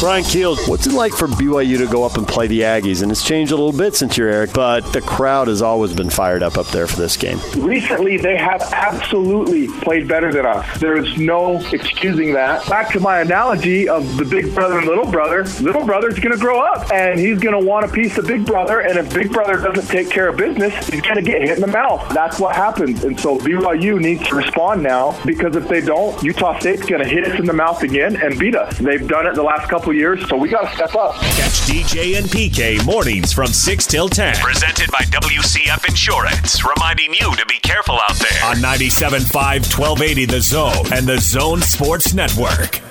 Bryan 0.05 0.23
Kehl, 0.23 0.55
what's 0.69 0.85
it 0.85 0.93
like 0.93 1.13
for 1.13 1.27
BYU 1.27 1.79
to 1.79 1.87
go 1.87 2.03
up 2.03 2.15
and 2.17 2.27
play 2.27 2.45
the 2.45 2.61
Aggies? 2.61 3.01
And 3.01 3.11
it's 3.11 3.23
changed 3.23 3.51
a 3.51 3.55
little 3.55 3.75
bit 3.75 3.95
since 3.95 4.15
you're 4.15 4.29
Eric, 4.29 4.53
but 4.53 4.81
the 4.93 5.01
crowd 5.01 5.47
has 5.47 5.63
always 5.63 5.93
been 5.93 6.11
fired 6.11 6.43
up 6.43 6.59
up 6.59 6.67
there 6.67 6.85
for 6.85 6.97
this 6.97 7.17
game. 7.17 7.39
Recently, 7.57 8.17
they 8.17 8.37
have 8.37 8.61
absolutely 8.71 9.67
played 9.81 10.07
better 10.07 10.31
than 10.31 10.45
us. 10.45 10.79
There's 10.79 11.17
no 11.17 11.57
excusing 11.73 12.33
that. 12.33 12.69
Back 12.69 12.91
to 12.91 12.99
my 12.99 13.21
analogy 13.21 13.89
of 13.89 14.17
the 14.17 14.25
big 14.25 14.53
brother 14.53 14.77
and 14.77 14.85
little 14.85 15.09
brother, 15.09 15.43
little 15.59 15.83
brother's 15.83 16.19
going 16.19 16.33
to 16.33 16.39
grow 16.39 16.59
up 16.59 16.91
and 16.91 17.19
he's 17.19 17.39
going 17.39 17.59
to 17.59 17.67
want 17.67 17.85
a 17.85 17.89
piece 17.89 18.15
of 18.19 18.27
big 18.27 18.45
brother. 18.45 18.81
And 18.81 18.99
if 18.99 19.11
big 19.11 19.31
brother 19.31 19.57
doesn't 19.57 19.87
take 19.87 20.11
care 20.11 20.27
of 20.27 20.37
business, 20.37 20.87
he's 20.87 21.01
going 21.01 21.15
to 21.15 21.23
get 21.23 21.41
hit 21.41 21.57
in 21.57 21.61
the 21.61 21.65
mouth. 21.65 22.07
That's 22.13 22.39
what 22.39 22.55
happens. 22.55 23.03
And 23.05 23.19
so 23.19 23.39
BYU 23.39 23.99
needs 23.99 24.27
to 24.27 24.35
respond 24.35 24.83
now 24.83 25.19
because 25.25 25.55
if 25.55 25.67
they 25.67 25.81
don't, 25.81 26.21
Utah 26.21 26.59
State's 26.59 26.85
going 26.85 27.01
to 27.01 27.09
hit 27.09 27.25
us 27.25 27.39
in 27.39 27.45
the 27.45 27.53
mouth 27.53 27.81
again 27.81 28.17
and 28.17 28.37
beat 28.37 28.55
us. 28.55 28.77
They've 28.77 29.07
done 29.07 29.25
it 29.25 29.33
the 29.33 29.41
last 29.41 29.67
couple 29.67 29.94
years, 29.95 30.27
so 30.27 30.37
we 30.37 30.49
got 30.49 30.69
to 30.69 30.75
step 30.75 30.95
up. 30.95 31.15
Catch 31.15 31.61
DJ 31.61 32.17
and 32.17 32.27
PK 32.27 32.85
mornings 32.85 33.33
from 33.33 33.47
6 33.47 33.87
till 33.87 34.09
10. 34.09 34.35
Presented 34.37 34.91
by 34.91 34.99
WCF 35.05 35.87
Insurance, 35.87 36.63
reminding 36.63 37.13
you 37.13 37.35
to 37.35 37.45
be 37.47 37.59
careful 37.59 37.95
out 37.95 38.15
there. 38.15 38.45
On 38.45 38.57
97.5, 38.57 39.33
1280 39.33 40.25
The 40.25 40.41
Zone 40.41 40.93
and 40.93 41.07
The 41.07 41.19
Zone 41.19 41.61
Sports 41.61 42.13
Network. 42.13 42.81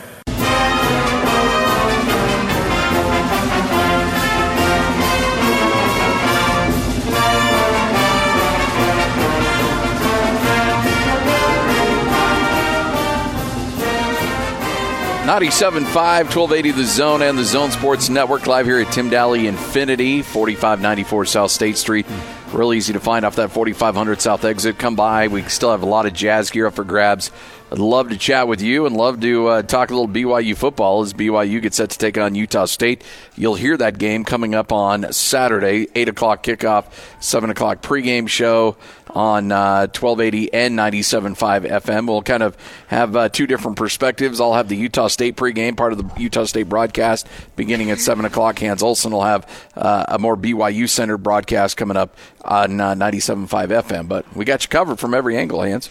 97.5, 15.25 15.87
1280 15.87 16.71
The 16.73 16.85
Zone 16.85 17.23
and 17.23 17.39
the 17.39 17.45
Zone 17.45 17.71
Sports 17.71 18.11
Network 18.11 18.47
live 18.47 18.67
here 18.67 18.79
at 18.79 18.93
Tim 18.93 19.09
Dahle 19.09 19.51
Infiniti, 19.51 20.23
4594 20.23 21.25
South 21.25 21.51
State 21.51 21.79
Street. 21.79 22.05
Real 22.53 22.75
easy 22.75 22.93
to 22.93 23.01
find 23.01 23.25
off 23.25 23.37
that 23.37 23.51
4500 23.51 24.21
South 24.21 24.45
exit. 24.45 24.79
Come 24.79 24.97
by. 24.97 25.29
We 25.29 25.41
still 25.45 25.71
have 25.71 25.83
a 25.83 25.87
lot 25.87 26.05
of 26.05 26.13
jazz 26.13 26.51
gear 26.51 26.67
up 26.67 26.75
for 26.75 26.85
grabs. 26.85 27.31
I'd 27.73 27.79
love 27.79 28.11
to 28.11 28.19
chat 28.19 28.49
with 28.49 28.61
you 28.61 28.85
and 28.85 28.95
love 28.95 29.19
to 29.23 29.49
uh, 29.49 29.63
talk 29.63 29.91
a 29.91 29.95
little 29.95 30.13
BYU 30.13 30.55
football 30.55 31.01
as 31.01 31.15
BYU 31.15 31.63
gets 31.63 31.79
set 31.79 31.89
to 31.89 31.99
take 31.99 32.19
on 32.19 32.35
Utah 32.35 32.67
State. 32.67 33.03
You'll 33.35 33.55
hear 33.55 33.79
that 33.79 33.97
game 33.97 34.25
coming 34.25 34.55
up 34.55 34.73
on 34.73 35.11
Saturday, 35.11 35.89
8 35.95 36.11
o'clock 36.11 36.45
kickoff, 36.45 36.85
7 37.21 37.49
o'clock 37.49 37.81
pregame 37.81 38.29
show 38.29 38.77
on 39.15 39.53
uh, 39.53 39.87
1280 39.87 40.53
and 40.53 40.79
97.5 40.79 41.71
FM. 41.71 42.09
We'll 42.09 42.23
kind 42.23 42.43
of 42.43 42.57
have 42.89 43.15
uh, 43.15 43.29
two 43.29 43.47
different 43.47 43.77
perspectives. 43.77 44.41
I'll 44.41 44.55
have 44.55 44.69
the 44.69 44.77
Utah 44.77 45.07
State 45.07 45.37
pregame, 45.37 45.77
part 45.77 45.93
of 45.93 45.99
the 45.99 46.21
Utah 46.21 46.45
State 46.45 46.69
broadcast, 46.69 47.27
beginning 47.57 47.91
at 47.91 48.01
7 48.01 48.25
o'clock. 48.25 48.59
Hans 48.59 48.83
Olsen 48.83 49.13
will 49.13 49.23
have 49.23 49.49
uh, 49.77 50.05
a 50.09 50.19
more 50.19 50.37
BYU 50.37 50.89
centered 50.89 51.19
broadcast 51.19 51.77
coming 51.77 51.97
up 51.97 52.17
on 52.45 52.81
uh, 52.81 52.95
97.5 52.95 53.69
FM. 53.83 54.09
But 54.09 54.37
we 54.37 54.45
got 54.45 54.65
you 54.65 54.69
covered 54.69 54.99
from 54.99 55.15
every 55.15 55.37
angle, 55.37 55.63
Hans. 55.63 55.89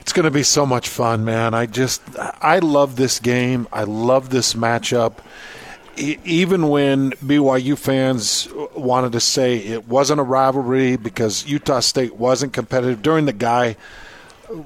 It's 0.00 0.12
going 0.12 0.24
to 0.24 0.30
be 0.30 0.42
so 0.42 0.64
much 0.64 0.88
fun, 0.88 1.24
man. 1.24 1.54
I 1.54 1.66
just, 1.66 2.02
I 2.18 2.60
love 2.60 2.96
this 2.96 3.20
game. 3.20 3.68
I 3.72 3.84
love 3.84 4.30
this 4.30 4.54
matchup. 4.54 5.18
E- 5.98 6.18
even 6.24 6.68
when 6.68 7.10
BYU 7.12 7.76
fans 7.76 8.48
wanted 8.74 9.12
to 9.12 9.20
say 9.20 9.56
it 9.58 9.88
wasn't 9.88 10.20
a 10.20 10.22
rivalry 10.22 10.96
because 10.96 11.46
Utah 11.46 11.80
State 11.80 12.14
wasn't 12.16 12.52
competitive 12.52 13.02
during 13.02 13.26
the 13.26 13.32
guy, 13.32 13.76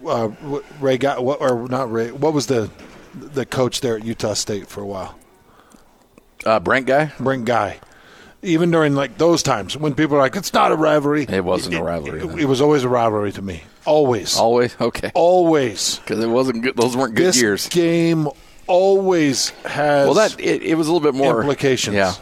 uh, 0.07 0.29
Ray 0.81 0.99
Guy, 0.99 1.19
what, 1.19 1.41
or 1.41 1.69
not 1.69 1.91
Ray, 1.91 2.13
what 2.13 2.33
was 2.33 2.47
the 2.47 2.71
the 3.15 3.45
coach 3.45 3.81
there 3.83 3.97
at 3.97 4.05
Utah 4.05 4.35
State 4.35 4.69
for 4.69 4.81
a 4.81 4.87
while? 4.87 5.19
Uh, 6.45 6.59
Brent 6.61 6.87
Guy? 6.87 7.13
Brent 7.21 7.45
Guy. 7.45 7.79
Even 8.43 8.71
during 8.71 8.95
like 8.95 9.19
those 9.19 9.43
times 9.43 9.77
when 9.77 9.95
people 9.95 10.17
are 10.17 10.21
like, 10.21 10.35
it's 10.35 10.53
not 10.53 10.73
a 10.73 10.77
rivalry. 10.77 11.25
It 11.29 11.45
wasn't 11.45 11.77
a 11.77 11.83
rivalry. 11.83 12.21
It, 12.23 12.41
it 12.41 12.45
was 12.47 12.61
always 12.61 12.83
a 12.85 12.89
rivalry 12.89 13.31
to 13.33 13.43
me. 13.43 13.63
Always. 13.87 14.37
Always? 14.37 14.77
Okay. 14.81 15.11
Always. 15.15 15.99
Because 16.05 16.19
it 16.19 16.29
wasn't 16.29 16.63
good. 16.63 16.77
Those 16.77 16.97
weren't 16.97 17.15
good 17.15 17.27
this 17.27 17.41
years. 17.41 17.69
game 17.69 18.29
always 18.73 19.51
has 19.67 20.07
Well, 20.07 20.15
that 20.15 20.41
it, 20.41 20.63
it 20.63 20.75
was 20.77 20.89
a 20.89 20.93
little 20.93 21.07
bit 21.07 21.15
more 21.15 21.41
implications. 21.41 21.95
Yeah. 21.95 22.15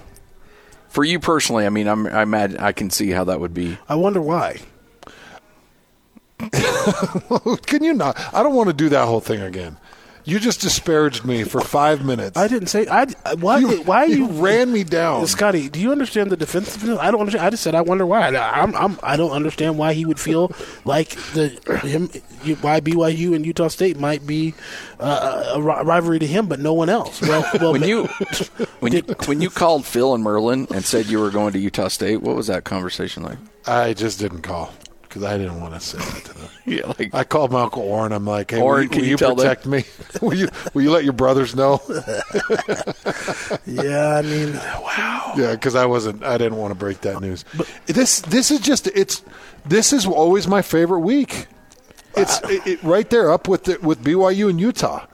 For 0.89 1.05
you 1.05 1.21
personally, 1.21 1.65
I 1.65 1.69
mean, 1.69 1.87
I'm, 1.87 2.09
I 2.09 2.23
imagine 2.23 2.59
I 2.59 2.73
can 2.73 2.91
see 2.91 3.11
how 3.11 3.23
that 3.25 3.39
would 3.39 3.55
be. 3.55 3.79
I 3.89 3.95
wonder 3.95 4.21
why. 4.21 4.59
Can 7.67 7.85
you 7.85 7.95
not? 7.95 8.19
I 8.35 8.43
don't 8.43 8.55
want 8.55 8.69
to 8.69 8.73
do 8.73 8.89
that 8.89 9.07
whole 9.07 9.21
thing 9.21 9.41
again. 9.41 9.77
You 10.31 10.39
just 10.39 10.61
disparaged 10.61 11.25
me 11.25 11.43
for 11.43 11.61
five 11.61 12.05
minutes. 12.05 12.37
I 12.37 12.47
didn't 12.47 12.69
say. 12.69 12.87
I 12.87 13.07
why? 13.35 13.61
why 13.63 14.05
you 14.05 14.19
you 14.19 14.27
ran 14.29 14.73
me 14.73 14.85
down. 14.85 15.27
Scotty, 15.27 15.69
do 15.69 15.81
you 15.81 15.91
understand 15.91 16.31
the 16.31 16.37
defensiveness? 16.37 17.01
I 17.01 17.11
don't 17.11 17.19
understand. 17.19 17.45
I 17.45 17.51
just 17.51 17.65
said 17.65 17.75
I 17.75 17.81
wonder 17.81 18.07
why. 18.07 18.29
I, 18.29 18.63
I'm, 18.63 18.73
I'm, 18.77 18.97
I 19.03 19.17
don't 19.17 19.33
understand 19.33 19.77
why 19.77 19.93
he 19.93 20.05
would 20.05 20.21
feel 20.21 20.53
like 20.85 21.17
the 21.35 21.49
him 21.83 22.11
you- 22.45 22.55
why 22.57 22.79
BYU 22.79 23.35
and 23.35 23.45
Utah 23.45 23.67
State 23.67 23.99
might 23.99 24.25
be 24.25 24.55
uh, 25.01 25.55
a 25.57 25.61
rivalry 25.61 26.21
to 26.21 26.29
him, 26.29 26.47
but 26.47 26.61
no 26.61 26.75
one 26.75 26.89
else. 26.89 27.21
Well, 27.21 27.45
well 27.61 27.73
When 27.73 27.83
you 27.83 28.05
when 28.79 28.93
you 28.93 29.03
when 29.27 29.41
you 29.41 29.51
called 29.51 29.85
Phil 29.85 30.15
and 30.15 30.23
Merlin 30.23 30.69
and 30.73 30.85
said 30.85 31.07
you 31.07 31.19
were 31.19 31.31
going 31.31 31.55
to 31.55 31.59
Utah 31.59 31.89
State, 31.89 32.23
what 32.23 32.37
was 32.37 32.47
that 32.47 32.63
conversation 32.63 33.25
like? 33.25 33.39
I 33.67 33.95
just 33.95 34.21
didn't 34.21 34.43
call 34.43 34.73
because 35.11 35.25
I 35.25 35.37
didn't 35.37 35.61
want 35.61 35.75
to 35.75 35.81
say 35.81 35.99
that 35.99 36.25
to 36.25 36.35
them. 36.35 36.49
Yeah, 36.67 36.93
like 36.99 37.13
I 37.13 37.25
called 37.25 37.51
my 37.51 37.63
uncle 37.63 37.83
Orrin. 37.83 38.13
I'm 38.13 38.27
like, 38.27 38.53
hey, 38.53 38.61
Orrin, 38.61 38.85
will, 38.85 38.91
can 38.91 38.99
will 38.99 39.05
you 39.07 39.11
you, 39.13 39.17
tell 39.17 39.35
them? 39.35 39.45
protect 39.45 39.67
me? 39.67 39.85
will 40.21 40.35
you 40.35 40.49
will 40.73 40.83
you 40.83 40.91
let 40.93 41.03
your 41.03 41.15
brothers 41.15 41.57
know? 41.57 41.81
yeah, 43.67 44.17
I 44.17 44.23
mean, 44.23 44.53
wow. 44.55 45.33
Yeah, 45.37 45.53
because 45.53 45.75
I 45.75 45.87
wasn't. 45.87 46.23
I 46.23 46.39
didn't 46.39 46.59
want 46.59 46.71
to 46.71 46.77
break 46.77 47.01
that 47.01 47.21
news. 47.21 47.45
this 47.87 48.21
this 48.21 48.53
is 48.53 48.61
just 48.61 48.87
it's 48.89 49.25
this 49.67 49.93
is 49.93 50.07
always 50.07 50.47
my 50.47 50.63
favorite 50.63 51.01
week. 51.01 51.47
It's 52.15 52.41
it, 52.45 52.67
it, 52.67 52.83
right 52.85 53.09
there 53.11 53.33
up 53.33 53.49
with 53.49 53.65
the, 53.65 53.79
with 53.81 54.05
BYU 54.05 54.49
and 54.51 54.61
Utah. 54.61 55.07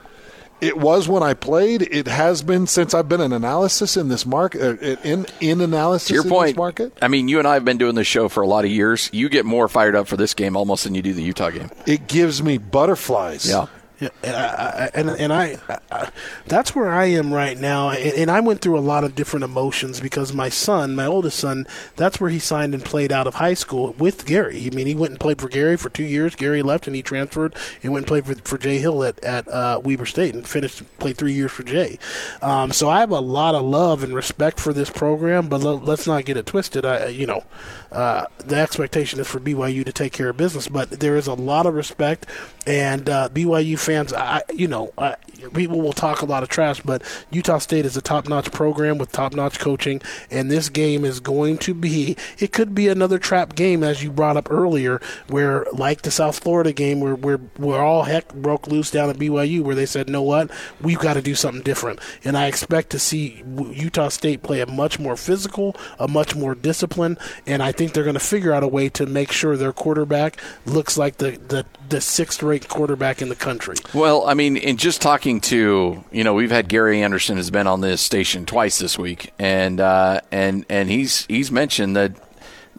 It 0.61 0.79
was 0.79 1.09
when 1.09 1.23
I 1.23 1.35
played. 1.35 1.83
It 1.83 2.07
has 2.07 2.43
been 2.43 2.67
since 2.67 2.95
I've 2.95 3.09
been 3.09 3.21
in 3.21 3.33
analysis 3.33 3.97
in 3.97 4.09
this 4.09 4.25
market. 4.25 4.83
Uh, 4.83 4.97
in 5.03 5.27
in 5.41 5.61
analysis 5.61 6.09
to 6.09 6.15
your 6.15 6.23
in 6.25 6.31
point, 6.31 6.49
this 6.49 6.57
market. 6.57 6.99
I 7.03 7.09
mean, 7.09 7.29
you 7.29 7.39
and 7.39 7.47
I 7.47 7.55
have 7.55 7.65
been 7.65 7.79
doing 7.79 7.95
this 7.95 8.07
show 8.07 8.29
for 8.29 8.43
a 8.43 8.47
lot 8.47 8.65
of 8.65 8.71
years. 8.71 9.11
You 9.13 9.29
get 9.29 9.45
more 9.45 9.69
fired 9.69 9.95
up 9.95 10.09
for 10.09 10.17
this 10.17 10.35
game 10.35 10.57
almost 10.57 10.85
than 10.85 10.95
you 10.95 11.03
do 11.03 11.13
the 11.13 11.23
Utah 11.23 11.51
game. 11.51 11.71
It 11.87 12.09
gives 12.09 12.43
me 12.43 12.59
butterflies. 12.59 13.49
Yeah. 13.49 13.67
Yeah, 13.99 14.11
and 14.23 14.37
I, 14.37 15.17
and, 15.19 15.33
I, 15.33 15.59
I, 15.91 16.11
that's 16.45 16.75
where 16.75 16.93
I 16.93 17.07
am 17.07 17.33
right 17.33 17.59
now. 17.59 17.89
And, 17.89 18.13
and 18.15 18.31
I 18.31 18.41
went 18.41 18.61
through 18.61 18.79
a 18.79 18.81
lot 18.81 19.05
of 19.05 19.15
different 19.15 19.45
emotions 19.45 20.01
because 20.01 20.35
my 20.35 20.51
son, 20.51 20.95
my 20.95 21.07
oldest 21.07 21.39
son, 21.39 21.67
that's 21.97 22.21
where 22.21 22.29
he 22.29 22.39
signed 22.39 22.75
and 22.75 22.85
played 22.85 23.11
out 23.11 23.27
of 23.27 23.37
high 23.37 23.55
school 23.55 23.95
with 23.99 24.27
Gary. 24.27 24.69
I 24.71 24.75
mean, 24.75 24.87
he 24.87 24.95
went 24.95 25.13
and 25.13 25.21
played 25.21 25.41
for 25.41 25.49
Gary 25.49 25.79
for 25.79 25.89
two 25.89 26.05
years. 26.05 26.35
Gary 26.35 26.61
left 26.61 26.87
and 26.87 26.95
he 26.95 27.01
transferred 27.01 27.55
and 27.83 27.91
went 27.91 28.03
and 28.03 28.07
played 28.07 28.27
for, 28.27 28.35
for 28.47 28.59
Jay 28.59 28.79
Hill 28.79 29.03
at, 29.03 29.19
at 29.25 29.49
uh, 29.49 29.81
Weber 29.83 30.05
State 30.05 30.35
and 30.35 30.47
finished, 30.47 30.83
played 30.99 31.17
three 31.17 31.33
years 31.33 31.53
for 31.53 31.63
Jay. 31.63 31.99
Um, 32.43 32.73
so 32.73 32.91
I 32.91 33.01
have 33.01 33.11
a 33.11 33.21
lot 33.21 33.55
of 33.55 33.63
love 33.65 34.03
and 34.03 34.15
respect 34.15 34.61
for 34.61 34.75
this 34.75 34.91
program, 34.91 35.49
but 35.49 35.63
let, 35.63 35.85
let's 35.85 36.07
not 36.07 36.27
get 36.27 36.37
it 36.37 36.45
twisted. 36.45 36.85
I, 36.85 37.07
you 37.07 37.27
know, 37.27 37.45
uh, 37.93 38.27
the 38.39 38.57
expectation 38.57 39.21
is 39.21 39.27
for 39.27 39.41
BYU 39.41 39.87
to 39.87 39.93
take 39.93 40.13
care 40.13 40.29
of 40.29 40.37
business, 40.37 40.69
but 40.69 40.91
there 40.91 41.17
is 41.17 41.27
a 41.27 41.35
lot 41.35 41.65
of 41.65 41.73
respect, 41.73 42.27
and 42.67 43.09
uh, 43.09 43.31
BYU 43.33 43.79
fans, 43.87 44.13
I, 44.13 44.43
you 44.53 44.67
know, 44.67 44.93
I, 44.99 45.15
people 45.55 45.81
will 45.81 45.93
talk 45.93 46.21
a 46.21 46.27
lot 46.27 46.43
of 46.43 46.49
trash, 46.49 46.81
but 46.83 47.03
Utah 47.31 47.59
State 47.59 47.87
is 47.87 47.97
a 47.97 48.03
top-notch 48.03 48.51
program 48.51 48.99
with 48.99 49.13
top-notch 49.13 49.61
coaching, 49.61 50.03
and 50.31 50.51
this 50.51 50.69
game 50.69 51.05
is 51.05 51.21
going 51.21 51.59
to 51.59 51.73
be. 51.73 52.17
It 52.39 52.53
could 52.53 52.75
be 52.75 52.89
another 52.89 53.19
trap 53.19 53.55
game, 53.55 53.85
as 53.85 54.03
you 54.03 54.11
brought 54.11 54.37
up 54.37 54.51
earlier, 54.51 55.01
where 55.29 55.67
like 55.73 56.03
the 56.03 56.11
South 56.11 56.41
Florida 56.41 56.73
game, 56.73 57.01
where 57.01 57.15
where 57.15 57.39
where 57.57 57.81
all 57.81 58.03
heck 58.03 58.35
broke 58.35 58.67
loose 58.67 58.91
down 58.91 59.09
at 59.09 59.17
BYU, 59.17 59.63
where 59.63 59.77
they 59.77 59.87
said, 59.87 60.09
"Know 60.09 60.23
what? 60.23 60.51
We've 60.81 60.99
got 60.99 61.15
to 61.15 61.23
do 61.23 61.37
something 61.37 61.63
different," 61.63 62.01
and 62.25 62.37
I 62.37 62.47
expect 62.47 62.91
to 62.91 62.99
see 62.99 63.43
Utah 63.73 64.09
State 64.09 64.43
play 64.43 64.61
a 64.61 64.67
much 64.67 64.99
more 64.99 65.17
physical, 65.17 65.77
a 65.99 66.09
much 66.09 66.35
more 66.35 66.55
disciplined, 66.57 67.19
and 67.47 67.63
I 67.63 67.71
think 67.71 67.93
they're 67.93 68.05
going 68.05 68.15
to 68.15 68.21
figure 68.21 68.53
out 68.53 68.65
a 68.65 68.69
way 68.69 68.89
to 68.91 69.07
make 69.07 69.31
sure 69.31 69.57
their 69.57 69.73
quarterback 69.73 70.41
looks 70.65 70.99
like 70.99 71.19
the 71.19 71.39
the, 71.49 71.65
the 71.89 72.01
sixth-rate 72.01 72.69
quarterback 72.69 73.23
in 73.23 73.29
the 73.29 73.37
country. 73.37 73.76
Well, 73.95 74.27
I 74.27 74.35
mean, 74.35 74.57
in 74.57 74.77
just 74.77 75.01
talking 75.03 75.41
to 75.43 76.05
you 76.11 76.25
know, 76.25 76.35
we've 76.35 76.51
had 76.51 76.69
Gary 76.69 77.03
Anderson 77.03 77.37
has 77.37 77.51
been 77.51 77.67
on 77.67 77.81
this 77.81 78.01
station 78.01 78.47
twice 78.47 78.79
this 78.79 78.99
week, 78.99 79.33
and 79.39 79.81
uh, 79.81 80.21
and 80.31 80.67
and 80.69 80.91
he's 80.91 81.27
he's 81.27 81.51
mentioned 81.51 81.97
that 81.97 82.13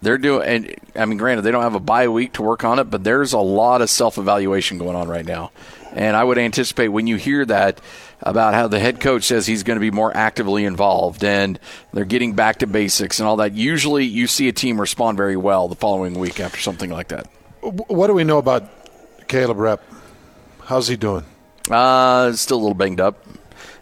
they're 0.02 0.18
doing. 0.18 0.48
And 0.48 0.76
I 0.96 1.06
mean, 1.06 1.18
granted, 1.18 1.42
they 1.44 1.52
don't 1.52 1.64
have 1.64 1.76
a 1.76 1.80
bye 1.80 2.08
week 2.08 2.34
to 2.34 2.42
work 2.42 2.64
on 2.64 2.80
it, 2.80 2.86
but 2.86 3.04
there's 3.04 3.34
a 3.34 3.40
lot 3.40 3.82
of 3.82 3.90
self 3.90 4.18
evaluation 4.18 4.78
going 4.78 4.96
on 4.96 5.08
right 5.08 5.26
now, 5.26 5.52
and 5.94 6.16
I 6.16 6.24
would 6.24 6.38
anticipate 6.38 6.90
when 6.90 7.08
you 7.08 7.16
hear 7.16 7.46
that 7.46 7.82
about 8.22 8.54
how 8.54 8.68
the 8.68 8.80
head 8.80 9.00
coach 9.00 9.24
says 9.24 9.46
he's 9.46 9.64
going 9.64 9.76
to 9.76 9.82
be 9.82 9.92
more 9.92 10.16
actively 10.16 10.66
involved 10.66 11.24
and 11.24 11.60
they're 11.94 12.06
getting 12.06 12.34
back 12.34 12.58
to 12.60 12.68
basics 12.68 13.20
and 13.20 13.28
all 13.28 13.38
that. 13.38 13.54
Usually, 13.54 14.06
you 14.06 14.28
see 14.28 14.48
a 14.48 14.52
team 14.54 14.82
respond 14.82 15.18
very 15.18 15.38
well 15.38 15.68
the 15.68 15.76
following 15.76 16.16
week 16.16 16.40
after 16.40 16.60
something 16.60 16.90
like 16.90 17.10
that. 17.10 17.28
What 17.62 18.08
do 18.08 18.14
we 18.14 18.24
know 18.24 18.38
about 18.38 18.64
Caleb 19.28 19.58
Repp? 19.58 19.80
How's 20.68 20.88
he 20.88 20.96
doing? 20.98 21.24
Uh, 21.70 22.32
still 22.34 22.58
a 22.58 22.62
little 22.62 22.74
banged 22.74 23.02
up. 23.02 23.26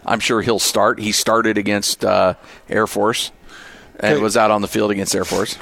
I'm 0.06 0.20
sure 0.20 0.42
he'll 0.42 0.60
start. 0.60 1.00
He 1.00 1.12
started 1.12 1.58
against 1.58 2.06
uh, 2.06 2.36
Air 2.70 2.88
Force 2.88 3.32
and 4.00 4.14
Okay. 4.14 4.22
was 4.22 4.38
out 4.38 4.52
on 4.52 4.62
the 4.62 4.68
field 4.68 4.92
against 4.92 5.16
Air 5.16 5.26
Force. 5.26 5.58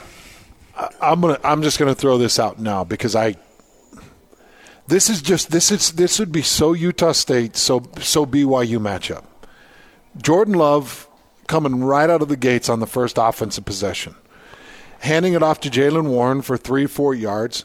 I'm 1.01 1.21
gonna. 1.21 1.39
I'm 1.43 1.61
just 1.61 1.77
gonna 1.79 1.95
throw 1.95 2.17
this 2.17 2.39
out 2.39 2.59
now 2.59 2.83
because 2.83 3.15
I. 3.15 3.35
This 4.87 5.09
is 5.09 5.21
just 5.21 5.49
this 5.51 5.71
is 5.71 5.91
this 5.93 6.19
would 6.19 6.31
be 6.31 6.41
so 6.41 6.73
Utah 6.73 7.11
State 7.13 7.55
so 7.55 7.83
so 8.01 8.25
BYU 8.25 8.79
matchup. 8.79 9.23
Jordan 10.21 10.55
Love 10.55 11.07
coming 11.47 11.83
right 11.83 12.09
out 12.09 12.21
of 12.21 12.27
the 12.27 12.35
gates 12.35 12.69
on 12.69 12.79
the 12.79 12.87
first 12.87 13.17
offensive 13.17 13.65
possession, 13.65 14.15
handing 14.99 15.33
it 15.33 15.43
off 15.43 15.59
to 15.61 15.69
Jaylen 15.69 16.07
Warren 16.07 16.41
for 16.41 16.57
three 16.57 16.85
four 16.87 17.13
yards, 17.13 17.63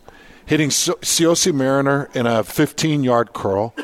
hitting 0.48 0.70
So- 0.70 0.94
Siaosi 1.02 1.52
Mariner 1.54 2.08
in 2.14 2.26
a 2.26 2.42
15 2.42 3.04
yard 3.04 3.32
curl, 3.32 3.74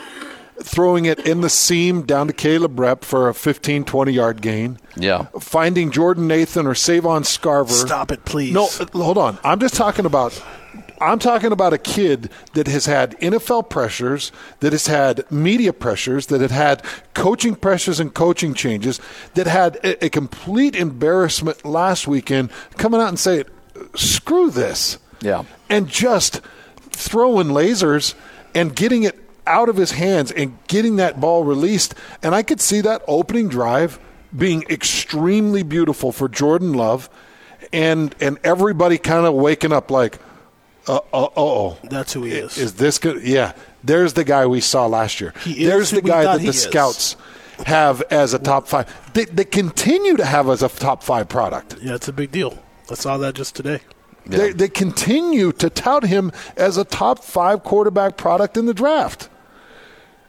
throwing 0.63 1.05
it 1.05 1.19
in 1.21 1.41
the 1.43 1.51
seam 1.51 2.03
down 2.03 2.27
to 2.27 2.33
Caleb 2.33 2.77
Repp 2.77 3.05
for 3.05 3.29
a 3.29 3.35
15 3.35 3.85
20 3.85 4.13
yard 4.13 4.41
gain 4.41 4.79
Yeah. 4.97 5.27
finding 5.41 5.91
Jordan 5.91 6.27
Nathan 6.27 6.67
or 6.67 6.75
Savon 6.75 7.23
Scarver. 7.23 7.71
Stop 7.71 8.11
it, 8.13 8.25
please. 8.25 8.53
No, 8.55 8.65
uh, 8.81 8.87
hold 8.93 9.19
on. 9.19 9.39
I'm 9.45 9.61
just 9.61 9.75
talking 9.75 10.07
about. 10.07 10.41
I'm 11.01 11.19
talking 11.19 11.51
about 11.53 11.73
a 11.73 11.79
kid 11.79 12.31
that 12.55 12.69
has 12.69 12.87
had 12.87 13.17
NFL 13.21 13.65
pressures, 13.69 14.31
that 14.61 14.73
has 14.73 14.87
had 14.87 15.31
media 15.31 15.73
pressures, 15.73 16.27
that 16.27 16.41
had 16.41 16.53
had 16.53 16.83
coaching 17.15 17.57
pressures 17.57 17.99
and 17.99 18.15
coaching 18.15 18.55
changes, 18.55 19.01
that 19.35 19.47
had 19.49 19.77
a, 19.83 20.05
a 20.07 20.09
complete 20.09 20.77
embarrassment 20.77 21.65
last 21.65 22.07
weekend. 22.07 22.49
Coming 22.79 23.01
out 23.01 23.09
and 23.09 23.19
saying, 23.19 23.45
"Screw 23.97 24.51
this," 24.51 24.99
Yeah. 25.21 25.43
and 25.69 25.89
just 25.89 26.41
throwing 26.95 27.49
lasers 27.49 28.15
and 28.55 28.75
getting 28.75 29.03
it 29.03 29.19
out 29.47 29.69
of 29.69 29.77
his 29.77 29.93
hands 29.93 30.31
and 30.33 30.57
getting 30.69 30.97
that 30.97 31.21
ball 31.21 31.45
released. 31.45 31.95
And 32.23 32.35
I 32.35 32.43
could 32.43 32.61
see 32.61 32.81
that 32.83 33.03
opening 33.07 33.49
drive 33.49 33.99
being 34.37 34.63
extremely 34.71 35.63
beautiful 35.63 36.13
for 36.13 36.29
Jordan 36.29 36.73
Love. 36.73 37.09
and 37.73 38.15
and 38.21 38.39
everybody 38.45 38.99
kind 38.99 39.27
of 39.27 39.35
waking 39.35 39.73
up 39.73 39.91
like, 39.91 40.19
uh 40.87 41.01
uh 41.13 41.29
oh, 41.37 41.79
That's 41.85 42.13
who 42.13 42.23
he 42.23 42.33
is. 42.33 42.57
is 42.59 42.75
this 42.75 42.99
good? 42.99 43.23
Yeah, 43.23 43.53
there's 43.83 44.13
the 44.15 44.25
guy 44.25 44.47
we 44.47 44.61
saw 44.61 44.87
last 44.87 45.21
year. 45.21 45.33
He 45.43 45.65
is 45.65 45.69
there's 45.69 45.91
the 45.91 46.03
guy 46.03 46.25
that 46.25 46.41
he 46.41 46.47
the 46.47 46.51
is. 46.51 46.63
scouts 46.63 47.17
have 47.67 48.03
as 48.11 48.35
a 48.35 48.39
top 48.39 48.67
five. 48.69 48.87
They, 49.15 49.25
they 49.27 49.45
continue 49.45 50.17
to 50.17 50.25
have 50.25 50.49
as 50.49 50.63
a 50.63 50.69
top 50.69 51.03
five 51.03 51.29
product. 51.29 51.77
yeah, 51.83 51.95
it's 51.95 52.09
a 52.09 52.13
big 52.13 52.31
deal. 52.33 52.59
I 52.91 52.95
saw 52.95 53.17
that 53.19 53.35
just 53.35 53.55
today. 53.57 53.81
They, 54.27 54.53
they 54.53 54.69
continue 54.69 55.53
to 55.53 55.69
tout 55.69 56.05
him 56.05 56.33
as 56.57 56.79
a 56.79 56.85
top 56.85 57.23
five 57.23 57.63
quarterback 57.63 58.17
product 58.17 58.57
in 58.57 58.67
the 58.67 58.75
draft. 58.75 59.29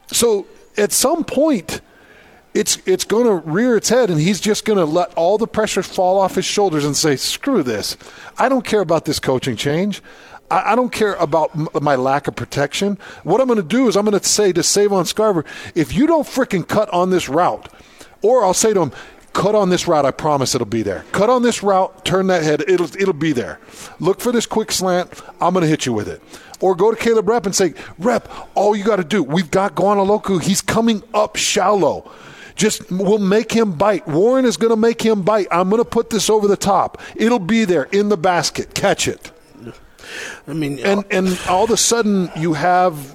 So 0.08 0.46
at 0.76 0.92
some 0.92 1.24
point, 1.24 1.80
it's 2.54 2.78
it's 2.86 3.04
going 3.04 3.26
to 3.26 3.34
rear 3.50 3.76
its 3.76 3.88
head, 3.88 4.10
and 4.10 4.20
he's 4.20 4.40
just 4.40 4.64
going 4.64 4.78
to 4.78 4.84
let 4.84 5.12
all 5.14 5.38
the 5.38 5.46
pressure 5.46 5.82
fall 5.82 6.18
off 6.18 6.34
his 6.36 6.44
shoulders 6.44 6.84
and 6.84 6.96
say, 6.96 7.16
"Screw 7.16 7.62
this! 7.62 7.96
I 8.38 8.48
don't 8.48 8.64
care 8.64 8.80
about 8.80 9.04
this 9.04 9.20
coaching 9.20 9.56
change. 9.56 10.02
I, 10.50 10.72
I 10.72 10.74
don't 10.74 10.92
care 10.92 11.14
about 11.14 11.50
m- 11.54 11.68
my 11.82 11.96
lack 11.96 12.28
of 12.28 12.36
protection. 12.36 12.98
What 13.24 13.40
I'm 13.40 13.46
going 13.46 13.58
to 13.58 13.62
do 13.62 13.88
is 13.88 13.96
I'm 13.96 14.04
going 14.04 14.18
to 14.18 14.26
say 14.26 14.52
to 14.52 14.62
Savon 14.62 15.04
Scarver, 15.04 15.44
if 15.74 15.94
you 15.94 16.06
don't 16.06 16.26
frickin' 16.26 16.66
cut 16.66 16.88
on 16.94 17.10
this 17.10 17.28
route, 17.28 17.68
or 18.22 18.44
I'll 18.44 18.54
say 18.54 18.72
to 18.74 18.82
him." 18.82 18.92
Cut 19.36 19.54
on 19.54 19.68
this 19.68 19.86
route. 19.86 20.06
I 20.06 20.12
promise 20.12 20.54
it'll 20.54 20.66
be 20.66 20.82
there. 20.82 21.04
Cut 21.12 21.28
on 21.28 21.42
this 21.42 21.62
route. 21.62 22.06
Turn 22.06 22.26
that 22.28 22.42
head. 22.42 22.62
It'll 22.66 22.86
it'll 22.96 23.12
be 23.12 23.32
there. 23.32 23.60
Look 24.00 24.18
for 24.22 24.32
this 24.32 24.46
quick 24.46 24.72
slant. 24.72 25.12
I'm 25.42 25.52
going 25.52 25.62
to 25.62 25.68
hit 25.68 25.84
you 25.84 25.92
with 25.92 26.08
it. 26.08 26.22
Or 26.60 26.74
go 26.74 26.90
to 26.90 26.96
Caleb 26.96 27.26
Repp 27.26 27.44
and 27.44 27.54
say, 27.54 27.74
Repp, 28.00 28.24
all 28.54 28.74
you 28.74 28.82
got 28.82 28.96
to 28.96 29.04
do. 29.04 29.22
We've 29.22 29.50
got 29.50 29.74
Ghanwoloku. 29.74 30.42
He's 30.42 30.62
coming 30.62 31.02
up 31.12 31.36
shallow. 31.36 32.10
Just 32.54 32.90
we'll 32.90 33.18
make 33.18 33.52
him 33.52 33.72
bite. 33.72 34.08
Warren 34.08 34.46
is 34.46 34.56
going 34.56 34.70
to 34.70 34.76
make 34.76 35.02
him 35.02 35.20
bite. 35.20 35.48
I'm 35.50 35.68
going 35.68 35.84
to 35.84 35.88
put 35.88 36.08
this 36.08 36.30
over 36.30 36.48
the 36.48 36.56
top. 36.56 36.98
It'll 37.14 37.38
be 37.38 37.66
there 37.66 37.84
in 37.92 38.08
the 38.08 38.16
basket. 38.16 38.72
Catch 38.74 39.06
it. 39.06 39.30
I 40.48 40.54
mean, 40.54 40.78
And 40.78 41.00
uh, 41.00 41.08
and 41.10 41.38
all 41.46 41.64
of 41.64 41.70
a 41.70 41.76
sudden 41.76 42.30
you 42.36 42.54
have 42.54 43.14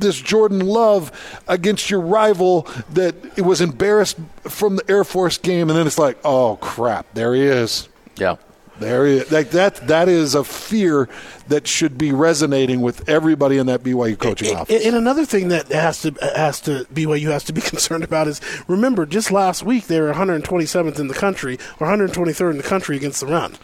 this 0.00 0.20
Jordan 0.20 0.60
Love 0.60 1.10
against 1.48 1.90
your 1.90 2.00
rival 2.00 2.62
that 2.92 3.14
it 3.36 3.42
was 3.42 3.60
embarrassed 3.60 4.18
from 4.42 4.76
the 4.76 4.90
Air 4.90 5.04
Force 5.04 5.38
game, 5.38 5.68
and 5.70 5.78
then 5.78 5.86
it's 5.86 5.98
like, 5.98 6.18
oh 6.24 6.56
crap, 6.60 7.06
there 7.14 7.34
he 7.34 7.42
is. 7.42 7.88
Yeah. 8.16 8.36
There 8.80 9.06
he 9.06 9.16
is. 9.16 9.32
Like 9.32 9.50
that. 9.50 9.74
That 9.88 10.08
is 10.08 10.36
a 10.36 10.44
fear 10.44 11.08
that 11.48 11.66
should 11.66 11.98
be 11.98 12.12
resonating 12.12 12.80
with 12.80 13.08
everybody 13.08 13.58
in 13.58 13.66
that 13.66 13.82
BYU 13.82 14.16
coaching 14.16 14.50
And, 14.50 14.58
office. 14.58 14.86
and 14.86 14.94
another 14.94 15.24
thing 15.24 15.48
that 15.48 15.66
has 15.72 16.02
to 16.02 16.12
has 16.36 16.60
to 16.60 16.84
BYU 16.94 17.26
has 17.32 17.42
to 17.44 17.52
be 17.52 17.60
concerned 17.72 18.04
about 18.04 18.28
is 18.28 18.40
remember 18.68 19.04
just 19.04 19.32
last 19.32 19.64
week 19.64 19.88
they 19.88 20.00
were 20.00 20.12
127th 20.12 21.00
in 21.00 21.08
the 21.08 21.14
country 21.14 21.58
or 21.80 21.88
123rd 21.88 22.52
in 22.52 22.56
the 22.58 22.62
country 22.62 22.96
against 22.96 23.18
the 23.18 23.26
run. 23.26 23.56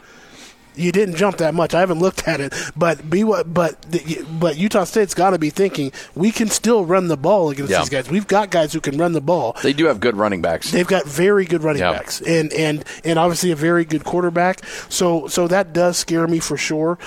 You 0.76 0.92
didn't 0.92 1.16
jump 1.16 1.36
that 1.38 1.54
much. 1.54 1.74
I 1.74 1.80
haven't 1.80 2.00
looked 2.00 2.26
at 2.26 2.40
it, 2.40 2.52
but 2.76 3.08
BYU, 3.08 3.44
but 3.46 3.80
the- 3.90 4.24
but 4.40 4.56
Utah 4.56 4.84
State's 4.84 5.14
got 5.14 5.30
to 5.30 5.38
be 5.38 5.50
thinking 5.50 5.92
we 6.14 6.30
can 6.32 6.48
still 6.48 6.84
run 6.84 7.08
the 7.08 7.16
ball 7.16 7.50
against 7.50 7.70
Yeah. 7.70 7.78
these 7.80 7.88
guys. 7.88 8.10
We've 8.10 8.26
got 8.26 8.50
guys 8.50 8.72
who 8.72 8.80
can 8.80 8.96
run 8.98 9.12
the 9.12 9.20
ball. 9.20 9.56
They 9.62 9.72
do 9.72 9.86
have 9.86 10.00
good 10.00 10.16
running 10.16 10.42
backs. 10.42 10.70
They've 10.70 10.86
got 10.86 11.06
very 11.06 11.44
good 11.44 11.62
running 11.62 11.82
Yeah. 11.82 11.92
backs, 11.92 12.20
and 12.20 12.52
and 12.52 12.84
and 13.04 13.18
obviously 13.18 13.50
a 13.50 13.56
very 13.56 13.84
good 13.84 14.04
quarterback. 14.04 14.60
So 14.88 15.26
so 15.28 15.46
that 15.48 15.72
does 15.72 15.96
scare 15.96 16.26
me 16.26 16.38
for 16.40 16.56
sure. 16.56 16.98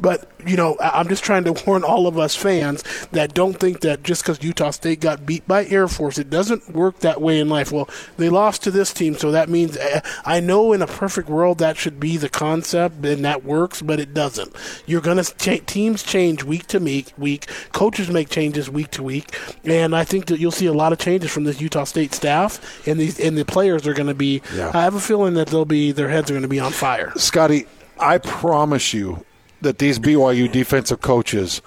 But 0.00 0.28
you 0.46 0.56
know, 0.56 0.76
I'm 0.80 1.08
just 1.08 1.24
trying 1.24 1.44
to 1.44 1.52
warn 1.66 1.84
all 1.84 2.06
of 2.06 2.18
us 2.18 2.36
fans 2.36 2.82
that 3.12 3.34
don't 3.34 3.58
think 3.58 3.80
that 3.80 4.02
just 4.02 4.22
because 4.22 4.42
Utah 4.42 4.70
State 4.70 5.00
got 5.00 5.24
beat 5.24 5.46
by 5.48 5.64
Air 5.66 5.88
Force, 5.88 6.18
it 6.18 6.30
doesn't 6.30 6.74
work 6.74 6.98
that 7.00 7.20
way 7.20 7.40
in 7.40 7.48
life. 7.48 7.72
Well, 7.72 7.88
they 8.16 8.28
lost 8.28 8.62
to 8.64 8.70
this 8.70 8.92
team, 8.92 9.16
so 9.16 9.30
that 9.30 9.48
means 9.48 9.76
eh, 9.76 10.00
I 10.24 10.40
know 10.40 10.72
in 10.72 10.82
a 10.82 10.86
perfect 10.86 11.28
world 11.28 11.58
that 11.58 11.76
should 11.76 11.98
be 11.98 12.16
the 12.16 12.28
concept 12.28 13.04
and 13.04 13.24
that 13.24 13.44
works, 13.44 13.82
but 13.82 14.00
it 14.00 14.14
doesn't. 14.14 14.54
You're 14.86 15.00
gonna 15.00 15.24
teams 15.24 16.02
change 16.02 16.44
week 16.44 16.66
to 16.68 16.78
week, 16.78 17.12
week. 17.16 17.48
Coaches 17.72 18.10
make 18.10 18.28
changes 18.28 18.68
week 18.70 18.90
to 18.92 19.02
week, 19.02 19.38
and 19.64 19.94
I 19.94 20.04
think 20.04 20.26
that 20.26 20.38
you'll 20.38 20.50
see 20.50 20.66
a 20.66 20.72
lot 20.72 20.92
of 20.92 20.98
changes 20.98 21.30
from 21.30 21.44
this 21.44 21.60
Utah 21.60 21.84
State 21.84 22.14
staff, 22.14 22.86
and 22.86 23.00
these 23.00 23.18
and 23.18 23.38
the 23.38 23.44
players 23.44 23.86
are 23.86 23.94
going 23.94 24.08
to 24.08 24.14
be. 24.14 24.42
Yeah. 24.54 24.70
I 24.74 24.82
have 24.82 24.94
a 24.94 25.00
feeling 25.00 25.34
that 25.34 25.48
they'll 25.48 25.64
be 25.64 25.92
their 25.92 26.08
heads 26.08 26.30
are 26.30 26.34
going 26.34 26.42
to 26.42 26.48
be 26.48 26.60
on 26.60 26.72
fire. 26.72 27.12
Scotty, 27.16 27.66
I 27.98 28.18
promise 28.18 28.92
you 28.92 29.24
that 29.64 29.78
these 29.78 29.98
BYU 29.98 30.50
defensive 30.50 31.00
coaches 31.00 31.60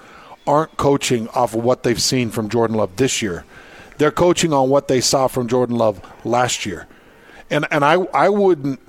aren't 0.46 0.76
coaching 0.76 1.28
off 1.28 1.54
of 1.54 1.62
what 1.62 1.82
they've 1.82 2.00
seen 2.00 2.30
from 2.30 2.48
Jordan 2.48 2.76
Love 2.76 2.96
this 2.96 3.20
year. 3.20 3.44
They're 3.98 4.10
coaching 4.10 4.52
on 4.52 4.70
what 4.70 4.88
they 4.88 5.00
saw 5.00 5.28
from 5.28 5.46
Jordan 5.48 5.76
Love 5.76 6.00
last 6.24 6.64
year. 6.64 6.86
And 7.50 7.66
and 7.70 7.84
I 7.84 7.94
I 8.14 8.28
wouldn't 8.28 8.80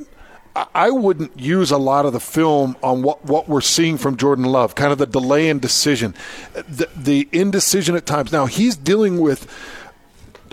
I- 0.74 0.90
wouldn't 0.90 1.40
use 1.40 1.72
a 1.72 1.78
lot 1.78 2.06
of 2.06 2.14
the 2.14 2.20
film 2.20 2.76
on 2.82 3.02
what, 3.02 3.24
what 3.24 3.48
we're 3.48 3.62
seeing 3.62 3.98
from 3.98 4.18
Jordan 4.18 4.46
Love, 4.46 4.76
kind 4.76 4.92
of 4.92 4.98
the 4.98 5.06
delay 5.06 5.48
in 5.48 5.60
decision, 5.60 6.14
the, 6.54 6.90
the 6.96 7.30
indecision 7.32 7.96
at 7.96 8.06
times. 8.06 8.32
Now, 8.32 8.46
he's 8.46 8.76
dealing 8.76 9.20
with 9.20 9.48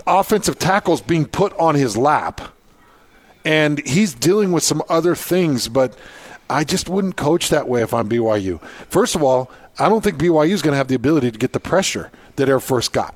offensive 0.05 0.57
tackles 0.59 1.01
being 1.01 1.25
put 1.25 1.51
on 1.59 1.75
his 1.75 1.97
lap 1.97 2.41
and 3.43 3.85
he's 3.85 4.13
dealing 4.13 4.51
with 4.51 4.63
some 4.63 4.81
other 4.89 5.15
things, 5.15 5.67
but 5.67 5.97
I 6.49 6.63
just 6.63 6.89
wouldn't 6.89 7.15
coach 7.17 7.49
that 7.49 7.67
way 7.67 7.81
if 7.81 7.93
I'm 7.93 8.07
BYU. 8.09 8.61
First 8.89 9.15
of 9.15 9.23
all, 9.23 9.51
I 9.79 9.89
don't 9.89 10.03
think 10.03 10.17
BYU 10.17 10.51
is 10.51 10.61
going 10.61 10.71
to 10.73 10.77
have 10.77 10.87
the 10.87 10.95
ability 10.95 11.31
to 11.31 11.37
get 11.37 11.53
the 11.53 11.59
pressure 11.59 12.09
that 12.37 12.47
Air 12.49 12.59
Force 12.59 12.87
got. 12.89 13.13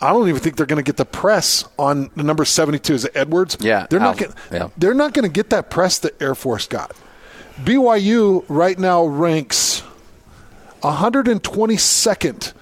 I 0.00 0.12
don't 0.12 0.28
even 0.28 0.40
think 0.40 0.56
they're 0.56 0.66
going 0.66 0.76
to 0.82 0.86
get 0.86 0.96
the 0.96 1.04
press 1.04 1.64
on 1.76 2.10
the 2.14 2.22
number 2.22 2.44
72. 2.44 2.94
Is 2.94 3.04
it 3.04 3.12
Edwards? 3.16 3.56
Yeah, 3.60 3.86
They're 3.90 3.98
not 3.98 4.20
Al- 4.20 4.28
going 4.28 4.34
yeah. 4.52 4.68
they're 4.76 4.94
not 4.94 5.12
going 5.12 5.24
to 5.24 5.32
get 5.32 5.50
that 5.50 5.70
press 5.70 5.98
that 6.00 6.20
Air 6.22 6.36
Force 6.36 6.68
got. 6.68 6.94
BYU 7.64 8.44
right 8.48 8.78
now 8.78 9.04
ranks 9.04 9.82
122nd 10.82 12.52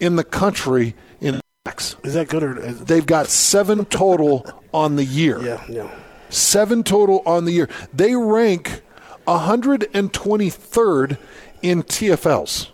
in 0.00 0.16
the 0.16 0.24
country 0.24 0.94
in 1.20 1.40
sacks. 1.66 1.96
Is 2.04 2.14
that 2.14 2.28
good 2.28 2.42
or 2.42 2.58
is, 2.58 2.80
They've 2.84 3.04
got 3.04 3.26
7 3.28 3.84
total 3.86 4.46
on 4.72 4.96
the 4.96 5.04
year 5.04 5.40
yeah, 5.42 5.64
yeah. 5.68 5.90
seven 6.28 6.82
total 6.82 7.22
on 7.26 7.44
the 7.46 7.52
year. 7.52 7.68
They 7.94 8.14
rank 8.14 8.82
123rd 9.26 11.18
in 11.62 11.82
TFLs. 11.82 12.68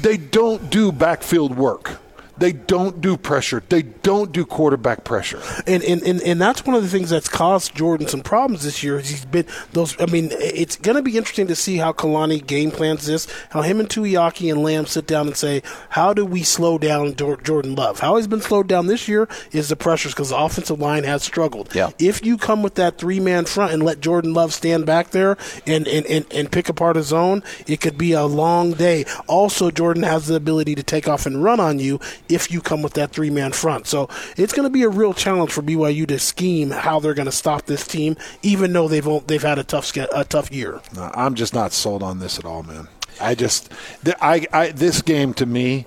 They 0.00 0.16
don't 0.16 0.70
do 0.70 0.92
backfield 0.92 1.56
work. 1.56 2.01
They 2.42 2.50
don't 2.50 3.00
do 3.00 3.16
pressure. 3.16 3.62
They 3.68 3.82
don't 3.82 4.32
do 4.32 4.44
quarterback 4.44 5.04
pressure. 5.04 5.40
And, 5.64 5.80
and, 5.84 6.02
and, 6.02 6.20
and 6.22 6.40
that's 6.40 6.66
one 6.66 6.74
of 6.74 6.82
the 6.82 6.88
things 6.88 7.08
that's 7.08 7.28
caused 7.28 7.72
Jordan 7.72 8.08
some 8.08 8.20
problems 8.20 8.64
this 8.64 8.82
year. 8.82 8.98
He's 8.98 9.24
been 9.24 9.46
those. 9.74 9.94
I 10.00 10.06
mean, 10.06 10.30
it's 10.32 10.74
going 10.74 10.96
to 10.96 11.02
be 11.02 11.16
interesting 11.16 11.46
to 11.46 11.54
see 11.54 11.76
how 11.76 11.92
Kalani 11.92 12.44
game 12.44 12.72
plans 12.72 13.06
this. 13.06 13.28
How 13.50 13.62
him 13.62 13.78
and 13.78 13.88
Tuiaki 13.88 14.50
and 14.50 14.64
Lamb 14.64 14.86
sit 14.86 15.06
down 15.06 15.28
and 15.28 15.36
say, 15.36 15.62
how 15.90 16.12
do 16.12 16.26
we 16.26 16.42
slow 16.42 16.78
down 16.78 17.14
Jordan 17.14 17.76
Love? 17.76 18.00
How 18.00 18.16
he's 18.16 18.26
been 18.26 18.40
slowed 18.40 18.66
down 18.66 18.88
this 18.88 19.06
year 19.06 19.28
is 19.52 19.68
the 19.68 19.76
pressures 19.76 20.12
because 20.12 20.30
the 20.30 20.36
offensive 20.36 20.80
line 20.80 21.04
has 21.04 21.22
struggled. 21.22 21.72
Yeah. 21.72 21.90
If 22.00 22.26
you 22.26 22.38
come 22.38 22.64
with 22.64 22.74
that 22.74 22.98
three 22.98 23.20
man 23.20 23.44
front 23.44 23.72
and 23.72 23.84
let 23.84 24.00
Jordan 24.00 24.34
Love 24.34 24.52
stand 24.52 24.84
back 24.84 25.10
there 25.10 25.36
and, 25.64 25.86
and, 25.86 26.04
and, 26.06 26.26
and 26.32 26.50
pick 26.50 26.68
apart 26.68 26.96
a 26.96 27.04
zone, 27.04 27.44
it 27.68 27.80
could 27.80 27.96
be 27.96 28.10
a 28.10 28.24
long 28.24 28.72
day. 28.72 29.04
Also, 29.28 29.70
Jordan 29.70 30.02
has 30.02 30.26
the 30.26 30.34
ability 30.34 30.74
to 30.74 30.82
take 30.82 31.06
off 31.06 31.24
and 31.24 31.44
run 31.44 31.60
on 31.60 31.78
you 31.78 32.00
if 32.34 32.50
you 32.50 32.60
come 32.60 32.82
with 32.82 32.94
that 32.94 33.12
three 33.12 33.30
man 33.30 33.52
front. 33.52 33.86
So 33.86 34.08
it's 34.36 34.52
going 34.52 34.66
to 34.66 34.70
be 34.70 34.82
a 34.82 34.88
real 34.88 35.14
challenge 35.14 35.52
for 35.52 35.62
BYU 35.62 36.06
to 36.08 36.18
scheme 36.18 36.70
how 36.70 37.00
they're 37.00 37.14
going 37.14 37.26
to 37.26 37.32
stop 37.32 37.66
this 37.66 37.86
team, 37.86 38.16
even 38.42 38.72
though 38.72 38.88
they've 38.88 39.26
they've 39.26 39.42
had 39.42 39.58
a 39.58 39.64
tough 39.64 39.96
a 39.96 40.24
tough 40.24 40.50
year. 40.52 40.80
No, 40.94 41.10
I'm 41.14 41.34
just 41.34 41.54
not 41.54 41.72
sold 41.72 42.02
on 42.02 42.18
this 42.18 42.38
at 42.38 42.44
all, 42.44 42.62
man. 42.62 42.88
I 43.20 43.34
just, 43.34 43.72
I, 44.20 44.46
I, 44.52 44.68
this 44.68 45.02
game 45.02 45.34
to 45.34 45.46
me 45.46 45.86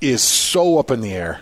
is 0.00 0.22
so 0.22 0.78
up 0.78 0.90
in 0.90 1.00
the 1.00 1.12
air, 1.12 1.40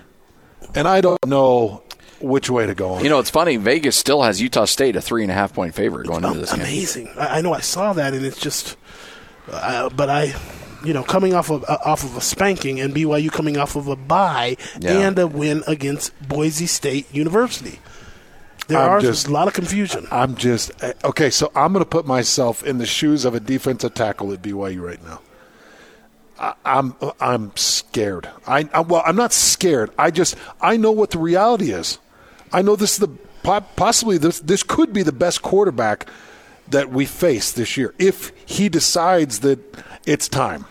and 0.74 0.86
I 0.86 1.00
don't 1.00 1.24
know 1.26 1.82
which 2.20 2.50
way 2.50 2.66
to 2.66 2.74
go. 2.74 2.92
On. 2.92 3.04
You 3.04 3.10
know, 3.10 3.18
it's 3.18 3.30
funny. 3.30 3.56
Vegas 3.56 3.96
still 3.96 4.22
has 4.22 4.40
Utah 4.40 4.64
State 4.64 4.96
a 4.96 5.00
three 5.00 5.22
and 5.22 5.30
a 5.30 5.34
half 5.34 5.52
point 5.52 5.74
favorite 5.74 6.06
going 6.06 6.24
into 6.24 6.38
this 6.38 6.52
game. 6.52 6.60
Amazing. 6.60 7.08
I, 7.18 7.38
I 7.38 7.40
know 7.40 7.52
I 7.52 7.60
saw 7.60 7.92
that, 7.94 8.14
and 8.14 8.24
it's 8.24 8.40
just, 8.40 8.76
uh, 9.50 9.88
but 9.90 10.10
I. 10.10 10.34
You 10.84 10.92
know, 10.92 11.02
coming 11.02 11.32
off 11.34 11.50
of 11.50 11.64
uh, 11.68 11.78
off 11.84 12.04
of 12.04 12.16
a 12.16 12.20
spanking, 12.20 12.78
and 12.80 12.94
BYU 12.94 13.30
coming 13.32 13.56
off 13.56 13.74
of 13.74 13.88
a 13.88 13.96
bye 13.96 14.56
Yeah. 14.80 14.92
and 15.08 15.18
a 15.18 15.26
win 15.26 15.64
against 15.66 16.12
Boise 16.28 16.66
State 16.66 17.12
University, 17.14 17.78
there 18.68 18.78
I'm 18.78 18.90
are 18.90 19.00
just- 19.00 19.26
a 19.28 19.32
lot 19.32 19.48
of 19.48 19.54
confusion. 19.54 20.06
I'm 20.10 20.34
just 20.36 20.70
uh, 20.84 20.92
okay. 21.04 21.30
So 21.30 21.50
I'm 21.54 21.72
going 21.72 21.82
to 21.84 21.88
put 21.88 22.06
myself 22.06 22.62
in 22.62 22.78
the 22.78 22.86
shoes 22.86 23.24
of 23.24 23.34
a 23.34 23.40
defensive 23.40 23.94
tackle 23.94 24.32
at 24.32 24.42
BYU 24.42 24.82
right 24.82 25.02
now. 25.02 25.20
I, 26.38 26.54
I'm 26.64 26.94
I'm 27.20 27.52
scared. 27.56 28.28
I, 28.46 28.68
I 28.74 28.80
well, 28.80 29.02
I'm 29.06 29.16
not 29.16 29.32
scared. 29.32 29.90
I 29.98 30.10
just 30.10 30.36
I 30.60 30.76
know 30.76 30.92
what 30.92 31.12
the 31.12 31.18
reality 31.18 31.70
is. 31.70 31.98
I 32.52 32.60
know 32.62 32.76
this 32.76 32.92
is 32.94 32.98
the 32.98 33.08
possibly 33.76 34.18
this 34.18 34.40
this 34.40 34.62
could 34.62 34.92
be 34.92 35.02
the 35.02 35.12
best 35.12 35.42
quarterback 35.42 36.08
that 36.68 36.90
we 36.90 37.06
face 37.06 37.52
this 37.52 37.76
year 37.76 37.94
if 37.98 38.32
he 38.46 38.68
decides 38.68 39.40
that 39.40 39.58
it's 40.06 40.28
time. 40.28 40.66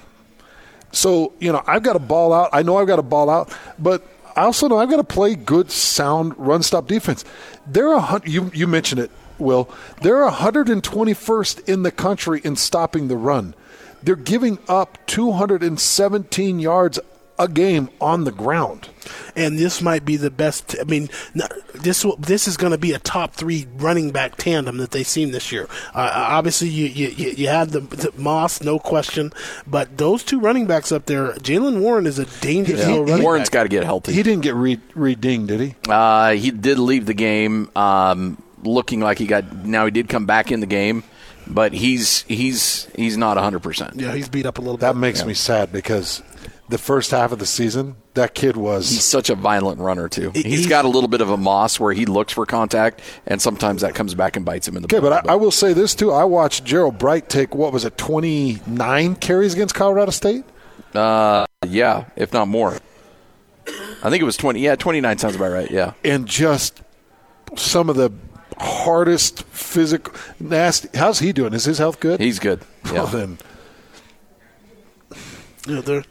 So, 0.93 1.33
you 1.39 1.51
know, 1.51 1.61
I've 1.67 1.83
got 1.83 1.93
to 1.93 1.99
ball 1.99 2.31
out. 2.31 2.49
I 2.53 2.61
know 2.61 2.77
I've 2.77 2.87
got 2.87 2.95
to 2.97 3.01
ball 3.01 3.29
out, 3.29 3.51
but 3.77 4.07
I 4.35 4.43
also 4.43 4.67
know 4.67 4.77
I've 4.77 4.89
got 4.89 4.97
to 4.97 5.03
play 5.03 5.35
good, 5.35 5.71
sound 5.71 6.33
run 6.37 6.63
stop 6.63 6.87
defense. 6.87 7.25
They're 7.67 7.93
a 7.93 8.21
you 8.25 8.51
you 8.53 8.67
mentioned 8.67 9.01
it. 9.01 9.11
Will, 9.39 9.69
they're 10.01 10.29
121st 10.29 11.67
in 11.67 11.81
the 11.81 11.91
country 11.91 12.39
in 12.43 12.55
stopping 12.55 13.07
the 13.07 13.17
run. 13.17 13.55
They're 14.03 14.15
giving 14.15 14.59
up 14.67 14.99
217 15.07 16.59
yards 16.59 16.99
a 17.39 17.47
game 17.47 17.89
on 17.99 18.23
the 18.25 18.31
ground. 18.31 18.89
and 19.35 19.57
this 19.57 19.81
might 19.81 20.05
be 20.05 20.15
the 20.15 20.29
best. 20.29 20.75
I 20.79 20.83
mean, 20.83 21.09
this 21.73 22.05
will, 22.05 22.15
this 22.17 22.47
is 22.47 22.57
going 22.57 22.71
to 22.71 22.77
be 22.77 22.91
a 22.93 22.99
top 22.99 23.33
three 23.33 23.65
running 23.77 24.11
back 24.11 24.35
tandem 24.37 24.77
that 24.77 24.91
they've 24.91 25.07
seen 25.07 25.31
this 25.31 25.51
year. 25.51 25.67
Uh, 25.95 26.11
obviously, 26.13 26.69
you 26.69 26.85
you, 26.85 27.07
you 27.09 27.29
you 27.31 27.47
had 27.47 27.71
the, 27.71 27.79
the 27.81 28.11
Moss, 28.17 28.61
no 28.61 28.77
question, 28.79 29.33
but 29.65 29.97
those 29.97 30.23
two 30.23 30.39
running 30.39 30.67
backs 30.67 30.91
up 30.91 31.05
there, 31.07 31.33
Jaylen 31.33 31.79
Warren 31.81 32.05
is 32.05 32.19
a 32.19 32.25
dangerous 32.41 32.81
Yeah. 32.81 32.87
little 32.89 33.05
running 33.05 33.23
Warren's 33.23 33.49
back. 33.49 33.53
got 33.53 33.63
to 33.63 33.69
get 33.69 33.83
healthy. 33.83 34.13
He 34.13 34.21
didn't 34.23 34.43
get 34.43 34.53
re- 34.55 34.79
re-dinged, 34.93 35.47
did 35.47 35.59
he? 35.59 35.75
Uh, 35.89 36.31
he 36.33 36.51
did 36.51 36.77
leave 36.77 37.07
the 37.07 37.13
game, 37.15 37.69
um, 37.75 38.41
looking 38.63 38.99
like 38.99 39.17
he 39.17 39.25
got. 39.25 39.65
Now 39.65 39.85
he 39.85 39.91
did 39.91 40.07
come 40.07 40.25
back 40.27 40.51
in 40.51 40.59
the 40.59 40.67
game, 40.67 41.03
but 41.47 41.73
he's 41.73 42.21
he's 42.23 42.87
he's 42.95 43.17
not 43.17 43.37
hundred 43.37 43.63
percent. 43.63 43.95
Yeah, 43.99 44.13
he's 44.13 44.29
beat 44.29 44.45
up 44.45 44.59
a 44.59 44.61
little 44.61 44.77
bit. 44.77 44.81
That 44.81 44.93
bit. 44.93 44.99
makes 44.99 45.25
me 45.25 45.33
sad 45.33 45.71
because 45.73 46.21
the 46.69 46.77
first 46.77 47.11
half 47.11 47.31
of 47.31 47.39
the 47.39 47.45
season, 47.45 47.95
that 48.13 48.33
kid 48.33 48.55
was. 48.57 48.89
He's 48.89 49.03
such 49.03 49.29
a 49.29 49.35
violent 49.35 49.79
runner 49.79 50.07
too. 50.07 50.31
He- 50.33 50.43
He's 50.43 50.67
got 50.67 50.85
a 50.85 50.87
little 50.87 51.09
bit 51.09 51.21
of 51.21 51.29
a 51.29 51.37
moss 51.37 51.79
where 51.79 51.93
he 51.93 52.05
looks 52.05 52.31
for 52.33 52.45
contact, 52.45 53.01
and 53.27 53.41
sometimes 53.41 53.81
that 53.81 53.95
comes 53.95 54.15
back 54.15 54.35
and 54.37 54.45
bites 54.45 54.67
him 54.67 54.75
in 54.77 54.83
the. 54.83 54.87
Okay, 54.87 54.99
butt. 54.99 55.23
but 55.23 55.29
I, 55.29 55.33
I 55.33 55.35
will 55.35 55.51
say 55.51 55.73
this 55.73 55.93
too. 55.95 56.11
I 56.11 56.23
watched 56.23 56.63
Gerold 56.65 56.97
Bright 56.97 57.29
take 57.29 57.53
what 57.53 57.73
was 57.73 57.85
it, 57.85 57.97
twenty 57.97 58.59
nine 58.65 59.15
carries 59.15 59.53
against 59.53 59.75
Colorado 59.75 60.11
State. 60.11 60.45
Uh, 60.95 61.45
yeah, 61.67 62.05
if 62.15 62.31
not 62.33 62.47
more. 62.47 62.77
I 64.03 64.09
think 64.09 64.21
it 64.21 64.25
was 64.25 64.37
twenty. 64.37 64.61
Yeah, 64.61 64.75
twenty 64.75 65.01
nine 65.01 65.17
sounds 65.17 65.35
about 65.35 65.51
right. 65.51 65.69
Yeah. 65.71 65.93
and 66.03 66.27
just 66.27 66.81
some 67.55 67.89
of 67.89 67.95
the 67.95 68.11
hardest 68.57 69.43
physical 69.45 70.13
nasty. 70.39 70.89
How's 70.97 71.19
he 71.19 71.33
doing? 71.33 71.53
Is 71.53 71.65
his 71.65 71.77
health 71.77 71.99
good? 71.99 72.19
He's 72.19 72.39
good. 72.39 72.61
Well, 72.85 73.09
Yeah. 73.11 73.35
Then 75.65 75.75
Yeah, 75.75 75.81
they're, 75.81 76.03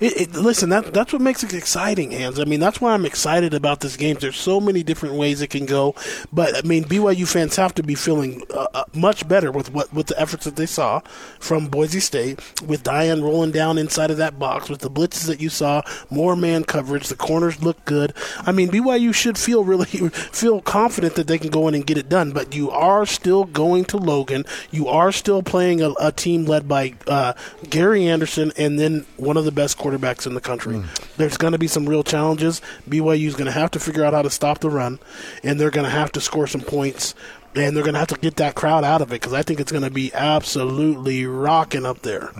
it, 0.00 0.20
it, 0.20 0.34
listen, 0.34 0.68
that 0.70 0.92
that's 0.92 1.12
what 1.12 1.22
makes 1.22 1.42
it 1.42 1.54
exciting, 1.54 2.12
Hans. 2.12 2.38
I 2.38 2.44
mean, 2.44 2.60
that's 2.60 2.80
why 2.80 2.92
I'm 2.92 3.06
excited 3.06 3.54
about 3.54 3.80
this 3.80 3.96
game. 3.96 4.16
There's 4.20 4.36
so 4.36 4.60
many 4.60 4.82
different 4.82 5.14
ways 5.14 5.40
it 5.40 5.48
can 5.48 5.66
go, 5.66 5.94
but 6.32 6.56
I 6.56 6.66
mean, 6.66 6.84
BYU 6.84 7.26
fans 7.26 7.56
have 7.56 7.74
to 7.74 7.82
be 7.82 7.94
feeling 7.94 8.42
uh, 8.52 8.66
uh, 8.74 8.84
much 8.94 9.26
better 9.26 9.50
with 9.50 9.72
what 9.72 9.92
with 9.92 10.08
the 10.08 10.20
efforts 10.20 10.44
that 10.44 10.56
they 10.56 10.66
saw 10.66 11.00
from 11.38 11.68
Boise 11.68 12.00
State, 12.00 12.38
with 12.62 12.82
Dayan 12.82 13.22
rolling 13.22 13.50
down 13.50 13.78
inside 13.78 14.10
of 14.10 14.18
that 14.18 14.38
box, 14.38 14.68
with 14.68 14.80
the 14.80 14.90
blitzes 14.90 15.26
that 15.26 15.40
you 15.40 15.48
saw, 15.48 15.82
more 16.10 16.36
man 16.36 16.64
coverage, 16.64 17.08
the 17.08 17.16
corners 17.16 17.62
look 17.62 17.82
good. 17.84 18.12
I 18.40 18.52
mean, 18.52 18.68
BYU 18.68 19.14
should 19.14 19.38
feel 19.38 19.64
really 19.64 19.86
feel 20.32 20.60
confident 20.60 21.14
that 21.14 21.26
they 21.26 21.38
can 21.38 21.50
go 21.50 21.66
in 21.68 21.74
and 21.74 21.86
get 21.86 21.98
it 21.98 22.08
done. 22.08 22.32
But 22.32 22.54
you 22.54 22.70
are 22.70 23.06
still 23.06 23.44
going 23.44 23.86
to 23.86 23.96
Logan. 23.96 24.44
You 24.70 24.88
are 24.88 25.12
still 25.12 25.42
playing 25.42 25.80
a, 25.80 25.92
a 25.98 26.12
team 26.12 26.44
led 26.44 26.68
by 26.68 26.94
uh, 27.06 27.32
Gary 27.70 28.06
Anderson, 28.06 28.52
and 28.56 28.78
then 28.78 28.97
one 29.16 29.36
of 29.36 29.44
the 29.44 29.52
best 29.52 29.78
quarterbacks 29.78 30.26
in 30.26 30.34
the 30.34 30.40
country. 30.40 30.82
There's 31.16 31.36
going 31.36 31.52
to 31.52 31.58
be 31.58 31.68
some 31.68 31.88
real 31.88 32.02
challenges. 32.02 32.60
BYU 32.88 33.26
is 33.26 33.34
going 33.34 33.46
to 33.46 33.52
have 33.52 33.70
to 33.72 33.80
figure 33.80 34.04
out 34.04 34.12
how 34.12 34.22
to 34.22 34.30
stop 34.30 34.60
the 34.60 34.70
run, 34.70 34.98
and 35.42 35.60
they're 35.60 35.70
going 35.70 35.84
to 35.84 35.90
have 35.90 36.12
to 36.12 36.20
score 36.20 36.46
some 36.46 36.60
points, 36.60 37.14
and 37.54 37.76
they're 37.76 37.84
going 37.84 37.94
to 37.94 38.00
have 38.00 38.08
to 38.08 38.16
get 38.16 38.36
that 38.36 38.54
crowd 38.54 38.84
out 38.84 39.02
of 39.02 39.10
it 39.10 39.20
because 39.20 39.32
I 39.32 39.42
think 39.42 39.60
it's 39.60 39.72
going 39.72 39.84
to 39.84 39.90
be 39.90 40.12
absolutely 40.14 41.26
rocking 41.26 41.86
up 41.86 42.02
there. 42.02 42.32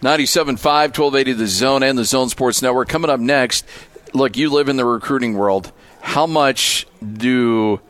97.5, 0.00 0.56
1280 0.56 1.32
The 1.34 1.46
Zone 1.46 1.82
and 1.82 1.96
the 1.96 2.04
Zone 2.04 2.28
Sports 2.28 2.60
Network. 2.62 2.88
Coming 2.88 3.10
up 3.10 3.20
next, 3.20 3.64
look, 4.14 4.36
you 4.36 4.50
live 4.50 4.68
in 4.68 4.76
the 4.76 4.84
recruiting 4.84 5.34
world. 5.34 5.72
How 6.00 6.26
much 6.26 6.86
do 7.00 7.80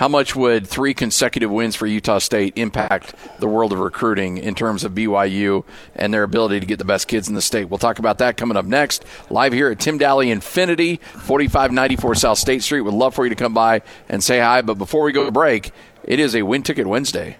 how 0.00 0.08
much 0.08 0.34
would 0.34 0.66
three 0.66 0.94
consecutive 0.94 1.50
wins 1.50 1.76
for 1.76 1.86
Utah 1.86 2.16
State 2.16 2.54
impact 2.56 3.14
the 3.38 3.46
world 3.46 3.70
of 3.70 3.80
recruiting 3.80 4.38
in 4.38 4.54
terms 4.54 4.82
of 4.82 4.92
BYU 4.92 5.62
and 5.94 6.14
their 6.14 6.22
ability 6.22 6.58
to 6.58 6.64
get 6.64 6.78
the 6.78 6.86
best 6.86 7.06
kids 7.06 7.28
in 7.28 7.34
the 7.34 7.42
state? 7.42 7.66
We'll 7.66 7.76
talk 7.76 7.98
about 7.98 8.16
that 8.16 8.38
coming 8.38 8.56
up 8.56 8.64
next. 8.64 9.04
Live 9.28 9.52
here 9.52 9.68
at 9.68 9.78
Tim 9.78 9.98
Dahle 9.98 10.24
Infiniti, 10.34 10.98
4594 11.02 12.14
South 12.14 12.38
State 12.38 12.62
Street. 12.62 12.80
Would 12.80 12.94
love 12.94 13.14
for 13.14 13.26
you 13.26 13.28
to 13.28 13.36
come 13.36 13.52
by 13.52 13.82
and 14.08 14.24
say 14.24 14.40
hi. 14.40 14.62
But 14.62 14.78
before 14.78 15.04
we 15.04 15.12
go 15.12 15.26
to 15.26 15.30
break, 15.30 15.70
it 16.02 16.18
is 16.18 16.34
a 16.34 16.44
Win 16.44 16.62
Ticket 16.62 16.86
Wednesday. 16.86 17.36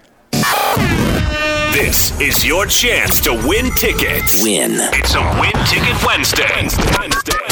This 1.73 2.11
is 2.21 2.45
your 2.45 2.67
chance 2.67 3.19
to 3.21 3.33
win 3.47 3.71
tickets. 3.71 4.43
Win. 4.43 4.73
It's 4.73 5.15
a 5.15 5.39
Win 5.41 5.65
Ticket 5.65 6.05
Wednesday. 6.05 7.50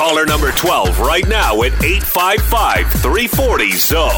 Caller 0.00 0.24
number 0.24 0.50
12 0.52 0.98
right 0.98 1.28
now 1.28 1.62
at 1.62 1.72
855 1.84 2.90
340 3.02 3.72
Zone. 3.72 4.08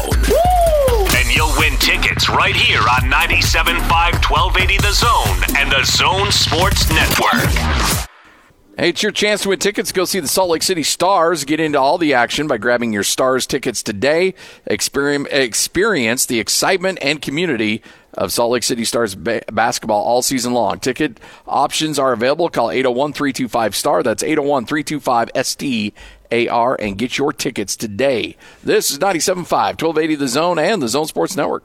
And 1.13 1.35
you'll 1.35 1.51
win 1.57 1.75
tickets 1.77 2.29
right 2.29 2.55
here 2.55 2.79
on 2.79 3.11
97.5 3.11 3.83
1280 3.91 4.77
The 4.77 4.93
Zone 4.93 5.57
and 5.57 5.69
the 5.69 5.83
Zone 5.83 6.31
Sports 6.31 6.89
Network. 6.89 7.99
Hey, 8.77 8.89
it's 8.89 9.03
your 9.03 9.11
chance 9.11 9.41
to 9.41 9.49
win 9.49 9.59
tickets. 9.59 9.91
Go 9.91 10.05
see 10.05 10.21
the 10.21 10.27
Salt 10.29 10.51
Lake 10.51 10.63
City 10.63 10.83
Stars. 10.83 11.43
Get 11.43 11.59
into 11.59 11.81
all 11.81 11.97
the 11.97 12.13
action 12.13 12.47
by 12.47 12.57
grabbing 12.57 12.93
your 12.93 13.03
Stars 13.03 13.45
tickets 13.45 13.83
today. 13.83 14.35
Experience, 14.65 15.27
experience 15.31 16.25
the 16.25 16.39
excitement 16.39 16.97
and 17.01 17.21
community 17.21 17.83
of 18.13 18.31
Salt 18.31 18.51
Lake 18.51 18.63
City 18.63 18.85
Stars 18.85 19.15
ba- 19.15 19.43
basketball 19.51 20.03
all 20.03 20.21
season 20.21 20.53
long. 20.53 20.79
Ticket 20.79 21.19
options 21.47 21.99
are 21.99 22.13
available. 22.13 22.49
Call 22.49 22.71
801 22.71 23.13
325 23.13 23.75
STAR. 23.75 24.03
That's 24.03 24.23
801 24.23 24.65
325 24.65 25.29
STAR 25.45 26.75
and 26.79 26.97
get 26.97 27.17
your 27.17 27.33
tickets 27.33 27.75
today. 27.75 28.35
This 28.63 28.91
is 28.91 28.99
97.5, 28.99 29.45
1280 29.81 30.15
The 30.15 30.27
Zone 30.27 30.59
and 30.59 30.81
the 30.81 30.87
Zone 30.87 31.05
Sports 31.05 31.35
Network. 31.35 31.63